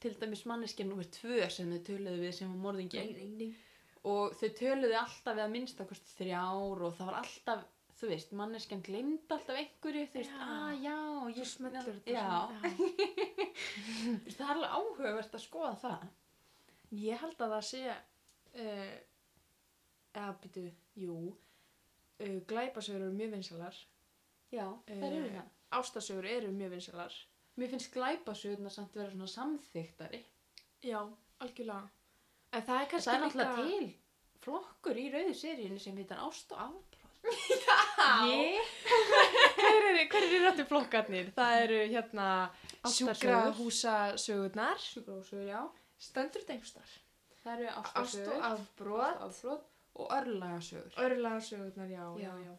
til 0.00 0.14
dæmis 0.22 0.46
manneskja 0.48 0.86
nummer 0.88 1.04
tvö 1.18 1.44
sem 1.52 1.68
þau 1.74 1.82
töluðu 1.90 2.22
við 2.24 2.32
sem 2.38 2.48
var 2.54 2.62
morðingi. 2.64 3.04
nei, 3.12 3.28
nei. 3.36 3.52
Og 4.08 4.32
þau 4.40 4.48
töluðu 4.58 4.96
alltaf 4.98 5.36
við 5.36 5.44
að 5.44 5.52
minnsta 5.52 5.86
kosti 5.86 6.16
þrjár 6.16 6.80
og 6.88 6.96
það 6.96 7.10
var 7.12 7.18
alltaf, 7.20 7.60
þú 8.00 8.08
veist, 8.10 8.32
manneskjan 8.40 8.82
glemd 8.88 9.36
alltaf 9.36 9.60
einhverju, 9.60 10.08
þú 10.10 10.18
veist, 10.22 10.32
Já. 10.32 10.48
að 10.48 10.72
já, 10.88 10.96
og 11.20 11.28
Svo 11.28 11.44
ég 11.44 11.52
smellur 11.52 12.00
þetta 12.00 12.16
Já, 12.16 12.40
það 14.34 14.42
er 14.48 14.52
alveg 14.56 14.74
áhugavert 14.80 15.38
að 15.38 15.44
skoða 15.44 15.76
það. 15.84 16.08
Ég 16.92 17.16
held 17.22 17.40
að 17.40 17.52
það 17.56 17.64
sé 17.70 17.80
uh, 17.88 18.96
eða 20.12 20.34
býtu, 20.42 20.64
jú 21.00 21.14
uh, 21.32 22.38
glæpasögur 22.50 23.00
eru 23.06 23.14
mjög 23.16 23.30
vinsalar 23.38 23.78
Já, 24.52 24.66
það 24.88 25.06
eru 25.08 25.22
Eh, 25.24 25.32
það. 25.38 25.48
ástasögur 25.78 26.26
eru 26.28 26.50
mjög 26.52 26.70
vinsalar 26.76 27.14
Mér 27.56 27.68
finnst 27.72 27.92
glæpasögurna 27.92 28.70
samt 28.72 28.94
vera 28.96 29.10
svona 29.12 29.26
samþyktari. 29.28 30.22
Já, 30.84 31.00
algjörlega 31.44 31.88
En 32.52 32.62
það 32.62 32.76
er 32.80 32.86
Það 32.86 32.90
kannski 32.90 33.10
er 33.14 33.20
náttúrulega 33.22 33.54
til 33.56 33.94
flokkur 34.42 34.96
í 35.00 35.06
rauðu 35.12 35.34
seríunni 35.36 35.80
sem 35.80 35.96
heitar 35.96 36.20
Ást 36.26 36.52
og 36.52 36.58
Afbróð. 36.66 36.98
Já 38.02 38.26
Ég? 38.28 38.72
Hver 39.56 39.76
eru, 39.78 40.06
eru 40.26 40.40
rættu 40.44 40.64
flokkarnir? 40.68 41.28
Það 41.36 41.52
eru 41.64 41.78
hérna 41.92 42.28
sjúkrahúsasögurnar 42.90 44.78
Sjúkrahúsur, 44.82 45.44
já. 45.46 45.62
Stendur 46.02 46.42
þetta 46.42 46.56
einhverstar 46.56 46.94
Það 47.42 47.52
eru 47.58 47.72
Ást 48.02 48.20
og 48.22 48.44
afbrot 48.48 49.22
afbrot 49.26 49.68
og 49.94 50.12
örlagasögur. 50.16 50.94
Örlagasögurnar, 51.04 51.88
já, 51.90 52.04
já, 52.16 52.22
Já. 52.22 52.32
já 52.46 52.54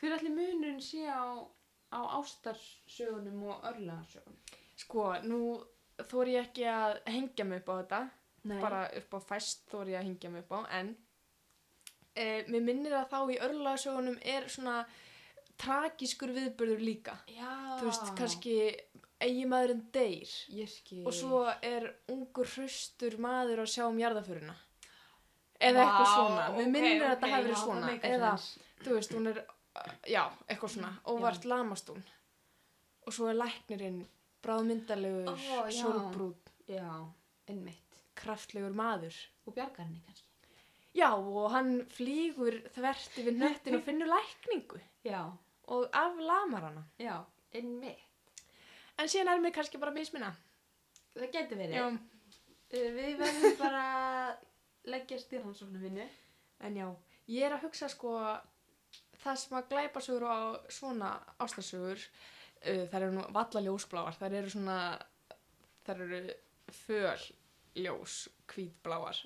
Hver 0.00 0.14
allir 0.16 0.32
munurinn 0.34 0.80
sé 0.82 1.04
á, 1.06 1.22
á 1.92 2.00
ástarsögunum 2.18 3.42
og 3.52 3.64
örlagasögunum? 3.70 4.38
Sko, 4.76 5.04
nú 5.22 5.40
þóri 6.08 6.36
ég 6.38 6.48
ekki 6.48 6.64
að 6.66 6.98
hengja 7.06 7.44
mig 7.44 7.60
upp 7.62 7.68
á 7.68 7.74
þetta 7.82 8.00
Nei. 8.48 8.60
bara 8.62 8.80
upp 8.98 9.14
á 9.14 9.20
fæst 9.20 9.68
þóri 9.70 9.92
ég 9.94 10.00
að 10.00 10.08
hengja 10.08 10.30
mig 10.32 10.42
upp 10.46 10.54
á 10.56 10.60
en 10.80 10.96
e, 12.16 12.44
mér 12.48 12.64
minnir 12.64 12.96
að 12.96 13.10
þá 13.12 13.18
í 13.34 13.38
örlagasögunum 13.46 14.18
er 14.22 14.48
svona 14.48 14.80
tragískur 15.62 16.32
viðbörður 16.34 16.82
líka 16.82 17.18
Já. 17.30 17.52
þú 17.78 17.86
veist, 17.90 18.08
kannski 18.18 18.56
eiginmaðurinn 19.26 19.84
deyr. 19.94 20.30
Ég 20.58 20.68
skil. 20.72 21.02
og 21.06 21.14
svo 21.16 21.42
er 21.62 21.88
ungur 22.12 22.46
hraustur 22.56 23.16
maður 23.22 23.62
að 23.64 23.70
sjá 23.74 23.84
um 23.88 23.98
jarðaföruna 24.02 24.54
eða 25.62 25.82
eitthvað 25.84 26.08
Vá, 26.08 26.14
svona. 26.16 26.46
Við 26.56 26.64
ok, 26.66 26.72
minnir 26.74 27.02
að 27.02 27.04
ok, 27.04 27.12
þetta 27.12 27.28
já, 27.30 27.36
verið 27.42 27.60
svona. 27.60 27.92
eða, 28.12 28.30
þú 28.82 28.96
veist, 28.96 29.12
hún 29.14 29.30
er 29.30 29.38
já, 30.10 30.22
eitthvað 30.48 30.72
svona, 30.74 30.90
óvart 31.12 31.44
lamast 31.46 31.92
hún. 31.92 32.02
Og 33.06 33.14
svo 33.14 33.28
er 33.30 33.38
læknirinn 33.38 34.00
bráðmyndalegur, 34.42 35.30
Ó, 35.30 35.36
já. 35.70 35.82
sólbrút 35.82 36.50
Já, 36.68 36.88
einmitt. 37.48 38.02
kraftlegur 38.18 38.74
maður. 38.74 39.14
Og 39.46 39.54
bjargar 39.54 39.86
henni 39.86 40.02
kannski. 40.06 40.26
já, 40.94 41.08
og 41.14 41.50
hann 41.54 41.86
flýgur 41.94 42.58
þvert 42.74 43.18
yfir 43.22 43.38
nöttin 43.38 43.78
og 43.78 43.82
finnur 43.86 44.10
lækningu. 44.10 44.80
Já, 45.06 45.22
og 45.68 45.86
aflamar 45.92 46.66
hana. 46.68 46.84
Já, 46.98 47.20
einmitt. 47.54 48.02
En 48.98 49.08
síðan 49.08 49.32
er 49.36 49.40
mér 49.44 49.54
kannski 49.56 49.78
bara 49.80 49.94
misminna 49.94 50.32
Það 51.14 51.30
getur 51.38 51.58
verið. 51.60 51.76
já, 51.76 51.86
Uh, 52.72 52.88
Við 52.96 53.18
verðum 53.20 53.56
bara 53.58 53.80
í 54.88 55.38
rannsóknum 55.42 55.82
vinnu. 55.82 56.06
en 56.64 56.76
já, 56.78 56.86
ég 57.28 57.42
er 57.44 57.52
að 57.52 57.66
hugsa 57.66 57.88
sko 57.92 58.14
það 59.20 59.36
sem 59.42 59.56
að 59.58 59.66
glæpasögur 59.68 60.24
og 60.24 60.70
svona 60.72 61.10
ástasögur 61.38 62.00
uh, 62.00 62.86
þær 62.88 63.02
eru 63.02 63.12
nú 63.18 63.26
valla 63.36 63.60
ljósbláar 63.66 64.16
þær 64.16 64.38
eru 64.40 64.50
svona 64.54 64.78
þær 65.84 66.00
eru 66.06 66.22
föl 66.72 67.26
ljós 67.76 68.16
hvítbláar 68.54 69.20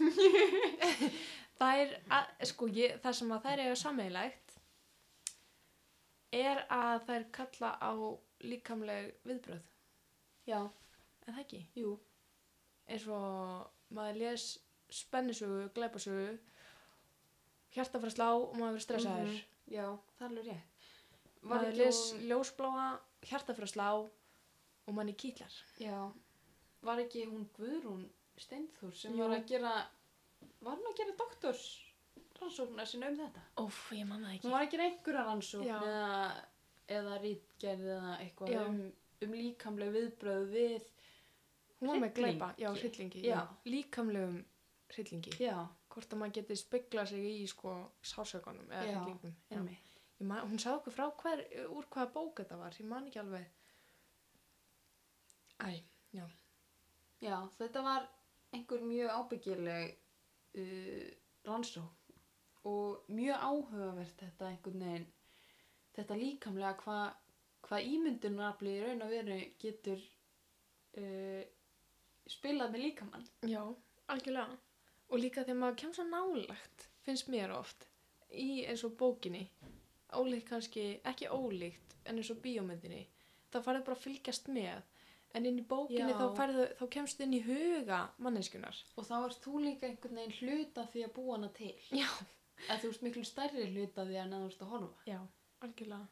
þær 1.60 1.92
að, 2.12 2.32
sko 2.48 2.68
ég, 2.72 2.96
það 3.04 3.14
sem 3.20 3.32
að 3.36 3.44
þær 3.46 3.62
eiga 3.66 3.76
sammeilegt 3.80 4.56
er 6.36 6.64
að 6.72 7.04
þær 7.10 7.28
kalla 7.38 7.70
á 7.80 7.92
líkamleg 8.40 9.14
viðbröð 9.24 9.62
Já, 10.46 10.60
en 11.26 11.34
það 11.34 11.40
ekki 11.44 11.62
jú. 11.76 11.98
eins 12.88 13.06
og 13.08 13.70
maður 13.90 14.16
les 14.20 14.58
spennisögu, 14.90 15.68
glæpasögu 15.74 16.38
hjarta 17.76 17.98
fyrir 18.00 18.14
slá 18.14 18.28
og 18.34 18.54
maður 18.56 18.76
verður 18.76 18.84
stressaður 18.86 19.26
Mhm. 19.32 19.42
Já, 19.66 19.86
það 20.18 20.20
er 20.22 20.28
alveg 20.30 20.44
rétt. 20.46 20.90
Maður 21.42 21.66
ekki 21.68 21.76
les 21.78 21.96
hún- 22.12 22.20
ljósbláa 22.28 23.00
hjarta 23.22 23.54
fyrir 23.54 23.68
slá 23.72 23.88
og 24.86 24.94
manni 24.94 25.12
kýtlar 25.14 25.52
Já, 25.80 26.12
var 26.82 26.98
ekki 26.98 27.26
hún 27.26 27.46
Guðrún 27.58 28.08
Steinþór 28.38 28.94
sem 28.94 29.12
Jú. 29.12 29.18
var 29.18 29.38
að 29.38 29.46
gera, 29.48 29.86
var 30.60 30.76
hún 30.76 30.86
að 30.92 30.96
gera 30.96 31.16
doktors 31.16 31.82
rannsóknar 32.40 32.86
sinna 32.86 33.08
um 33.08 33.16
þetta? 33.16 33.40
óf, 33.56 33.90
Hún 33.90 34.50
var 34.50 34.62
að 34.66 34.70
gera 34.70 34.84
einhverja 34.84 35.24
rannsókn 35.26 35.66
Já. 35.66 35.80
eða, 35.82 36.44
eða 36.88 37.16
rítgerð 37.22 37.88
eða 37.96 38.12
eitthvað 38.22 38.52
Já. 38.52 38.60
um, 38.66 38.82
um 39.26 39.34
líkamleg 39.40 39.94
viðbröð 39.96 40.46
við, 40.52 40.90
hún 41.80 41.90
var 41.92 42.02
með 42.04 42.14
glæpa, 42.20 42.52
já, 42.60 42.68
hryllingi 42.76 43.24
Já. 43.26 43.40
líkamlegum 43.66 44.38
hryllingi. 44.94 45.34
Hvort 45.92 46.12
að 46.12 46.20
maður 46.20 46.38
geti 46.38 46.56
spegla 46.60 47.06
sig 47.08 47.24
í 47.24 47.44
sko 47.50 47.74
sásökunum 48.04 48.70
eða 48.70 49.02
hryllingum. 49.02 49.36
Man, 50.18 50.46
hún 50.48 50.60
sagði 50.60 50.80
okkur 50.80 50.94
frá 50.96 51.06
hver, 51.20 51.42
úr 51.76 51.88
hvaða 51.92 52.12
bók 52.14 52.40
þetta 52.40 52.56
var, 52.60 52.76
ég 52.80 52.88
man 52.88 53.08
ekki 53.08 53.20
alveg. 53.20 53.48
Æ, 55.60 55.82
já. 56.16 56.24
Já, 57.20 57.36
þetta 57.58 57.82
var 57.84 58.08
einhver 58.56 58.84
mjög 58.84 59.12
ábyggileg 59.12 59.94
uh, 60.60 61.08
rannsókn 61.48 62.06
og 62.66 63.10
mjög 63.12 63.44
áhugavert 63.48 64.22
þetta 64.24 64.48
einhvern 64.50 64.84
veginn, 64.86 65.06
þetta 65.96 66.18
líkamlega 66.20 66.76
hvað 66.82 67.06
hva 67.66 67.80
ímyndunarafli 67.82 68.76
í 68.76 68.82
raun 68.84 69.02
og 69.02 69.10
veru 69.10 69.38
getur 69.62 70.02
uh, 71.00 71.42
spilað 72.30 72.74
með 72.74 72.84
líkamann. 72.86 73.26
Já, 73.46 73.62
algjörlega. 74.12 74.58
Og 75.06 75.22
líka 75.22 75.44
þegar 75.44 75.60
maður 75.60 75.78
kemur 75.82 75.98
svo 75.98 76.06
nálagt, 76.10 76.88
finnst 77.06 77.30
mér 77.30 77.54
oft, 77.54 77.86
í 78.34 78.64
eins 78.66 78.82
og 78.86 78.96
bókinni, 78.98 79.44
ólíkt 80.18 80.48
kannski, 80.50 80.86
ekki 81.06 81.30
ólíkt, 81.30 81.94
en 82.06 82.18
eins 82.18 82.30
og 82.34 82.40
bíómyndinni, 82.42 83.04
þá 83.52 83.60
farið 83.62 83.86
bara 83.86 83.98
að 83.98 84.06
fylgjast 84.06 84.50
með. 84.54 84.82
En 85.36 85.44
inn 85.44 85.58
í 85.60 85.66
bókinni 85.68 86.14
þá, 86.16 86.26
færðu, 86.38 86.64
þá 86.78 86.84
kemstu 86.94 87.26
inn 87.26 87.34
í 87.36 87.42
huga 87.44 87.98
manneskunar. 88.24 88.78
Og 88.96 89.04
þá 89.04 89.16
ert 89.18 89.42
þú 89.44 89.58
líka 89.66 89.88
einhvern 89.88 90.20
veginn 90.22 90.36
hluta 90.40 90.86
því 90.92 91.02
að 91.04 91.14
búa 91.18 91.34
hana 91.36 91.50
til. 91.54 91.74
Já. 91.92 92.06
Að 92.72 92.82
þú 92.82 92.92
ert 92.94 93.02
miklu 93.04 93.24
stærri 93.28 93.66
hluta 93.74 94.06
því 94.08 94.20
að 94.22 94.32
þú 94.32 94.46
ert 94.46 94.62
að 94.64 94.70
horfa. 94.72 95.02
Já, 95.10 95.18
algjörlega. 95.64 96.08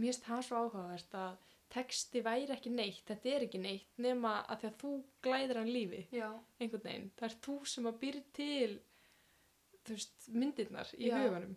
Mér 0.00 0.12
finnst 0.12 0.24
það 0.26 0.42
svo 0.46 0.60
áhugavert 0.64 1.16
að 1.20 1.38
texti 1.70 2.22
væri 2.26 2.50
ekki 2.54 2.70
neitt, 2.74 3.02
þetta 3.06 3.28
er 3.34 3.44
ekki 3.46 3.58
neitt, 3.62 3.90
nema 4.02 4.32
að 4.50 4.62
því 4.62 4.68
að 4.70 4.78
þú 4.82 4.92
glæðir 5.22 5.60
hann 5.60 5.72
lífi, 5.74 6.00
Já. 6.12 6.28
einhvern 6.60 6.82
veginn. 6.86 7.10
Það 7.18 7.28
er 7.28 7.36
þú 7.46 7.56
sem 7.66 7.86
að 7.90 7.98
býr 8.04 8.18
til, 8.32 8.70
þú 9.84 9.96
veist, 9.96 10.28
myndirnar 10.34 10.94
í 10.98 11.10
huganum. 11.14 11.56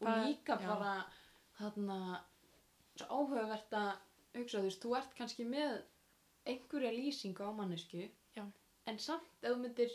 Og 0.00 0.06
Það- 0.06 0.26
líka 0.28 0.56
bara 0.62 0.92
þarna 1.58 2.00
svo 2.96 3.06
áhugavert 3.08 3.72
að 3.72 3.92
hugsa 4.34 4.58
þú 4.58 4.62
veist, 4.68 4.82
þú 4.82 4.96
ert 4.98 5.14
kannski 5.18 5.44
með 5.48 5.82
einhverja 6.46 6.92
lýsingu 6.94 7.42
á 7.44 7.50
mannesku 7.52 8.10
Já. 8.36 8.44
en 8.86 8.98
samt 8.98 9.26
ef 9.42 9.52
þú 9.52 9.58
myndir 9.62 9.90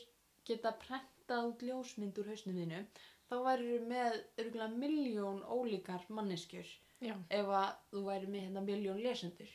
geta 0.45 0.71
prentað 0.81 1.47
út 1.51 1.61
ljósmynd 1.63 2.17
úr 2.19 2.27
hausnum 2.33 2.55
þínu 2.57 2.85
þá 3.33 3.41
væri 3.47 3.79
með 3.89 4.17
örgulega 4.43 4.79
miljón 4.85 5.41
ólíkar 5.49 6.05
manneskjur 6.13 6.69
Já, 7.03 7.15
ef 7.33 7.49
að 7.49 7.69
þú 7.91 8.03
væri 8.05 8.29
með 8.31 8.45
hérna 8.45 8.61
miljón 8.63 9.01
lesendur 9.03 9.51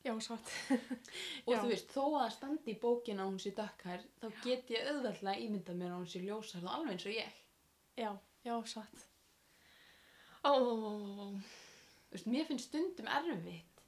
já, 0.00 0.14
satt. 0.24 0.52
og 1.46 1.52
Já. 1.52 1.60
þú 1.60 1.68
veist, 1.68 1.92
þó 1.92 2.04
að 2.22 2.32
standi 2.38 2.72
í 2.72 2.78
bókin 2.80 3.20
að 3.20 3.28
hún 3.30 3.40
sé 3.42 3.52
dökkhær 3.56 4.06
þá 4.22 4.26
get 4.46 4.72
ég 4.72 4.88
auðveldlega 4.88 5.44
ímyndað 5.44 5.80
mér 5.82 5.92
að 5.92 5.98
hún 6.00 6.10
sé 6.14 6.22
ljósar 6.24 6.64
og 6.64 6.72
alveg 6.72 6.96
eins 6.96 7.06
og 7.06 7.16
ég 7.18 7.38
Já, 8.00 8.10
já, 8.46 8.54
satt. 8.64 9.02
Ó, 10.40 10.48
ó, 10.48 10.72
ó, 10.72 10.88
ó, 10.88 11.26
ó. 11.26 11.26
Þú 12.08 12.16
veist, 12.16 12.28
mér 12.32 12.46
finnst 12.48 12.70
stundum 12.70 13.10
erfitt 13.12 13.82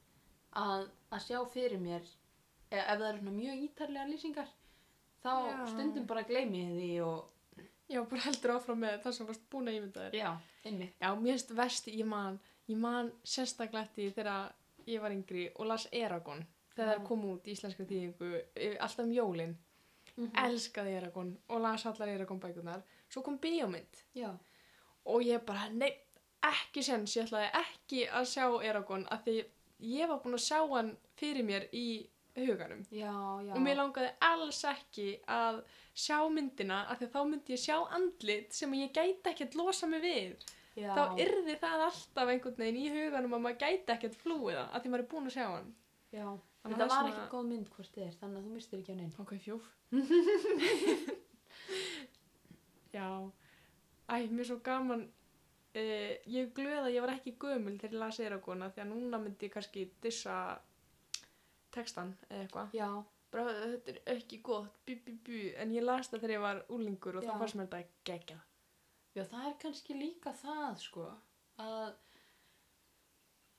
að, 0.53 0.85
að 1.09 1.23
sjá 1.25 1.39
fyrir 1.49 1.81
mér 1.81 2.03
ef, 2.03 2.77
ef 2.77 2.99
það 2.99 3.07
eru 3.09 3.23
svona 3.23 3.37
mjög 3.39 3.63
ítarlega 3.67 4.11
lýsingar 4.11 4.51
þá 5.23 5.31
Já. 5.33 5.57
stundum 5.73 6.05
bara 6.07 6.27
gleymi 6.29 6.61
ég 6.61 6.75
því 6.77 6.91
og 7.07 7.32
Já, 7.93 7.99
bara 8.09 8.23
heldur 8.25 8.55
áfram 8.55 8.79
með 8.81 8.95
það 9.03 9.15
sem 9.17 9.27
varst 9.29 9.45
búin 9.53 9.69
að 9.69 9.77
ímynda 9.79 10.07
þér. 10.07 10.17
já, 10.17 10.29
einmitt 10.65 10.95
Já, 11.03 11.09
mér 11.15 11.35
finnst 11.37 11.53
verst, 11.57 11.87
ég 11.93 12.07
man, 12.09 12.39
ég 12.71 12.79
man 12.81 13.11
sérstaklega 13.23 13.85
eftir 13.85 14.13
þegar 14.15 14.53
ég 14.89 15.01
var 15.03 15.13
yngri 15.15 15.45
og 15.55 15.69
las 15.69 15.85
Eragon 15.91 16.41
þegar 16.73 16.89
það 16.97 17.03
kom 17.07 17.25
út 17.29 17.47
í 17.47 17.53
íslenska 17.53 17.85
þýðingu 17.85 18.31
eh, 18.55 18.77
alltaf 18.81 19.05
um 19.05 19.13
jólin. 19.13 19.53
mm 20.17 20.31
Elskaði 20.45 20.95
Eragon 20.97 21.29
og 21.49 21.61
las 21.61 21.85
allar 21.85 22.09
Eragon 22.09 22.39
bækunar. 22.41 22.81
Svo 23.09 23.21
kom 23.21 23.37
bíómynd 23.39 24.01
já, 24.17 24.31
og 25.05 25.21
ég 25.25 25.43
bara, 25.45 25.69
nei, 25.69 25.91
ekki 26.43 26.83
sens, 26.83 27.13
ég 27.17 27.27
ætlaði 27.27 27.51
ekki 27.61 28.07
að 28.09 28.25
sjá 28.33 28.47
Eragon 28.65 29.05
af 29.11 29.23
því 29.25 29.43
ég 29.93 30.09
var 30.09 30.19
búin 30.23 30.37
að 30.37 30.45
sjá 30.47 30.59
hann 30.73 30.95
fyrir 31.19 31.45
mér 31.45 31.69
í 31.71 32.09
huganum. 32.35 32.81
já, 32.89 33.13
já 33.45 33.53
og 33.53 33.61
mér 33.61 33.77
langaði 33.77 34.09
alls 34.25 34.63
ekki 34.65 35.19
að 35.29 35.61
sjá 35.93 36.17
myndina 36.33 36.81
af 36.89 36.97
því 36.99 37.05
að 37.07 37.13
þá 37.13 37.21
myndi 37.29 37.53
ég 37.53 37.61
sjá 37.63 37.77
andlit 37.97 38.53
sem 38.57 38.73
ég 38.79 38.91
gæti 38.95 39.29
ekkert 39.33 39.55
losa 39.59 39.87
mig 39.87 40.01
við. 40.03 40.35
Já, 40.73 40.89
þá 40.97 41.03
yrði 41.21 41.55
það 41.61 41.83
alltaf 41.87 42.29
einhvern 42.33 42.57
veginn 42.63 42.79
í 42.81 42.89
huganum 42.89 43.35
að 43.37 43.43
maður 43.45 43.59
gæti 43.61 43.93
ekkert 43.93 44.15
flúið 44.23 44.55
það 44.57 44.67
af 44.73 44.81
því 44.81 44.89
maður 44.93 45.03
er 45.03 45.09
búin 45.11 45.29
að 45.29 45.35
sjá 45.37 45.45
hann. 45.51 45.69
Já. 46.13 46.27
Að 46.63 46.71
það 46.79 46.87
var 46.93 47.03
ekki 47.03 47.13
svona- 47.17 47.29
góð 47.33 47.45
mynd 47.51 47.69
hvort 47.75 47.91
þið 47.97 48.05
er 48.07 48.13
þannig 48.21 48.37
að 48.39 48.45
þú 48.47 48.51
mistir 48.55 48.79
ekki 48.79 48.93
á 48.93 48.97
neinn 48.97 49.15
ok, 49.19 49.31
fjúf. 49.43 49.63
Já. 52.93 53.09
Æ, 54.09 54.15
mér 54.29 54.43
er 54.43 54.47
svo 54.49 54.57
gaman 54.63 55.03
uh, 55.07 56.13
ég 56.29 56.39
er 56.43 56.51
glöð 56.57 56.83
að 56.87 56.93
ég 56.93 57.01
var 57.05 57.13
ekki 57.15 57.33
gömul 57.41 57.77
þegar 57.79 57.95
ég 57.95 58.01
las 58.03 58.19
Eragona 58.21 58.69
því 58.73 58.83
að 58.83 58.89
núna 58.91 59.19
myndi 59.23 59.47
ég 59.47 59.53
kannski 59.55 59.85
dissa 60.03 60.35
textan 61.73 62.13
eða 62.29 62.43
eitthvað. 62.45 62.75
Já, 62.77 62.89
bara 63.33 63.53
þetta 63.73 63.93
er 63.95 63.99
ekki 64.17 64.39
gott, 64.45 64.75
bú, 64.87 64.95
bú, 65.05 65.15
bú. 65.27 65.39
en 65.61 65.73
ég 65.75 65.85
las 65.85 66.09
það 66.11 66.23
þegar 66.23 66.35
ég 66.37 66.43
var 66.47 66.63
úlingur 66.77 67.17
og 67.19 67.25
Já. 67.25 67.29
þá 67.31 67.39
fannst 67.43 67.59
mér 67.59 67.69
þetta 67.71 68.09
geggjað. 68.11 68.43
já, 69.17 69.23
það 69.33 69.47
er 69.51 69.55
kannski 69.63 69.97
líka 69.99 70.33
það 70.43 70.75
sko 70.87 71.07
að 71.63 71.93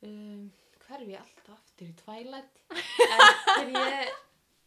um, 0.08 0.44
hverfi 0.84 1.16
alltaf 1.18 1.56
aftur 1.56 1.90
í 1.90 1.96
Twilight 2.02 2.62
en 2.74 3.24
þegar 3.48 3.90
ég 3.94 4.12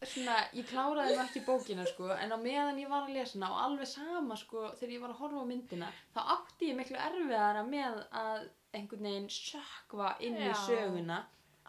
svona, 0.08 0.36
ég 0.54 0.66
kláraði 0.70 1.16
nú 1.16 1.22
ekki 1.24 1.42
bókina 1.46 1.86
sko 1.88 2.10
en 2.14 2.34
á 2.34 2.38
meðan 2.38 2.78
ég 2.82 2.90
var 2.90 3.06
að 3.06 3.16
lesa 3.16 3.38
hana 3.38 3.50
og 3.54 3.62
alveg 3.64 3.90
sama 3.90 4.36
sko 4.38 4.68
þegar 4.78 4.94
ég 4.96 5.02
var 5.04 5.14
að 5.14 5.22
horfa 5.22 5.42
á 5.42 5.50
myndina 5.50 5.88
þá 6.14 6.20
átti 6.36 6.70
ég 6.70 6.78
miklu 6.78 7.00
erfiðara 7.08 7.64
með 7.66 7.98
að 8.22 8.46
einhvern 8.78 9.08
veginn 9.08 9.28
sökva 9.32 10.12
inn 10.22 10.38
í 10.38 10.46
Já. 10.50 10.54
söguna 10.66 11.22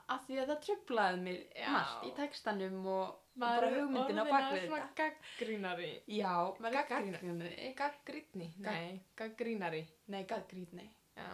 af 0.09 0.23
því 0.25 0.39
að 0.41 0.51
það 0.51 0.61
trublaði 0.65 1.21
mig 1.25 1.41
Já. 1.53 1.69
margt 1.73 2.05
í 2.09 2.13
textanum 2.17 2.79
og, 2.89 3.17
og 3.39 3.55
bara 3.55 3.69
hugmyndina 3.73 4.23
á 4.25 4.31
bakvið 4.33 4.65
svona 4.67 4.81
þetta 4.83 4.95
gaggrínari. 4.99 5.89
já, 6.19 6.33
maður 6.59 6.79
er 6.81 6.87
gaggrínari 6.91 7.73
Gaggrínni? 7.79 8.47
Gagg- 8.59 8.75
Nei, 8.75 9.01
gaggrínari. 9.21 9.81
nei, 10.07 10.23
gaggrínni 10.29 10.87
Já, 11.19 11.29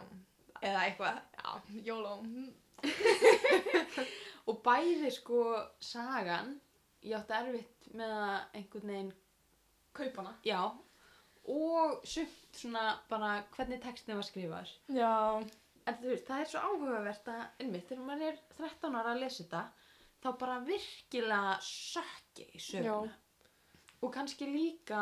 eða 0.62 0.86
eitthvað 0.86 1.20
já, 1.38 1.49
jóló. 1.89 2.14
og 4.49 4.58
bæði 4.66 5.12
sko 5.14 5.41
sagan, 5.82 6.56
ég 7.06 7.18
átti 7.20 7.34
erfitt 7.39 7.88
með 7.97 8.12
að 8.16 8.58
einhvern 8.60 8.89
veginn, 8.91 9.14
Kaupana. 9.95 10.34
já, 10.45 10.60
og 11.47 12.01
sumt 12.08 12.58
svona 12.58 12.86
bara 13.10 13.43
hvernig 13.56 13.82
textin 13.84 14.18
var 14.18 14.26
skrifaður. 14.28 14.72
Já. 14.89 15.12
En 15.86 15.97
þú 16.01 16.10
veist, 16.10 16.26
það 16.26 16.39
er 16.41 16.47
svo 16.49 16.60
áhugavert 16.66 17.28
að, 17.30 17.41
einmitt, 17.62 17.84
þegar 17.89 18.06
maður 18.08 18.28
er 18.32 18.39
13 18.58 18.95
ára 18.97 19.12
að 19.14 19.20
lesa 19.22 19.43
þetta, 19.43 19.60
þá 20.26 20.32
bara 20.42 20.58
virkilega 20.66 21.56
sökki 21.62 22.50
í 22.58 22.62
söguna. 22.62 23.14
Og 24.04 24.12
kannski 24.14 24.48
líka, 24.50 25.02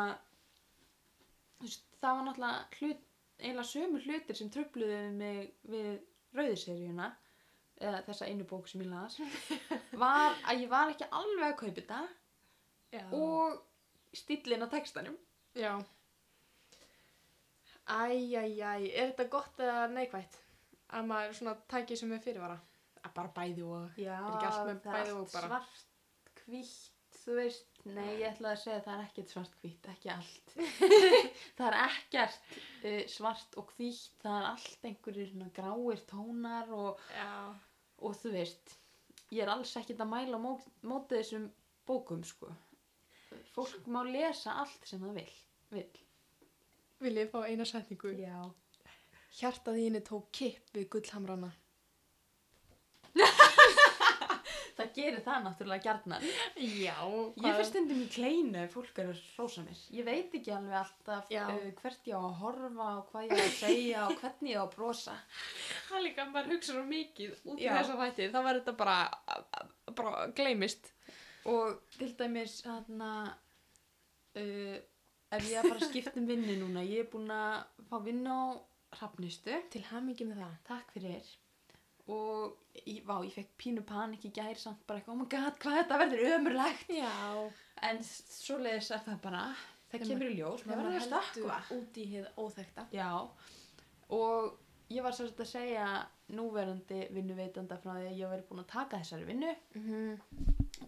veist, 1.62 1.86
það 2.00 2.18
var 2.18 2.26
náttúrulega 2.28 2.78
hlut, 2.78 3.04
eiginlega 3.40 3.68
sömu 3.68 4.00
hlutir 4.04 4.38
sem 4.38 4.50
tröfluðu 4.52 5.00
mig 5.16 5.54
við 5.68 5.90
rauðiseríuna, 6.36 7.08
eða 7.80 8.02
þessa 8.06 8.28
einu 8.30 8.46
bók 8.48 8.68
sem 8.70 8.84
ég 8.84 8.92
las, 8.92 9.18
var 10.04 10.36
að 10.44 10.62
ég 10.64 10.70
var 10.72 10.92
ekki 10.92 11.08
alveg 11.10 11.48
að 11.48 11.58
kaupa 11.62 11.74
þetta 11.80 12.00
Já. 12.94 13.04
og 13.18 14.14
stílinn 14.14 14.64
á 14.64 14.68
textanum. 14.70 15.16
Já. 15.58 15.74
Æj, 17.84 18.36
æj, 18.40 18.60
æj, 18.64 18.86
er 18.94 19.10
þetta 19.10 19.28
gott 19.32 19.58
eða 19.60 19.88
neikvægt? 19.92 20.38
Að 20.94 21.08
maður 21.10 21.36
svona 21.36 21.56
tæki 21.68 21.98
sem 21.98 22.12
er 22.14 22.22
fyrirvara? 22.24 22.56
Bara 23.14 23.30
bæði 23.36 23.62
og... 23.68 23.88
Já, 24.00 24.14
Er 24.16 24.34
ekki 24.34 24.48
allt 24.50 24.68
með 24.70 24.82
bæði 24.88 25.14
og 25.18 25.26
bara? 25.32 25.48
svart, 25.48 25.82
hvítt, 26.44 26.76
þú 27.24 27.34
veist, 27.38 27.80
nei, 27.84 28.08
ég 28.20 28.24
ætlaði 28.30 28.52
að 28.56 28.62
segja 28.62 28.76
að 28.78 28.86
það 28.86 28.94
er 28.94 29.04
ekkert 29.08 29.34
svart, 29.34 29.54
hvítt, 29.62 29.88
ekki 29.92 30.10
allt. 30.14 30.54
það 31.58 31.66
er 31.68 31.76
ekkert 31.84 32.54
uh, 32.56 33.02
svart 33.14 33.58
og 33.60 33.72
hvítt, 33.76 34.16
það 34.24 34.38
er 34.40 34.48
allt 34.50 34.88
einhverjir 34.90 35.34
gráir 35.60 36.02
tónar 36.10 36.72
og, 36.74 37.04
og 38.04 38.16
þú 38.22 38.34
veist, 38.34 38.74
ég 39.30 39.44
er 39.44 39.52
alls 39.54 39.76
ekkert 39.80 40.02
að 40.04 40.12
mæla 40.14 40.40
á 40.40 40.44
mó- 40.44 40.70
móti 40.88 41.20
þessum 41.20 41.46
bókum, 41.88 42.24
sko. 42.24 42.50
Fólk 43.54 43.86
má 43.90 44.00
lesa 44.06 44.56
allt 44.62 44.86
sem 44.88 45.00
það 45.02 45.16
vil. 45.20 45.32
vil. 45.74 45.88
Vil 47.04 47.16
ég 47.18 47.30
fá 47.32 47.40
eina 47.48 47.64
setningu? 47.68 48.12
Já. 48.16 48.40
Hjartað 49.34 49.80
þínu 49.80 50.00
tók 50.06 50.28
kipp 50.34 50.70
við 50.76 50.88
gullhamrana. 50.94 51.50
Það 54.74 54.88
gerir 54.96 55.20
það 55.22 55.44
náttúrulega 55.44 55.84
gjarnan. 55.84 56.24
Já. 56.58 56.96
Ég 57.38 57.44
fyrir 57.44 57.68
stundum 57.68 58.00
í 58.02 58.06
kleinu 58.10 58.64
fólk 58.72 58.96
er 58.98 59.10
að 59.12 59.20
rósa 59.38 59.62
mér. 59.66 59.82
Ég 59.94 60.08
veit 60.08 60.34
ekki 60.38 60.54
alveg 60.54 60.78
alltaf 60.80 61.30
Já. 61.30 61.44
uh, 61.52 61.68
hvert 61.80 62.08
ég 62.10 62.16
á 62.18 62.22
að 62.22 62.40
horfa 62.40 62.88
og 62.98 63.12
hvað 63.12 63.28
ég 63.28 63.34
á 63.38 63.44
að 63.44 63.54
segja 63.60 64.06
og 64.08 64.16
hvernig 64.22 64.50
ég 64.50 64.58
á 64.58 64.64
að 64.64 64.72
brosa. 64.74 65.14
Það 65.90 65.98
er 65.98 66.04
líka, 66.08 66.26
maður 66.32 66.56
hugsa 66.56 66.74
svo 66.74 66.82
mikið 66.90 67.36
út 67.44 67.62
í 67.62 67.68
Já. 67.68 67.72
þessa 67.78 68.00
þætti. 68.02 68.28
Það 68.34 68.48
var 68.48 68.60
þetta 68.60 68.76
bara, 68.82 68.98
bara 70.00 70.26
gleymist. 70.40 70.90
Og 71.54 71.78
til 71.98 72.10
dæmis 72.18 72.58
þarna, 72.64 73.12
uh, 74.42 74.76
ef 75.38 75.50
ég 75.52 75.70
bara 75.70 75.78
að 75.78 75.88
skipta 75.92 76.18
um 76.18 76.26
vinnu 76.30 76.58
núna, 76.64 76.82
ég 76.88 77.06
er 77.06 77.10
búin 77.14 77.30
að 77.30 77.86
fá 77.90 77.98
vinnu 78.02 78.34
á 78.34 78.42
Hrafnistu. 78.94 79.54
Til 79.70 79.86
hamingi 79.90 80.26
með 80.28 80.44
það. 80.44 80.60
Takk 80.68 80.92
fyrir. 80.94 81.32
Og 82.12 82.80
ég, 82.84 82.98
vá, 83.06 83.14
ég 83.24 83.32
fekk 83.32 83.54
pínu 83.60 83.84
panik 83.88 84.26
í 84.28 84.32
gær 84.36 84.58
samt 84.60 84.82
bara 84.88 85.00
eitthvað, 85.00 85.14
oh 85.14 85.20
my 85.22 85.28
god, 85.32 85.54
hvað 85.62 85.78
þetta 85.78 86.00
verður 86.02 86.34
ömurlegt. 86.34 86.90
Já. 86.92 87.14
En 87.88 88.02
svoleiðis 88.04 88.90
er 88.92 89.06
það 89.06 89.22
bara, 89.24 89.44
það 89.92 90.04
kemur 90.10 90.28
í 90.28 90.34
ljós, 90.40 90.66
maður 90.66 90.82
verður 90.82 90.98
að 90.98 91.06
stökkva. 91.08 91.60
út 91.78 91.96
í 92.02 92.04
hið 92.10 92.28
óþekta. 92.40 92.86
Já, 92.92 93.08
og 94.18 94.92
ég 94.92 95.06
var 95.06 95.16
svolítið 95.16 95.46
að 95.46 95.52
segja 95.54 95.86
núverandi 96.34 97.00
vinnuveitanda 97.12 97.80
frá 97.80 97.94
því 97.96 98.10
að 98.10 98.20
ég 98.20 98.30
væri 98.32 98.46
búin 98.48 98.62
að 98.64 98.70
taka 98.72 99.00
þessari 99.00 99.26
vinnu 99.28 99.54
Mm 99.76 100.20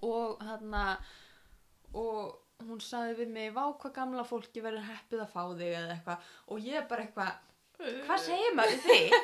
og 0.05 0.41
þarna 0.43 0.83
og 1.97 2.65
hún 2.67 2.81
saði 2.83 3.17
við 3.21 3.33
mig, 3.33 3.53
vá 3.55 3.65
hvað 3.81 3.95
gamla 3.97 4.25
fólki 4.27 4.63
verður 4.65 4.87
heppið 4.89 5.23
að 5.25 5.33
fá 5.33 5.43
þig 5.57 5.73
eða 5.73 5.95
eitthvað 5.97 6.31
og 6.53 6.67
ég 6.67 6.89
bara 6.91 7.05
eitthvað, 7.07 7.37
hvað 8.07 8.25
segir 8.25 8.57
maður 8.57 8.83
þig? 8.87 9.17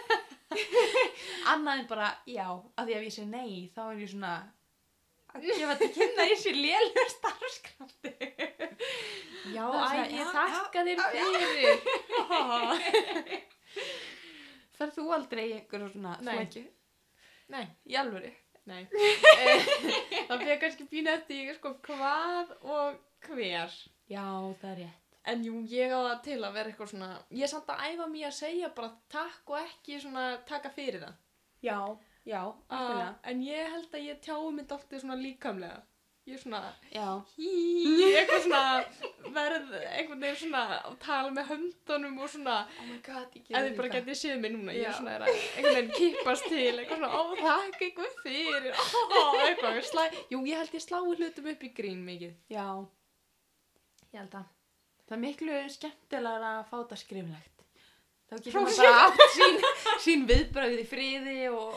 Annað 1.53 1.79
en 1.83 1.87
bara, 1.91 2.09
já, 2.29 2.47
að 2.77 2.89
því 2.91 2.97
að 2.99 3.07
ég 3.07 3.15
segi 3.17 3.29
nei, 3.31 3.53
þá 3.75 3.81
er 3.91 4.03
ég 4.03 4.11
svona 4.13 4.33
að 5.33 5.47
gefa 5.49 5.75
þetta 5.81 5.89
kynna 5.97 6.27
í 6.29 6.37
sér 6.43 6.57
lélur 6.61 7.09
starfskrafti. 7.15 8.13
Já, 9.53 9.65
æ, 9.65 9.97
ég 9.97 10.19
já, 10.19 10.27
þakka 10.37 10.85
þér 10.89 10.99
fyrir. 11.15 11.79
Ferð 14.77 14.95
þú 14.99 15.05
aldrei 15.17 15.45
í 15.49 15.55
einhverju 15.57 15.89
svona 15.95 16.13
Nei. 16.21 16.33
flækju? 16.37 16.65
Nei, 17.53 17.65
Í 17.91 17.97
alvöru? 18.01 18.31
nei. 18.71 18.83
Það 20.29 20.39
fyrir 20.45 20.59
kannski 20.63 20.85
pínu 20.91 21.11
eftir 21.13 21.41
ég, 21.49 21.57
sko, 21.59 21.75
hvað 21.89 22.53
og 22.63 23.01
hver. 23.27 23.73
Já, 24.11 24.23
það 24.61 24.71
er 24.71 24.79
rétt. 24.85 25.02
En 25.31 25.45
jú, 25.47 25.61
ég 25.71 25.93
á 25.95 25.99
það 26.03 26.23
til 26.27 26.39
að 26.43 26.57
vera 26.57 26.71
eitthvað 26.73 26.89
svona, 26.91 27.11
ég 27.31 27.47
er 27.47 27.51
samt 27.53 27.69
að 27.71 27.85
æfa 27.93 28.07
mér 28.11 28.27
að 28.27 28.39
segja 28.41 28.73
bara 28.75 28.91
takk 29.13 29.53
og 29.53 29.59
ekki 29.61 30.01
svona 30.03 30.25
taka 30.49 30.73
fyrir 30.75 31.05
það. 31.05 31.15
Já, 31.63 31.79
já, 32.27 32.41
algjörlega. 32.67 33.09
Uh, 33.13 33.31
en 33.31 33.43
ég 33.47 33.69
held 33.77 33.95
að 33.95 34.07
ég 34.09 34.21
tjáu 34.25 34.51
mig 34.51 34.67
dálítið 34.71 35.05
svona 35.05 35.19
líkamlega. 35.21 35.81
Ég 36.23 36.37
er 36.37 36.39
svona, 36.39 36.59
hí, 37.35 37.53
eitthvað 38.15 38.45
svona, 38.45 38.59
verð 39.35 39.73
einhvern 39.75 40.21
veginn 40.23 40.37
svona 40.39 40.61
að 40.77 40.97
tala 41.03 41.33
með 41.35 41.49
höndunum 41.49 42.21
og 42.23 42.31
svona, 42.31 42.55
oh 42.79 42.87
my 42.87 42.99
god, 43.09 43.35
ég 43.35 43.49
ef 43.51 43.67
þið 43.67 43.79
bara 43.81 43.91
getið 43.97 44.19
séð 44.21 44.39
mig 44.45 44.53
núna, 44.55 44.77
ég 44.77 44.87
er 44.87 44.95
svona 44.95 45.17
er 45.17 45.25
einhvern 45.27 45.79
veginn 45.81 45.91
kippast 45.97 46.47
til, 46.47 46.69
eitthvað 46.77 47.03
svona, 47.03 47.11
ó, 47.19 47.23
þakka 47.43 47.87
eitthvað 47.89 48.15
fyrir, 48.23 48.71
ó, 48.79 49.23
eitthvað, 49.49 49.81
slæ, 49.91 50.07
jú, 50.31 50.43
ég 50.47 50.63
held 50.63 50.79
ég 50.79 50.87
slái 50.87 51.03
hlutum 51.11 51.51
upp 51.57 51.67
í 51.67 51.73
grín 51.81 52.07
mikið. 52.07 52.39
Já, 52.55 52.67
Ég 54.13 54.21
held 54.21 54.35
að. 54.37 54.51
Það 55.09 55.17
er 55.17 55.23
miklu 55.27 55.59
skemmtilega 55.77 56.53
að 56.59 56.69
fá 56.71 56.77
þetta 56.77 56.99
skriflegt. 57.03 57.65
Þá 58.33 58.35
getur 58.39 58.63
maður 58.65 58.79
bara 58.81 59.01
átt 59.07 59.25
sín, 59.37 59.57
sín 60.01 60.23
viðbröð 60.31 60.79
í 60.81 60.87
friði 60.89 61.39
og... 61.53 61.77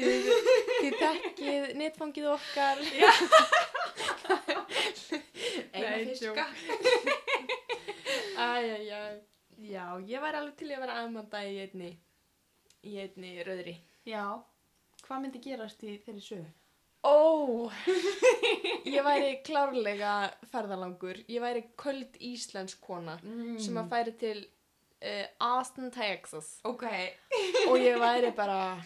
Þið, 0.00 0.28
þið 0.80 0.94
þekkið 1.00 1.64
netfangið 1.76 2.28
okkar. 2.30 2.78
Eina 5.74 5.96
fiska. 6.06 6.46
Æjæjæj. 8.40 9.18
Já, 9.60 9.84
ég 10.08 10.22
væri 10.24 10.40
alveg 10.40 10.56
til 10.56 10.70
að 10.72 10.80
vera 10.86 10.94
aðmanda 11.02 11.42
í 11.44 11.58
einni, 11.66 11.90
í 12.88 12.96
einni 13.02 13.34
rauðri. 13.44 13.74
Já, 14.08 14.24
hvað 15.04 15.20
myndi 15.26 15.42
gerast 15.44 15.84
í 15.84 15.98
þeirri 16.00 16.24
sögu? 16.24 16.48
Ó, 17.06 17.70
ég 18.84 19.00
væri 19.06 19.30
klárlega 19.46 20.14
ferðalangur. 20.52 21.20
Ég 21.32 21.40
væri 21.40 21.62
köld 21.80 22.16
íslensk 22.20 22.80
kona 22.84 23.14
Mm. 23.24 23.58
sem 23.58 23.76
að 23.80 23.88
færi 23.94 24.12
til 24.20 24.40
uh, 25.02 25.26
Austin, 25.40 25.90
Texas. 25.90 26.58
Ok. 26.64 26.84
Og 27.70 27.78
ég 27.80 27.96
væri 28.02 28.34
bara, 28.36 28.76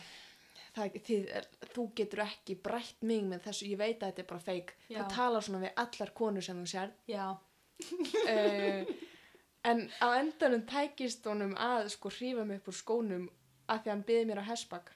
það, 0.76 0.94
þið, 1.08 1.48
þú 1.74 1.88
getur 1.98 2.22
ekki 2.28 2.54
brætt 2.62 3.02
mig 3.02 3.24
með 3.26 3.42
þessu, 3.48 3.66
ég 3.72 3.78
veit 3.82 3.98
að 4.02 4.12
þetta 4.12 4.22
er 4.22 4.30
bara 4.30 4.46
feik. 4.46 4.74
Það 4.92 5.10
talar 5.16 5.42
svona 5.48 5.64
við 5.66 5.74
allar 5.84 6.14
konur 6.14 6.46
sem 6.46 6.62
þú 6.62 6.70
sér. 6.76 6.94
Já. 7.10 7.26
uh, 8.30 8.94
en 9.64 9.80
á 9.98 10.06
endanum 10.20 10.62
tækist 10.70 11.26
honum 11.26 11.54
að 11.58 11.88
sko 11.96 12.10
hrífa 12.14 12.44
mig 12.46 12.60
upp 12.62 12.68
úr 12.70 12.76
skónum 12.78 13.24
að 13.66 13.80
því 13.82 13.88
að 13.88 13.94
hann 13.94 14.04
byði 14.06 14.26
mér 14.28 14.42
á 14.44 14.50
hessbakk 14.52 14.90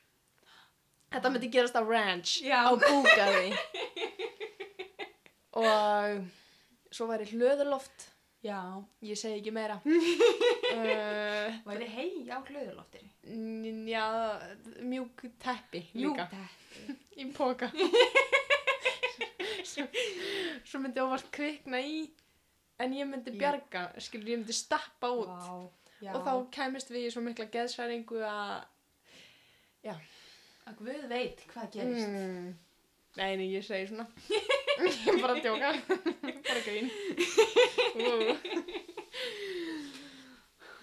þetta 1.13 1.31
myndi 1.33 1.49
gerast 1.53 1.77
á 1.79 1.83
ranch 1.83 2.39
Já. 2.45 2.61
á 2.69 2.73
búgaði 2.77 3.51
og 5.63 6.23
svo 6.93 7.07
væri 7.11 7.27
hlöðuloft 7.33 8.09
Já. 8.45 8.61
ég 9.03 9.19
segi 9.19 9.41
ekki 9.41 9.51
meira 9.55 9.81
uh, 9.83 11.49
Væri 11.69 11.89
hei 11.91 12.11
á 12.31 12.39
hlöðuloftiri? 12.45 13.09
n- 13.35 13.89
já, 13.91 14.05
mjúk 14.87 15.25
teppi 15.43 15.83
líka 15.99 16.29
í 17.21 17.27
póka 17.35 17.69
svo, 19.67 19.85
svo 20.65 20.79
myndi 20.85 21.03
óvart 21.03 21.27
kvikna 21.35 21.81
í 21.83 22.05
en 22.79 22.95
ég 22.95 23.09
myndi 23.11 23.33
Já. 23.35 23.39
bjarga 23.43 23.83
skilur, 23.99 24.29
ég 24.37 24.39
myndi 24.45 24.55
stappa 24.55 25.11
út 25.11 25.27
Vá. 25.35 25.67
Já. 25.99 26.13
og 26.15 26.23
þá 26.23 26.33
kæmist 26.55 26.93
við 26.95 27.09
í 27.09 27.11
svo 27.11 27.25
mikla 27.27 27.49
geðsæringu 27.51 28.23
að 28.23 28.63
Að 30.69 30.75
Guð 30.83 31.05
veit 31.11 31.45
hvað 31.53 31.71
gerist. 31.73 32.09
mm, 32.09 32.49
nei, 33.19 33.31
nei, 33.41 33.47
ég 33.55 33.65
segi 33.65 33.87
svona 33.91 34.07
ég 34.85 35.07
er 35.15 35.21
bara 35.23 35.35
að 35.35 35.43
djóka 35.47 35.71
bara 36.49 36.61
grín 36.67 36.91
uh. 37.97 38.37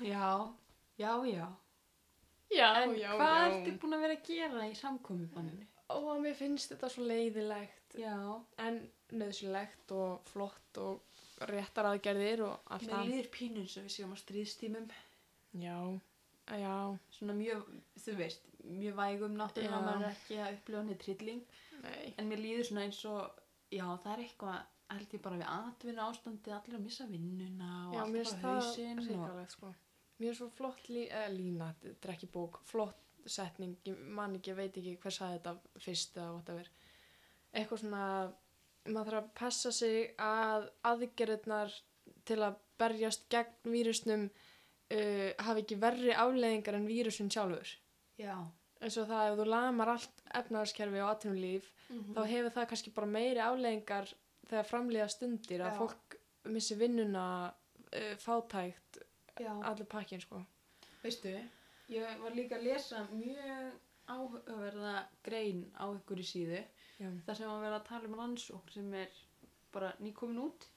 Já. 0.01 0.53
Já, 0.97 1.11
já. 1.25 1.47
já, 2.51 2.67
En 2.83 2.95
já, 2.95 3.11
hvað 3.15 3.35
já 3.35 3.47
ertu 3.51 3.71
búin 3.81 3.95
að 3.97 4.03
vera 4.05 4.15
að 4.17 4.27
gera 4.29 4.67
í 4.69 4.75
samkomubanninu? 4.79 5.65
og 5.95 6.07
mér 6.23 6.33
finnst 6.33 6.71
þetta 6.71 6.87
svo 6.89 7.03
leiðilegt 7.05 7.93
Já. 7.99 8.15
en 8.63 8.79
nöðsilegt 9.13 9.91
og 9.93 10.23
flott 10.31 10.79
og 10.81 11.45
réttar 11.45 11.85
aðgerðir 11.91 12.41
og 12.47 12.71
allt 12.73 12.87
Mér 12.87 12.95
það 12.95 13.09
líður 13.11 13.27
pínu 13.35 13.61
eins 13.61 13.75
og 13.77 13.85
við 13.85 13.93
séum 13.93 14.15
á 14.15 14.17
stríðstímum. 14.17 14.87
já, 15.61 15.77
já, 16.57 16.73
Svona 17.19 17.35
mjög, 17.37 17.67
þú 18.01 18.15
veist, 18.17 18.49
mjög 18.69 18.97
vægum 18.99 19.37
náttúrulega, 19.39 19.79
Já. 19.79 19.85
maður 19.85 20.05
er 20.05 20.13
ekki 20.13 20.37
að 20.41 20.57
upplifa 20.57 20.81
henni 20.81 20.97
trilling, 21.01 21.41
Nei. 21.83 22.13
en 22.17 22.29
mér 22.29 22.43
líður 22.43 22.69
svona 22.69 22.85
eins 22.87 23.01
og, 23.09 23.41
já, 23.71 23.85
það 24.03 24.11
er 24.13 24.23
eitthvað, 24.25 24.59
held 24.95 25.15
ég 25.17 25.23
bara 25.25 25.39
við 25.41 25.49
atvinna 25.53 26.09
ástandið, 26.11 26.53
allir 26.57 26.77
að 26.77 26.85
missa 26.85 27.07
vinnuna 27.09 27.71
og 27.87 27.95
Já, 27.95 28.01
allt 28.03 28.41
bara 28.43 28.53
hausinn 28.61 29.03
og, 29.05 29.41
sko. 29.55 29.73
Mér 30.21 30.31
er 30.31 30.37
svo 30.37 30.49
flott 30.55 30.89
lí, 30.89 31.07
eh, 31.09 31.27
lína, 31.33 31.73
þetta 31.81 32.07
er 32.07 32.13
ekki 32.15 32.31
bók, 32.31 32.61
flott 32.69 33.01
setning, 33.25 33.75
ég 33.85 33.97
man 34.15 34.35
ekki, 34.37 34.53
veit 34.55 34.77
ekki 34.77 34.97
hver 35.01 35.13
sagði 35.13 35.39
þetta 35.39 35.81
fyrst 35.81 36.17
eða 36.17 36.33
whatever. 36.37 36.69
Eitthvað 37.55 37.81
svona, 37.81 38.03
maður 38.85 39.09
þarf 39.09 39.21
að 39.23 39.31
passa 39.39 39.71
sig 39.73 40.13
að 40.21 40.69
aðgerðnar 40.85 41.73
til 42.25 42.41
að 42.45 42.59
berjast 42.79 43.25
gegn 43.31 43.71
vírusnum 43.73 44.27
uh, 44.27 45.31
hafi 45.47 45.63
ekki 45.63 45.79
verri 45.81 46.13
afleðingar 46.13 46.77
en 46.77 46.87
vírusin 46.89 47.31
sjálfur. 47.33 47.75
Já, 48.19 48.35
eins 48.81 48.97
og 49.01 49.07
það 49.09 49.31
ef 49.31 49.39
þú 49.39 49.45
lamar 49.49 49.89
allt 49.95 50.21
efnaðarskerfi 50.41 51.01
og 51.03 51.09
atvinnulíf 51.15 51.71
Mhm. 51.89 52.13
þá 52.15 52.21
hefur 52.27 52.51
það 52.55 52.67
kannski 52.69 52.93
bara 52.95 53.07
meiri 53.07 53.39
afleðingar 53.45 54.13
þegar 54.49 54.65
framlýða 54.69 55.09
stundir 55.09 55.61
að 55.61 55.71
Já. 55.71 55.77
fólk 55.79 56.15
missi 56.45 56.75
vinnuna 56.75 57.25
uh, 57.93 58.15
fátækt, 58.17 58.97
já. 59.39 59.51
allir 59.63 59.85
pakkin 59.85 60.21
sko 60.21 60.41
Veistu, 61.03 61.29
ég 61.89 62.19
var 62.21 62.31
líka 62.31 62.55
að 62.57 62.63
lesa 62.63 63.07
mjög 63.11 63.73
áhugaverða 64.07 65.05
grein 65.25 65.65
á 65.77 65.85
ykkur 65.97 66.19
í 66.21 66.25
síðu 66.25 66.63
þar 67.25 67.35
sem 67.37 67.49
að 67.49 67.61
vera 67.65 67.79
að 67.79 67.87
tala 67.89 68.07
um 68.09 68.15
rannsókn 68.19 68.71
sem 68.73 68.93
er 68.93 69.09
bara 69.73 69.93
nýkomin 69.99 70.39
út 70.45 70.67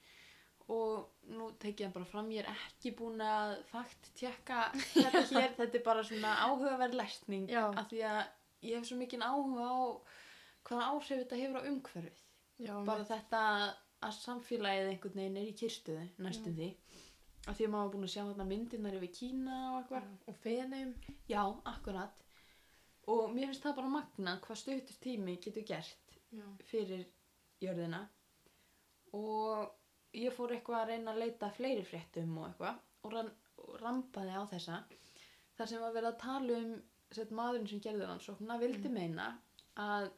og 0.69 1.29
nú 1.33 1.49
tekið 1.61 1.87
það 1.87 1.95
bara 1.97 2.09
fram 2.11 2.31
ég 2.33 2.43
er 2.43 2.51
ekki 2.53 2.93
búin 2.97 3.21
að 3.25 3.55
fakt 3.71 4.11
tjekka 4.19 4.67
þetta 4.93 5.23
hér, 5.33 5.53
þetta 5.57 5.79
er 5.79 5.85
bara 5.85 6.05
svona 6.05 6.35
áhugaverð 6.45 6.97
lesning 6.99 7.49
Já. 7.49 7.65
af 7.69 7.89
því 7.89 8.03
að 8.11 8.21
ég 8.69 8.77
hef 8.77 8.89
svo 8.89 8.97
mikinn 8.99 9.25
áhuga 9.25 9.65
á 9.65 9.77
hvaða 10.69 10.89
áhrif 10.93 11.23
þetta 11.23 11.41
hefur 11.41 11.61
á 11.61 11.69
umhverfið 11.71 12.25
Já, 12.59 12.73
bara 12.85 13.07
þetta 13.07 13.43
að 14.05 14.17
samfélagið 14.19 14.93
einhvern 14.93 15.21
veginn 15.21 15.39
er 15.41 15.49
í 15.49 15.55
kyrstuðu 15.57 16.05
næstum 16.23 16.55
því 16.59 16.69
af 17.47 17.57
því 17.57 17.65
að 17.65 17.71
maður 17.73 17.85
var 17.85 17.93
búin 17.93 18.05
að 18.07 18.13
sjá 18.13 18.21
þarna 18.21 18.47
myndirnar 18.49 18.97
yfir 18.99 19.13
Kína 19.15 19.57
og 19.71 19.77
eitthvað 19.79 20.29
og 20.29 20.39
fenum 20.43 20.93
Já, 21.31 21.41
akkurat. 21.71 22.25
Og 23.09 23.31
mér 23.33 23.49
finnst 23.49 23.65
það 23.65 23.77
bara 23.79 23.91
magnað 23.95 24.41
hvað 24.45 24.59
stuttur 24.61 24.99
tími 25.01 25.37
getur 25.41 25.65
gert 25.65 26.17
Já. 26.35 26.45
fyrir 26.69 27.05
jörðina. 27.63 28.03
Og 29.17 29.78
ég 30.13 30.33
fór 30.33 30.51
eitthvað 30.55 30.81
að 30.81 30.87
reyna 30.93 31.11
að 31.13 31.19
leita 31.23 31.49
fleiri 31.57 31.83
fréttum 31.85 32.37
og 32.41 32.47
eitthvað 32.49 32.79
og, 33.03 33.11
ran, 33.13 33.29
og 33.57 33.75
rampaði 33.81 34.33
á 34.37 34.43
þessa. 34.53 34.79
þar 35.57 35.67
sem 35.67 35.81
var 35.81 35.93
verið 35.93 36.09
að 36.13 36.19
tala 36.23 36.57
um 36.57 36.73
sett, 37.11 37.31
maðurinn 37.31 37.67
sem 37.69 37.79
gerði 37.83 38.05
rannsóknina 38.07 38.57
vildi 38.61 38.89
meina 38.93 39.29
að 39.75 40.09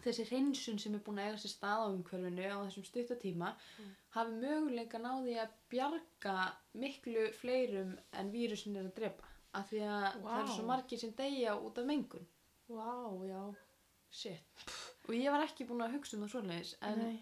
þessi 0.00 0.24
hreinsun 0.30 0.78
sem 0.80 0.94
er 0.96 1.02
búin 1.04 1.18
að 1.20 1.28
eiga 1.30 1.40
sér 1.42 1.52
stað 1.52 1.82
á 1.84 1.86
umhverfinu 1.92 2.44
á 2.48 2.58
þessum 2.64 2.86
stuttatíma 2.88 3.50
Mm. 3.78 3.90
hafi 4.16 4.36
möguleika 4.42 4.98
náði 5.02 5.34
að 5.42 5.50
bjarga 5.70 6.36
miklu 6.74 7.26
fleirum 7.40 7.98
en 8.12 8.30
vírusin 8.32 8.76
er 8.76 8.86
að 8.88 8.94
drepa 8.96 9.28
af 9.54 9.68
því 9.70 9.80
að 9.84 10.06
það 10.22 10.38
eru 10.40 10.54
svo 10.54 10.64
margir 10.70 10.98
sem 11.02 11.12
deyja 11.18 11.56
út 11.58 11.78
af 11.78 11.86
mengun 11.86 12.26
Vá, 12.70 13.10
já, 13.26 13.42
shit 14.10 14.64
og 15.08 15.14
ég 15.14 15.30
var 15.34 15.44
ekki 15.44 15.66
búin 15.68 15.82
að 15.84 15.96
hugsa 15.98 16.16
um 16.16 16.22
það 16.24 16.32
svoleiðis 16.36 16.74
en 16.82 16.98
Nei. 17.02 17.18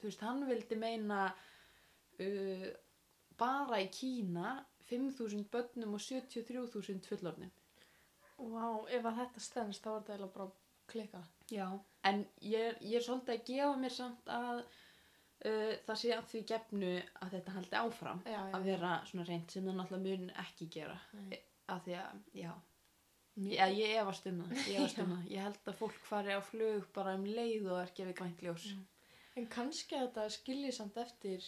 Þú 0.00 0.10
veist, 0.10 0.24
hann 0.26 0.44
vildi 0.48 0.78
meina 0.80 1.22
uh, 1.30 2.68
bara 3.40 3.80
í 3.84 3.88
Kína 3.94 4.58
5.000 4.90 5.46
börnum 5.52 5.96
og 5.96 6.04
73.000 6.04 7.06
fullornum 7.08 7.52
Vá, 8.40 8.66
ef 8.88 9.04
að 9.04 9.18
þetta 9.20 9.42
stendst 9.44 9.84
þá 9.84 9.90
er 9.90 9.98
þetta 9.98 10.14
eiginlega 10.14 10.36
bara 10.36 10.50
klika 10.90 11.24
Já, 11.52 11.66
en 12.08 12.22
ég, 12.46 12.78
ég 12.80 12.96
er 12.98 13.04
svolítið 13.04 13.36
að 13.36 13.44
gefa 13.50 13.74
mér 13.82 13.94
samt 13.94 14.32
að 14.32 14.62
uh, 14.62 15.74
það 15.86 16.00
sé 16.02 16.14
að 16.16 16.26
því 16.32 16.42
gefnu 16.54 16.94
að 17.20 17.36
þetta 17.36 17.54
haldi 17.58 17.80
áfram 17.82 18.24
Já, 18.24 18.32
já, 18.38 18.42
að 18.56 18.66
vera 18.72 18.96
svona 19.10 19.28
reynd 19.28 19.52
sem 19.52 19.68
það 19.68 19.78
náttúrulega 19.82 20.24
mun 20.24 20.34
ekki 20.46 20.70
gera 20.78 20.98
Nei. 21.20 21.38
að 21.70 21.86
því 21.86 21.96
að, 22.00 22.26
já 22.40 22.52
Já, 23.40 23.70
ég 23.72 23.94
efast 23.96 24.26
um 24.28 24.40
það, 24.42 24.56
ég 24.68 24.78
efast 24.80 24.98
um 25.00 25.12
það. 25.14 25.28
Ég 25.32 25.44
held 25.46 25.68
að 25.70 25.76
fólk 25.78 26.00
fari 26.04 26.34
á 26.34 26.40
flug 26.44 26.88
bara 26.96 27.14
um 27.16 27.22
leið 27.24 27.68
og 27.70 27.78
er 27.80 27.92
gefið 27.96 28.16
grænt 28.18 28.42
ljós. 28.44 28.66
Já. 28.74 28.80
En 29.40 29.46
kannski 29.48 29.96
að 29.96 30.06
þetta 30.08 30.24
skilji 30.34 30.70
samt 30.76 30.96
eftir 31.00 31.44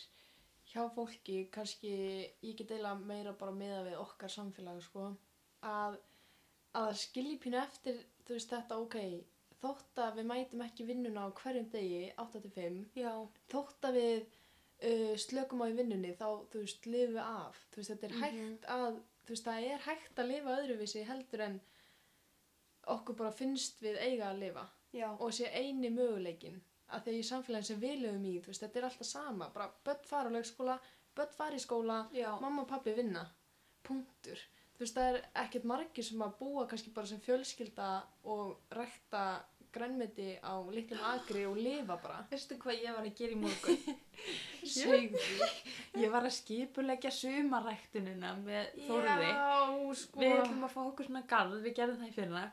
hjá 0.72 0.84
fólki, 0.94 1.42
kannski 1.52 1.90
ég 1.92 2.54
get 2.56 2.70
eiginlega 2.70 2.94
meira 3.10 3.32
bara 3.36 3.52
meða 3.52 3.82
við 3.90 3.98
okkar 4.00 4.32
samfélag, 4.32 4.78
sko, 4.86 5.10
að, 5.68 5.98
að 6.78 6.92
skilji 7.02 7.36
pínu 7.42 7.58
eftir, 7.60 7.98
þú 8.24 8.38
veist, 8.38 8.54
þetta, 8.54 8.78
ok, 8.80 8.96
þótt 9.62 10.00
að 10.06 10.16
við 10.20 10.28
mætum 10.30 10.62
ekki 10.64 10.86
vinnuna 10.88 11.26
á 11.28 11.36
hverjum 11.42 11.68
degi, 11.74 12.00
8-5, 12.22 12.78
Já. 13.02 13.12
þótt 13.52 13.88
að 13.90 13.98
við 13.98 14.22
uh, 14.22 15.12
slökum 15.26 15.62
á 15.62 15.66
í 15.68 15.76
vinnunni, 15.82 16.14
þá, 16.16 16.28
þú 16.54 16.64
veist, 16.64 16.88
lifum 16.88 17.18
við 17.18 17.22
af, 17.26 17.60
þú 17.74 17.82
veist, 17.82 17.92
þetta 17.92 18.08
er 18.08 18.16
Mhm. 18.16 18.24
hægt 18.24 18.66
að, 18.78 18.98
þú 19.26 19.34
veist, 19.36 19.44
það 19.50 19.68
er 19.74 19.84
hægt 19.90 20.18
að 20.24 20.30
lifa 20.32 20.56
öðruvísi 20.62 21.04
heldur 21.10 21.44
en 21.50 21.60
okkur 22.96 23.14
bara 23.20 23.30
finnst 23.36 23.82
við 23.84 24.00
eiga 24.02 24.30
að 24.32 24.40
lifa 24.46 24.64
Já. 24.96 25.10
og 25.18 25.30
sé 25.36 25.50
eini 25.54 25.90
möguleikin 25.94 26.56
að 26.92 27.06
því 27.08 27.20
samfélagin 27.28 27.68
sem 27.70 27.82
við 27.82 28.00
lögum 28.04 28.26
í, 28.28 28.34
þú 28.42 28.52
veist, 28.52 28.64
þetta 28.64 28.80
er 28.80 28.88
alltaf 28.88 29.08
sama, 29.08 29.48
bara 29.54 29.68
börn 29.86 30.08
fara 30.08 30.32
á 30.32 30.34
leikskóla, 30.36 30.78
börn 31.16 31.36
fara 31.36 31.58
í 31.58 31.62
skóla, 31.62 32.00
Já. 32.16 32.30
mamma 32.40 32.64
og 32.64 32.68
pappi 32.70 32.94
vinna, 32.96 33.24
punktur. 33.86 34.42
Þú 34.76 34.84
veist, 34.84 34.98
það 34.98 35.08
er 35.12 35.24
ekkert 35.44 35.68
margir 35.68 36.06
sem 36.06 36.22
að 36.24 36.36
búa 36.40 36.66
kannski 36.70 36.92
bara 36.94 37.10
sem 37.10 37.20
fjölskylda 37.22 37.88
og 38.32 38.74
rækta 38.74 39.24
grænmeti 39.72 40.36
á 40.44 40.54
litlum 40.68 41.00
agri 41.08 41.46
og 41.48 41.56
lifa 41.56 41.96
bara. 42.02 42.22
Veistu 42.30 42.58
hvað 42.60 42.82
ég 42.82 42.96
var 42.96 43.06
að 43.08 43.14
gera 43.16 43.32
í 43.32 43.38
morgun? 43.40 43.78
Segðu. 44.74 45.22
Ég 45.98 46.12
var 46.12 46.26
að 46.28 46.34
skipulegja 46.36 47.12
sumaræktunina 47.16 48.34
með 48.42 48.74
Þórði. 48.86 49.30
Já, 49.30 49.94
sko. 50.02 50.20
Við 50.20 50.34
ætlum 50.42 50.66
að 50.68 50.74
fá 50.74 50.82
okkur 50.84 51.08
svona 51.08 51.24
garð, 51.30 51.56
við 51.64 51.76
gerðum 51.78 52.02
það 52.02 52.12
í 52.12 52.16
fyrra. 52.18 52.44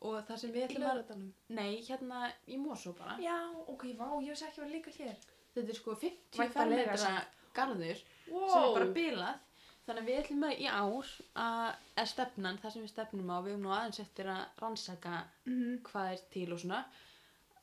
Og 0.00 0.16
það 0.24 0.38
sem 0.40 0.52
við 0.54 0.62
í 0.62 0.64
ætlum 0.68 0.86
að... 0.88 0.94
lögatanum. 0.96 1.32
Nei, 1.48 1.82
hérna 1.84 2.20
í 2.48 2.56
Mosó 2.56 2.94
bara. 2.96 3.18
Já, 3.20 3.36
ok, 3.68 3.82
vá, 3.98 4.06
ég 4.24 4.30
veist 4.32 4.46
ekki 4.46 4.60
að 4.60 4.64
vera 4.64 4.72
líka 4.76 4.90
hér. 4.96 5.16
Þetta 5.54 5.68
er 5.74 5.76
sko 5.80 5.94
50 6.00 6.38
Væntanlega 6.40 6.96
fermetra 6.96 7.24
garður 7.58 8.02
Wow. 8.30 8.48
sem 8.48 8.62
er 8.62 8.74
bara 8.78 8.90
bilað. 8.94 9.38
Þannig 9.86 10.02
að 10.04 10.08
við 10.08 10.18
ætlum 10.22 10.44
að 10.46 10.60
í 10.62 10.66
ár 10.70 11.12
að, 11.42 12.06
stefnan, 12.06 12.58
það 12.62 12.72
sem 12.76 12.82
við 12.84 12.92
stefnum 12.92 13.30
á, 13.34 13.36
við 13.42 13.52
höfum 13.56 13.64
nú 13.66 13.72
aðeins 13.74 14.00
eftir 14.04 14.28
að 14.30 14.60
rannsaka 14.62 15.14
Mhm. 15.50 15.80
hvað 15.88 16.12
er 16.14 16.20
til 16.30 16.52
og 16.54 16.60
svona, 16.62 16.80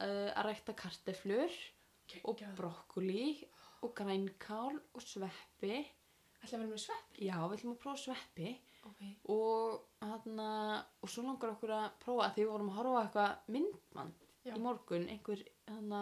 uh, 0.01 0.29
að 0.35 0.45
rækta 0.49 0.75
karteflur 0.75 1.57
og 2.27 2.41
brokkoli 2.57 3.47
og 3.81 3.95
grænkál 3.95 4.75
og 4.93 5.01
sveppi. 5.01 5.85
Ætla 6.43 6.57
að 6.57 6.61
vera 6.61 6.69
með 6.73 6.83
svepp. 6.85 7.17
Já, 7.17 7.37
við 7.47 7.57
ætlum 7.57 7.73
að 7.73 7.81
prófa 7.81 8.03
sveppi 8.03 8.57
Ok. 8.85 9.01
og, 9.29 9.86
hana, 10.01 10.47
og 11.01 11.09
svo 11.09 11.23
langar 11.25 11.53
okkur 11.55 11.71
að 11.73 11.85
prófa 12.03 12.31
því 12.35 12.43
við 12.45 12.51
vorum 12.51 12.69
að 12.71 12.77
horfa 12.79 13.03
eitthvað 13.03 13.53
myndband 13.55 14.25
Já. 14.45 14.53
í 14.55 14.59
morgun, 14.61 15.07
einhver 15.09 15.43
hana, 15.67 16.01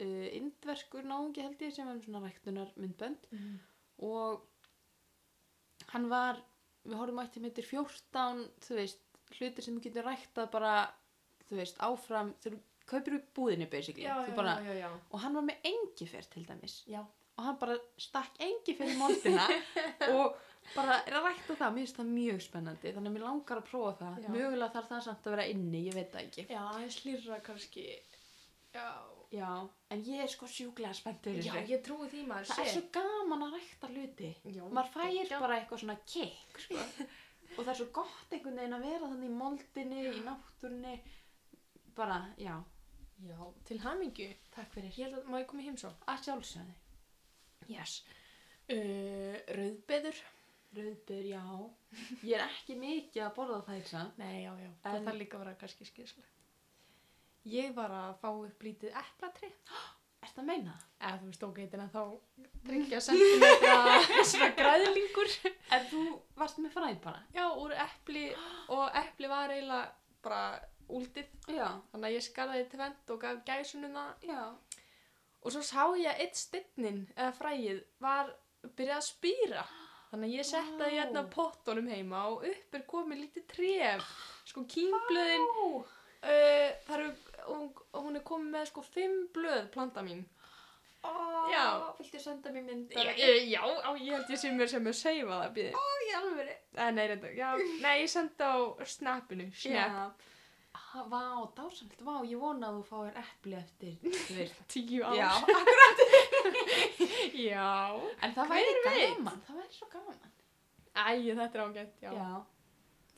uh, 0.00 0.28
indverskur 0.40 1.04
náungi 1.06 1.44
held 1.44 1.60
ég 1.66 1.74
sem 1.76 1.86
var 1.88 1.94
um 1.98 2.02
svona 2.04 2.22
ræktunar 2.24 2.72
myndbönd 2.80 3.28
Mm. 3.32 3.58
og 3.98 4.46
hann 5.92 6.08
var, 6.10 6.40
við 6.86 6.96
horfum 7.00 7.20
að 7.22 7.28
þetta 7.28 7.44
heitir 7.50 7.68
14, 7.68 8.40
þú 8.66 8.78
veist, 8.80 9.02
hlutir 9.36 9.64
sem 9.66 9.76
getur 9.84 10.06
ræktað 10.06 10.50
bara, 10.54 10.72
þú 11.48 11.60
veist, 11.60 11.78
áfram, 11.84 12.32
þú 12.42 12.56
kaupir 12.86 13.16
upp 13.18 13.30
búðinni 13.34 13.68
basically, 13.70 14.06
Já, 14.06 14.16
þú 14.26 14.34
bara, 14.38 14.56
já, 14.62 14.88
og 15.10 15.20
hann 15.22 15.34
var 15.34 15.46
með 15.48 15.64
engifer 15.72 16.26
til 16.30 16.44
dæmis. 16.46 16.80
Og 17.36 17.44
hann 17.44 17.58
bara 17.60 17.74
stakk 18.00 18.38
engifer 18.40 18.88
í 18.88 18.96
moldina 18.96 19.46
og 20.16 20.36
bara 20.74 20.96
er 21.06 21.16
að 21.18 21.26
rækta 21.28 21.56
það, 21.60 21.72
mér 21.76 21.82
finnst 21.84 21.98
það 22.00 22.10
mjög 22.16 22.40
spennandi, 22.46 22.92
þannig 22.96 23.10
að 23.10 23.16
mér 23.16 23.24
langar 23.26 23.60
að 23.60 23.68
prófa 23.70 23.92
það, 24.00 24.16
Já. 24.24 24.28
mögulega 24.36 24.72
þarf 24.76 24.88
það 24.92 25.04
samt 25.06 25.26
að 25.30 25.34
vera 25.36 25.46
inni, 25.52 25.82
ég 25.86 25.94
veit 25.98 26.10
það 26.14 26.24
ekki. 26.26 26.46
Já, 26.50 26.62
aðeins 26.72 26.98
hlýrra 27.04 27.38
kannski. 27.50 27.86
Já. 28.76 28.88
Já, 29.34 29.50
en 29.90 30.02
ég 30.06 30.20
er 30.22 30.30
sko 30.30 30.46
sjúklega 30.46 30.94
spennt 30.94 31.24
fyrir 31.26 31.42
Já, 31.42 31.54
ég 31.66 31.80
trúi 31.82 32.06
því 32.12 32.20
maður 32.28 32.46
Það 32.52 32.60
er 32.62 32.68
svo 32.76 32.82
gaman 32.94 33.42
að 33.48 33.54
rækta 33.56 33.88
hluti. 33.90 34.28
Já, 34.54 34.62
maður 34.70 34.92
fær 34.94 35.10
geggjað. 35.16 35.40
bara 35.42 35.56
eitthvað 35.58 35.80
svona 35.82 35.96
kick 36.06 36.60
sko. 36.62 36.84
og 37.56 37.58
það 37.64 37.72
er 37.72 37.78
svo 37.80 37.86
gott 37.98 38.36
einhvern 38.36 38.60
veginn 38.60 38.76
að 38.76 38.86
vera 38.86 39.08
þannig 39.10 39.30
í 39.32 39.34
moldinni, 39.40 40.04
í 40.12 40.22
náttúrunni 40.28 40.94
bara, 41.96 42.20
já, 42.38 42.54
Já, 43.26 43.38
til 43.64 43.78
hamingju. 43.80 44.28
takk 44.54 44.70
fyrir 44.76 44.92
Ég 45.00 45.14
að, 45.16 45.22
má 45.32 45.38
ég 45.40 45.46
koma 45.48 45.62
í 45.64 45.66
heimsó? 45.70 45.90
að 46.06 46.22
sjálfsögði, 46.26 46.74
Yes. 47.72 47.94
Uh, 48.70 49.38
rauðbeður. 49.56 50.18
Rauðbyr, 50.78 51.26
já 51.32 51.42
ég 52.26 52.32
er 52.38 52.44
ekki 52.46 52.76
mikið 52.80 53.22
að 53.26 53.34
borða 53.38 53.60
það 53.68 53.84
samt. 53.90 54.18
Nei, 54.20 54.42
já, 54.44 54.52
já. 54.62 54.70
Það 54.84 54.96
En- 55.00 55.06
þarf 55.08 55.20
líka 55.20 55.36
að 55.38 55.44
vera 55.44 55.54
kannski 55.60 55.86
skýrslega. 55.88 56.32
Ég 57.46 57.74
var 57.76 57.92
að 57.94 58.16
fá 58.22 58.28
upp 58.34 58.62
lítið 58.66 58.96
eplatri. 59.02 59.52
Ertu 60.26 60.40
að 60.42 60.46
meina 60.48 60.72
það? 60.74 60.86
eða 61.06 61.18
þú 61.20 61.26
veist 61.28 61.40
tók 61.42 61.58
heitina 61.60 61.84
þá 61.92 62.00
tryggja 62.66 63.00
sentimetra 63.04 64.22
svona 64.30 64.48
græðlingur 64.58 65.34
En 65.76 65.84
þú 65.90 66.00
varst 66.40 66.58
með 66.64 66.72
fræð 66.74 66.96
bara? 67.04 67.20
já, 67.36 67.44
úr 67.62 67.74
epli 67.84 68.22
og 68.74 68.96
epli 68.98 69.28
var 69.30 69.52
eiginlega 69.54 69.92
bara 70.24 70.40
úldið 70.88 71.28
Já. 71.52 71.68
þannig 71.92 72.08
að 72.08 72.16
ég 72.16 72.24
skarði 72.26 72.64
tvent 72.72 73.12
og 73.14 73.20
gaf 73.22 73.44
gæsunum 73.46 73.94
það 74.00 74.26
Já. 74.32 74.40
og 75.44 75.54
svo 75.54 75.62
sá 75.68 75.84
ég 76.00 76.08
að 76.10 76.24
eitt 76.24 76.40
stynnin 76.40 77.00
eða 77.14 77.30
fræið 77.38 77.84
var 78.02 78.32
byrjað 78.72 78.96
að 78.98 79.06
spýra 79.12 79.64
þannig 80.16 80.30
að 80.32 80.38
ég 80.38 80.46
setti 80.48 80.78
það 80.80 80.94
hérna 80.96 81.22
pottunum 81.34 81.88
heima 81.92 82.22
og 82.32 82.46
upp 82.48 82.78
er 82.78 82.84
komið 82.88 83.22
lítið 83.26 83.46
tref 83.52 84.06
sko 84.48 84.64
kínblöðin 84.72 85.44
Ó. 85.44 85.66
uh, 85.84 86.70
það 86.86 86.94
eru 86.96 87.10
hún, 87.50 87.68
hún 88.00 88.16
er 88.16 88.24
komið 88.24 88.54
með 88.56 88.70
sko 88.72 88.84
fimm 88.88 89.26
blöð 89.36 89.68
planta 89.76 90.04
mín 90.06 90.24
Ó. 91.06 91.12
Já. 91.52 91.66
Viltu 92.00 92.18
senda 92.18 92.50
mér 92.50 92.64
mynd? 92.66 92.94
já, 92.96 93.12
ég, 93.20 93.44
já, 93.52 93.60
á, 93.62 93.90
ég 93.94 94.14
held 94.16 94.30
ég 94.32 94.40
sé 94.40 94.50
mér 94.50 94.70
sem 94.72 94.88
er 94.90 94.96
seifa 94.96 95.42
það 95.44 95.52
býði 95.58 95.84
Í 96.06 96.14
alveg. 96.16 96.48
Eh, 96.74 96.90
nei, 96.96 97.04
reynda, 97.10 97.30
já, 97.36 97.50
nei, 97.82 97.92
ég 98.02 98.10
sendi 98.10 98.42
á 98.48 98.56
snapinu 98.86 99.46
snap, 99.52 99.76
Já. 99.76 100.10
Vá, 100.96 101.44
dásamlegt. 101.52 102.00
Vá, 102.00 102.14
ég 102.24 102.40
vona 102.40 102.70
að 102.70 102.78
þú 102.78 102.84
fáir 102.88 103.16
epli 103.20 103.56
eftir, 103.58 103.94
tíu 104.72 105.04
ár 105.04 105.18
Já. 105.18 105.30
Já. 107.50 107.70
En 108.22 108.34
það 108.36 108.50
væri 108.52 108.74
gaman. 108.86 109.40
Það 109.46 109.60
væri 109.60 109.76
svo 109.78 109.88
gaman. 109.92 110.20
Æ, 110.96 111.06
þetta 111.36 111.46
er 111.58 111.64
ágætt, 111.66 111.96
já. 112.02 112.12
Já. 112.16 112.28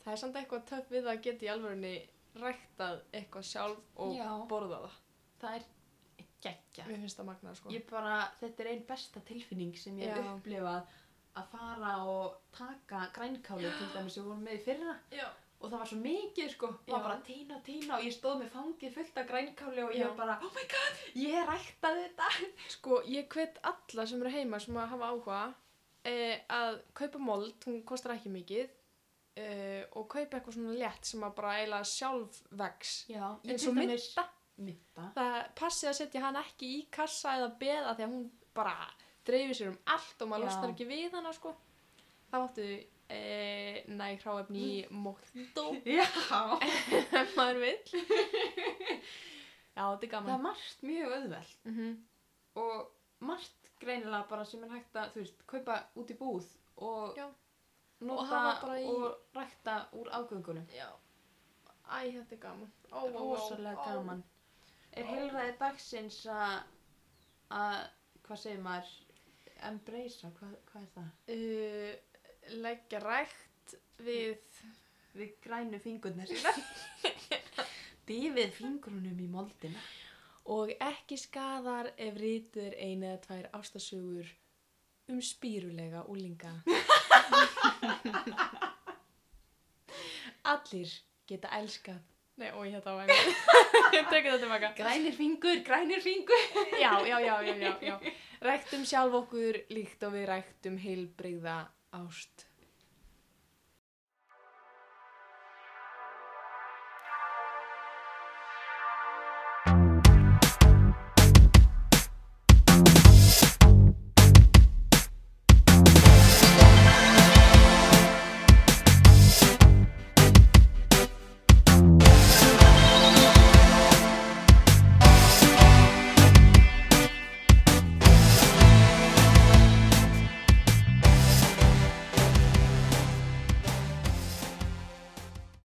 það 0.03 0.13
er 0.13 0.21
samt 0.23 0.39
eitthvað 0.39 0.63
töff 0.69 0.89
við 0.91 1.07
að 1.11 1.21
geta 1.27 1.45
í 1.45 1.51
alvörunni 1.53 1.93
ræktað 2.39 3.01
eitthvað 3.15 3.45
sjálf 3.49 3.99
og 3.99 4.15
Já. 4.15 4.29
borða 4.49 4.79
það 4.85 4.97
Það 5.39 5.55
er 5.59 5.65
geggja. 6.43 6.85
mér 6.87 6.99
finnst 7.03 7.19
það 7.19 7.27
magnað 7.29 7.57
sko 7.59 7.71
Ég 7.73 7.85
bara, 7.89 8.17
þetta 8.39 8.63
er 8.63 8.69
einn 8.73 8.83
besta 8.87 9.21
tilfinning 9.27 9.75
sem 9.79 9.97
ég 9.99 10.11
hef 10.13 10.27
upplifað 10.33 10.95
að 11.39 11.49
fara 11.53 11.93
og 12.09 12.37
taka 12.55 13.05
grænkáli 13.15 13.69
til 13.79 13.89
dæmis 13.95 14.13
sem 14.17 14.23
við 14.23 14.29
vorum 14.29 14.43
með 14.47 14.57
í 14.59 14.63
fyrra 14.65 14.95
já. 15.15 15.27
Og 15.59 15.65
það 15.67 15.77
var 15.81 15.89
svo 15.91 15.97
mikið 15.99 16.51
sko, 16.53 16.67
Já. 16.87 16.91
var 16.93 17.01
bara 17.03 17.15
að 17.17 17.25
tína 17.27 17.55
og 17.57 17.63
tína 17.67 17.97
og 17.97 18.05
ég 18.07 18.13
stóð 18.15 18.37
með 18.39 18.51
fangið 18.53 18.93
fullt 18.95 19.17
af 19.19 19.27
grænkáli 19.27 19.83
og 19.83 19.91
ég 19.95 20.03
Já. 20.03 20.07
var 20.07 20.17
bara, 20.21 20.37
oh 20.45 20.53
my 20.55 20.65
god, 20.73 21.01
ég 21.19 21.49
ræktaði 21.49 22.05
þetta. 22.07 22.29
sko 22.75 23.01
ég 23.11 23.27
hvet 23.35 23.59
alla 23.73 24.05
sem 24.07 24.23
eru 24.23 24.33
heima 24.33 24.59
sem 24.63 24.79
að 24.79 24.91
hafa 24.93 25.09
áhuga 25.11 25.39
eh, 26.07 26.37
að 26.47 26.79
kaupa 26.95 27.23
mold, 27.23 27.57
hún 27.67 27.81
kostar 27.87 28.15
ekki 28.15 28.31
mikið 28.33 28.65
eh, 29.39 29.83
og 29.99 30.07
kaupa 30.11 30.39
eitthvað 30.39 30.57
svona 30.57 30.77
létt 30.79 31.11
sem 31.11 31.23
að 31.27 31.35
bara 31.41 31.55
eiginlega 31.59 31.91
sjálf 31.91 32.41
vex 32.63 32.95
Já, 33.11 33.25
eins 33.43 33.67
og 33.67 33.75
mynda 33.79 34.27
Mynda. 34.59 35.05
það 35.15 35.37
passi 35.55 35.87
að 35.87 35.97
setja 36.01 36.23
hann 36.25 36.35
ekki 36.39 36.69
í 36.75 36.79
kassa 36.91 37.37
eða 37.37 37.51
beða 37.61 37.93
því 37.95 38.03
að 38.05 38.13
hún 38.15 38.25
bara 38.55 38.73
dreifir 39.27 39.55
sér 39.55 39.69
um 39.71 39.77
allt 39.93 40.23
og 40.23 40.31
maður 40.31 40.43
Já. 40.43 40.49
losnar 40.49 40.73
ekki 40.73 40.87
við 40.89 41.15
hana 41.15 41.31
sko 41.35 41.53
þá 42.31 42.35
áttu 42.41 42.65
e, 43.09 43.83
næg 43.87 44.21
hráefni 44.23 44.63
í 44.69 44.87
mojito 44.91 45.65
Já. 45.97 46.05
ef 47.21 47.35
maður 47.37 47.59
vill 47.63 48.03
já 49.77 49.83
þetta 49.83 50.05
er 50.05 50.07
Það 50.07 50.11
gaman 50.13 50.33
er 50.35 50.43
margt 50.43 50.81
mjög 50.83 51.13
auðvelt 51.17 51.65
mm 51.65 51.75
-hmm. 51.77 51.97
og 52.63 52.91
margt 53.19 53.69
greinilega 53.79 54.25
bara 54.29 54.45
sem 54.45 54.63
er 54.63 54.69
hægt 54.75 54.95
að, 54.95 55.11
þú 55.13 55.19
veist, 55.23 55.45
kaupa 55.47 55.77
út 55.95 56.09
í 56.11 56.17
búð 56.19 56.47
og 56.77 57.17
Já. 57.17 57.27
nota 57.99 58.41
Og 58.63 58.75
í- 58.79 58.87
og 58.87 59.17
rækta 59.35 59.85
úr 59.93 60.09
afgöngunum. 60.11 60.65
já 60.73 60.89
æ 61.89 62.11
þetta 62.11 62.35
er 62.35 62.39
gaman 62.39 62.71
ó, 62.91 62.97
ó, 62.97 63.35
ó, 63.35 63.75
ó. 63.75 63.85
gaman. 63.85 64.23
Er 64.93 65.03
heilræði 65.05 65.57
dagsins 65.59 66.25
að, 66.25 66.63
að, 67.51 67.89
hvað 68.23 68.37
segir 68.37 68.61
maður, 68.61 68.89
embracea, 69.63 70.29
hvað, 70.39 70.55
hvað 70.71 70.81
er 70.83 70.89
það? 70.95 71.09
uh, 71.29 72.08
leggja 72.57 72.99
rækt 73.03 73.77
við 74.05 74.37
Við 75.19 75.31
grænu 75.43 75.79
fingurnar 75.81 76.29
sína. 76.29 76.51
Dýfið 78.07 78.53
fingurunum 78.55 79.17
í 79.19 79.27
moldina. 79.29 79.81
og 80.49 80.71
ekki 80.81 81.17
skadar 81.19 81.91
ef 81.97 82.15
rítuð 82.17 82.63
er 82.69 82.75
eina 82.81 83.09
eða 83.11 83.19
tvær 83.25 83.49
ástasögur 83.57 84.29
um 85.09 85.19
spýrulega 85.21 86.05
úlinga. 86.09 86.53
Allir 90.53 90.93
geta 91.29 91.51
elskað. 91.59 91.99
Nei, 92.39 92.49
einhver. 92.49 93.11
Ég 93.93 94.07
tekið 94.07 94.29
þetta 94.31 94.39
tilbaka. 94.45 94.71
Grænir 94.77 95.13
fingur, 95.17 95.59
grænir 95.67 96.01
fingur. 96.01 96.45
Já, 96.79 96.93
já, 97.05 97.19
já, 97.19 97.35
já, 97.43 97.73
já. 97.83 97.99
Ræktum 98.41 98.85
sjálf 98.87 99.19
okkur 99.25 99.59
líkt 99.75 100.05
og 100.07 100.15
við 100.15 100.29
ræktum 100.31 100.79
heilbrigða 100.79 101.59
ást. 101.89 102.48